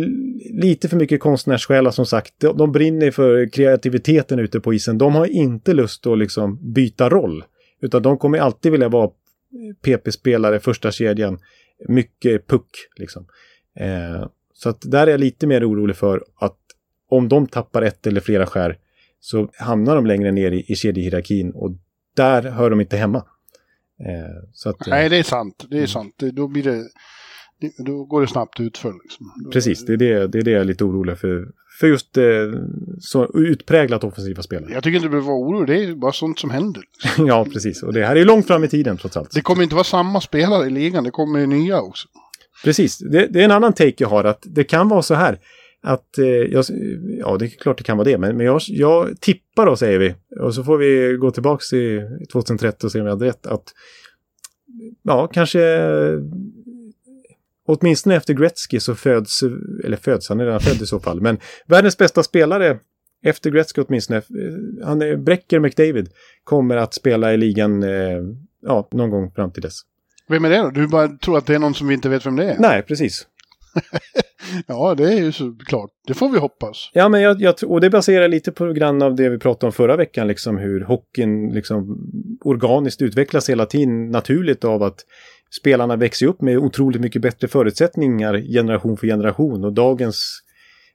[0.63, 2.35] lite för mycket konstnärssjälar som sagt.
[2.39, 4.99] De, de brinner för kreativiteten ute på isen.
[4.99, 7.45] De har inte lust att liksom byta roll.
[7.81, 9.11] Utan de kommer alltid vilja vara
[9.83, 11.39] PP-spelare, första kedjan.
[11.89, 13.27] Mycket puck liksom.
[13.81, 16.59] Eh, så att där är jag lite mer orolig för att
[17.09, 18.79] om de tappar ett eller flera skär
[19.21, 21.73] så hamnar de längre ner i, i kedjehierarkin och
[22.17, 23.25] där hör de inte hemma.
[24.01, 25.65] Eh, att, eh, Nej, det är sant.
[25.71, 26.15] Det är sant.
[26.19, 26.77] Det, då blir det...
[27.61, 28.93] det- Då går det snabbt utför.
[29.03, 29.27] Liksom.
[29.53, 31.45] Precis, det är det, det är det jag är lite orolig för.
[31.81, 32.25] För just eh,
[33.01, 34.73] så utpräglat offensiva spelare.
[34.73, 35.77] Jag tycker inte du behöver vara orolig.
[35.77, 36.83] Det är bara sånt som händer.
[37.05, 37.27] liksom.
[37.33, 37.83] ja, precis.
[37.83, 39.31] Och det här är långt fram i tiden trots allt.
[39.31, 41.05] Det kommer inte vara samma spelare i ligan.
[41.05, 42.09] Det kommer nya också.
[42.65, 44.25] Precis, det, det är en annan take jag har.
[44.25, 45.39] att Det kan vara så här.
[45.85, 46.65] Att, eh, jag,
[47.19, 48.19] ja, det är klart det kan vara det.
[48.19, 50.15] Men, men jag, jag tippar då, säger vi.
[50.41, 53.47] Och så får vi gå tillbaka till 2013 och se om jag hade rätt.
[53.47, 53.65] Att,
[55.03, 55.61] ja, kanske...
[57.67, 59.43] Åtminstone efter Gretzky så föds,
[59.85, 62.79] eller föds, han är redan född i så fall, men världens bästa spelare
[63.25, 66.09] efter Gretzky åtminstone, eh, han är Brecker McDavid,
[66.45, 68.19] kommer att spela i ligan eh,
[68.63, 69.75] ja, någon gång fram till dess.
[70.29, 70.71] Vem är det då?
[70.71, 72.59] Du bara tror att det är någon som vi inte vet vem det är?
[72.59, 73.27] Nej, precis.
[74.67, 75.91] Ja, det är ju såklart.
[76.07, 76.91] Det får vi hoppas.
[76.93, 79.73] Ja, men jag, jag, och det baserar lite på grann av det vi pratade om
[79.73, 81.99] förra veckan, liksom hur hockeyn liksom
[82.45, 85.01] organiskt utvecklas hela tiden naturligt av att
[85.61, 90.41] spelarna växer upp med otroligt mycket bättre förutsättningar generation för generation och dagens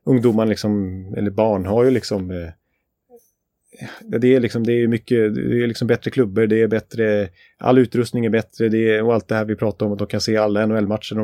[0.05, 0.73] ungdomar liksom,
[1.17, 2.49] eller barn har ju liksom eh,
[4.01, 7.77] det är liksom, det är mycket, det är liksom bättre klubbor, det är bättre, all
[7.77, 10.21] utrustning är bättre, det är, och allt det här vi pratar om, att de kan
[10.21, 11.15] se alla NHL-matcher,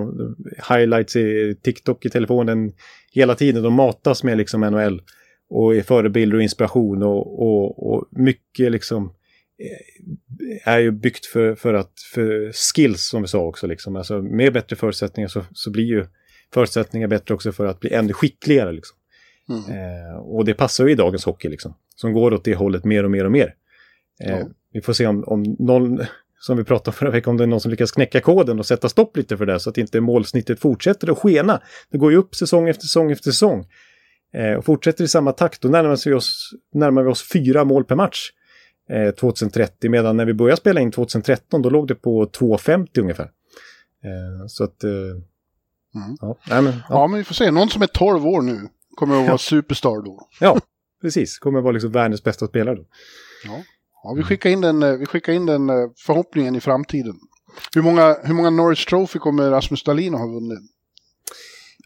[0.73, 2.73] highlights i TikTok i telefonen
[3.11, 5.01] hela tiden, de matas med liksom NHL
[5.49, 9.13] och är förebilder och inspiration och, och, och mycket liksom
[9.59, 13.67] eh, är ju byggt för, för, att, för skills som vi sa också.
[13.67, 13.95] Liksom.
[13.95, 16.05] Alltså, med bättre förutsättningar så, så blir ju
[16.53, 18.71] förutsättningar bättre också för att bli ännu skickligare.
[18.71, 18.97] Liksom.
[19.49, 19.61] Mm.
[19.61, 21.73] Eh, och det passar ju i dagens hockey liksom.
[21.95, 23.53] Som går åt det hållet mer och mer och mer.
[24.23, 24.47] Eh, Ja.
[24.73, 25.99] Vi får se om, om någon,
[26.39, 28.65] som vi pratade om förra veckan, om det är någon som lyckas knäcka koden och
[28.65, 31.61] sätta stopp lite för det så att inte målsnittet fortsätter att skena.
[31.91, 33.65] Det går ju upp säsong efter säsong efter säsong.
[34.33, 37.83] Eh, och fortsätter i samma takt, då närmar, sig oss, närmar vi oss fyra mål
[37.85, 38.29] per match.
[38.89, 43.31] Eh, 2030, medan när vi började spela in 2013 då låg det på 2,50 ungefär.
[44.03, 44.83] Eh, så att...
[44.83, 44.89] Eh,
[46.21, 46.81] ja, nej, men, ja.
[46.89, 47.51] Ja, men vi får se.
[47.51, 48.59] Någon som är 12 år nu
[48.95, 50.27] kommer att vara superstar då.
[50.39, 50.59] Ja,
[51.01, 51.39] precis.
[51.39, 52.85] Kommer vara liksom världens bästa spelare då.
[54.03, 55.75] Ja, vi skickar in den, eh, vi skickar in den eh,
[56.05, 57.13] förhoppningen i framtiden.
[57.75, 60.59] Hur många, hur många Norris Trophy kommer Rasmus Dahlin att ha vunnit?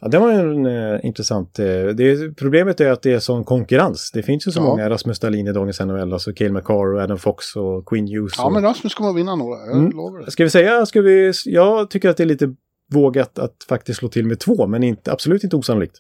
[0.01, 1.60] Ja, det var en eh, intressant...
[1.60, 4.11] Eh, det, problemet är att det är sån konkurrens.
[4.14, 4.64] Det finns ju så Ja.
[4.64, 6.14] många Rasmus Dahlin i dagens NHL.
[6.14, 8.34] Alltså Cale McCarr och Adam Fox och Quinn Hughes.
[8.38, 8.53] Ja, och...
[8.53, 9.60] men Rasmus kommer att vinna några.
[9.65, 9.91] Jag Mm.
[9.91, 10.31] lovar det.
[10.31, 11.31] Ska vi säga, ska vi...
[11.45, 12.56] Jag tycker att det är lite
[12.94, 15.95] vågat att faktiskt slå till med två, men inte, absolut inte osannolikt.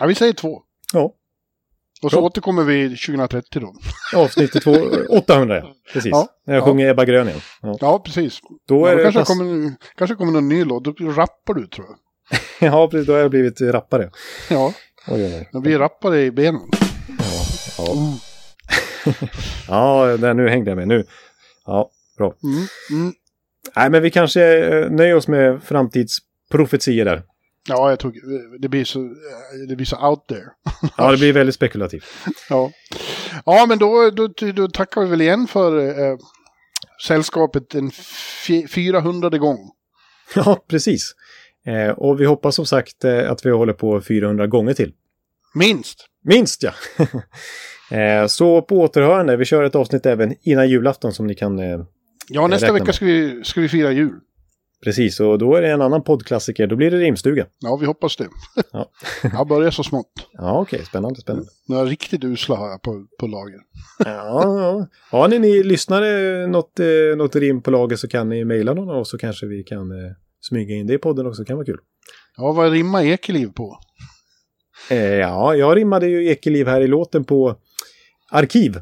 [0.00, 0.62] Ja, vi säger två.
[0.92, 1.14] Ja,
[2.02, 2.26] Och så Bra.
[2.26, 3.74] återkommer vi 2030 då.
[4.16, 4.76] avsnittet två,
[5.10, 5.72] 800 ja.
[5.92, 6.10] Precis.
[6.12, 6.28] Ja.
[6.46, 6.66] När jag Ja.
[6.66, 7.40] sjunger Ebba Grön igen.
[7.62, 8.38] Ja, Ja, precis.
[8.68, 9.28] då Ja, är då det kanske, pass...
[9.28, 10.84] kommer, kanske kommer någon ny låt.
[10.84, 11.98] Då rappar du tror jag.
[12.72, 13.06] ja, precis.
[13.06, 14.10] Då har jag blivit rappare.
[14.50, 14.72] Ja,
[15.08, 15.60] Oj, oj, oj.
[15.64, 16.60] vi är rappare i benen.
[17.78, 17.84] Ja,
[19.68, 20.88] ja där, nu hängde jag med.
[20.88, 21.04] Nu.
[21.66, 22.34] Ja, bra.
[22.44, 22.66] Mm,
[23.02, 23.12] mm.
[23.76, 27.22] Nej, men vi kanske eh, nöjer oss med framtidsprofetier där.
[27.68, 28.12] Ja, jag tror
[28.58, 29.14] det blir så,
[29.68, 30.46] det blir så out there.
[30.96, 32.04] Ja, det blir väldigt spekulativt.
[32.48, 32.70] Ja,
[33.44, 36.16] ja men då, då, då tackar vi väl igen för, eh,
[37.06, 37.90] sällskapet en
[38.68, 39.58] 400 gång.
[40.34, 41.14] Ja, precis.
[41.66, 44.92] Eh, och vi hoppas som sagt eh, att vi håller på 400 gånger till.
[45.54, 46.06] Minst!
[46.24, 46.72] Minst ja!
[47.96, 51.58] eh, så på återhörande, vi kör ett avsnitt även innan julafton som ni kan...
[51.58, 51.80] Eh,
[52.28, 54.20] ja, nästa vecka ska vi, ska vi fira jul.
[54.84, 56.66] Precis, och då är det en annan poddklassiker.
[56.66, 57.46] Då blir det rimstuga.
[57.58, 58.28] Ja, vi hoppas det.
[58.72, 58.90] Ja.
[59.32, 60.12] jag börjar så smått.
[60.32, 60.76] Ja, okej.
[60.76, 60.86] Okay.
[60.86, 61.48] Spännande, spännande.
[61.68, 63.58] Några riktigt usla har jag på, på lager.
[63.98, 64.86] ja, ja.
[65.10, 68.90] Har ni, ni lyssnare något, eh, något rim på lager så kan ni mejla någon
[68.90, 71.42] av oss så kanske vi kan eh, smyga in det i podden också.
[71.42, 71.78] Det kan vara kul.
[72.36, 73.78] Ja, vad rimmar Ekeliv på?
[74.90, 77.56] Eh, ja, jag rimmade ju Ekeliv här i låten på
[78.30, 78.80] arkiv.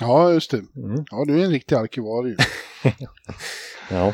[0.00, 0.56] Ja, just det.
[0.56, 1.04] Mm.
[1.10, 2.36] Ja, du är en riktig arkivarie.
[3.90, 4.12] Ja.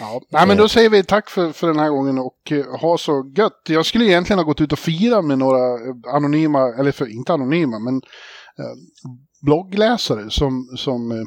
[0.00, 0.20] ja.
[0.30, 3.32] Nej, men då säger vi tack för, för den här gången och uh, ha så
[3.36, 3.62] gött.
[3.68, 7.32] Jag skulle egentligen ha gått ut och fira med några eh, anonyma, eller för, inte
[7.32, 8.74] anonyma, men uh,
[9.42, 11.24] bloggläsare som, som uh,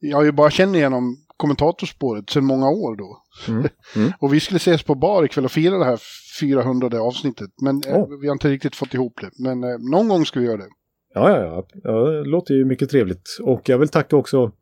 [0.00, 3.22] jag ju bara känner genom kommentatorspåret sedan många år då.
[3.48, 3.68] Mm.
[3.96, 4.12] Mm.
[4.20, 6.00] och vi skulle ses på bar ikväll och fira det här
[6.40, 7.50] 400 avsnittet.
[7.62, 8.20] Men oh.
[8.20, 9.30] vi har inte riktigt fått ihop det.
[9.38, 9.60] Men
[9.90, 10.68] någon gång ska vi göra det.
[11.14, 11.66] Ja, ja, ja.
[11.82, 13.38] ja det låter ju mycket trevligt.
[13.42, 14.52] Och jag vill tacka också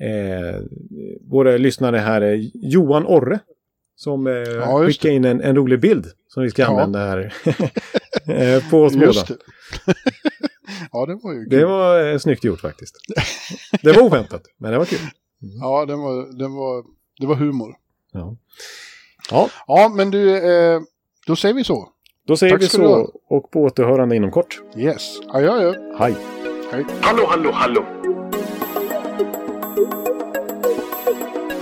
[0.00, 0.60] eh,
[1.30, 3.40] våra lyssnare här är Johan Orre.
[3.98, 6.68] Som eh, ja, skickade in en, en, rolig bild som vi ska ja.
[6.68, 7.18] använda här
[8.28, 9.12] eh, på oss båda.
[10.92, 11.58] ja, det var ju kul.
[11.58, 12.96] Det var eh, snyggt gjort faktiskt.
[13.82, 14.98] det var oväntat, men det var kul.
[15.42, 15.56] Mm.
[15.60, 16.84] Ja, det var, det, var,
[17.20, 17.76] det var humor.
[18.12, 18.36] Ja,
[19.30, 19.50] ja.
[19.66, 20.80] ja men du, eh,
[21.26, 21.88] då säger vi så.
[22.26, 24.60] Då säger Tack vi så och på återhörande inom kort.
[24.76, 25.74] Yes, adjö, adjö.
[25.98, 26.16] Hej.
[26.72, 26.86] Hej.
[27.00, 27.95] Hallå, hallå, hallå.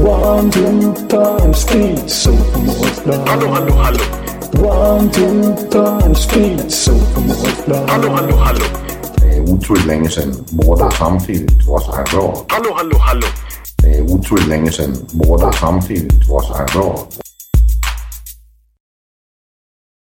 [0.00, 2.32] One, two, time, speed, so
[3.26, 4.04] Hallå, hallå, hallå.
[4.62, 6.92] One, two, time, speed, so
[7.88, 8.64] Hallå, hallå, hallå.
[9.16, 12.44] Det är otroligt länge sedan båda samtidigt var så här bra.
[12.48, 13.26] Hallå, hallå, hallå.
[13.76, 17.06] Det är otroligt länge sedan båda samtidigt var så här bra.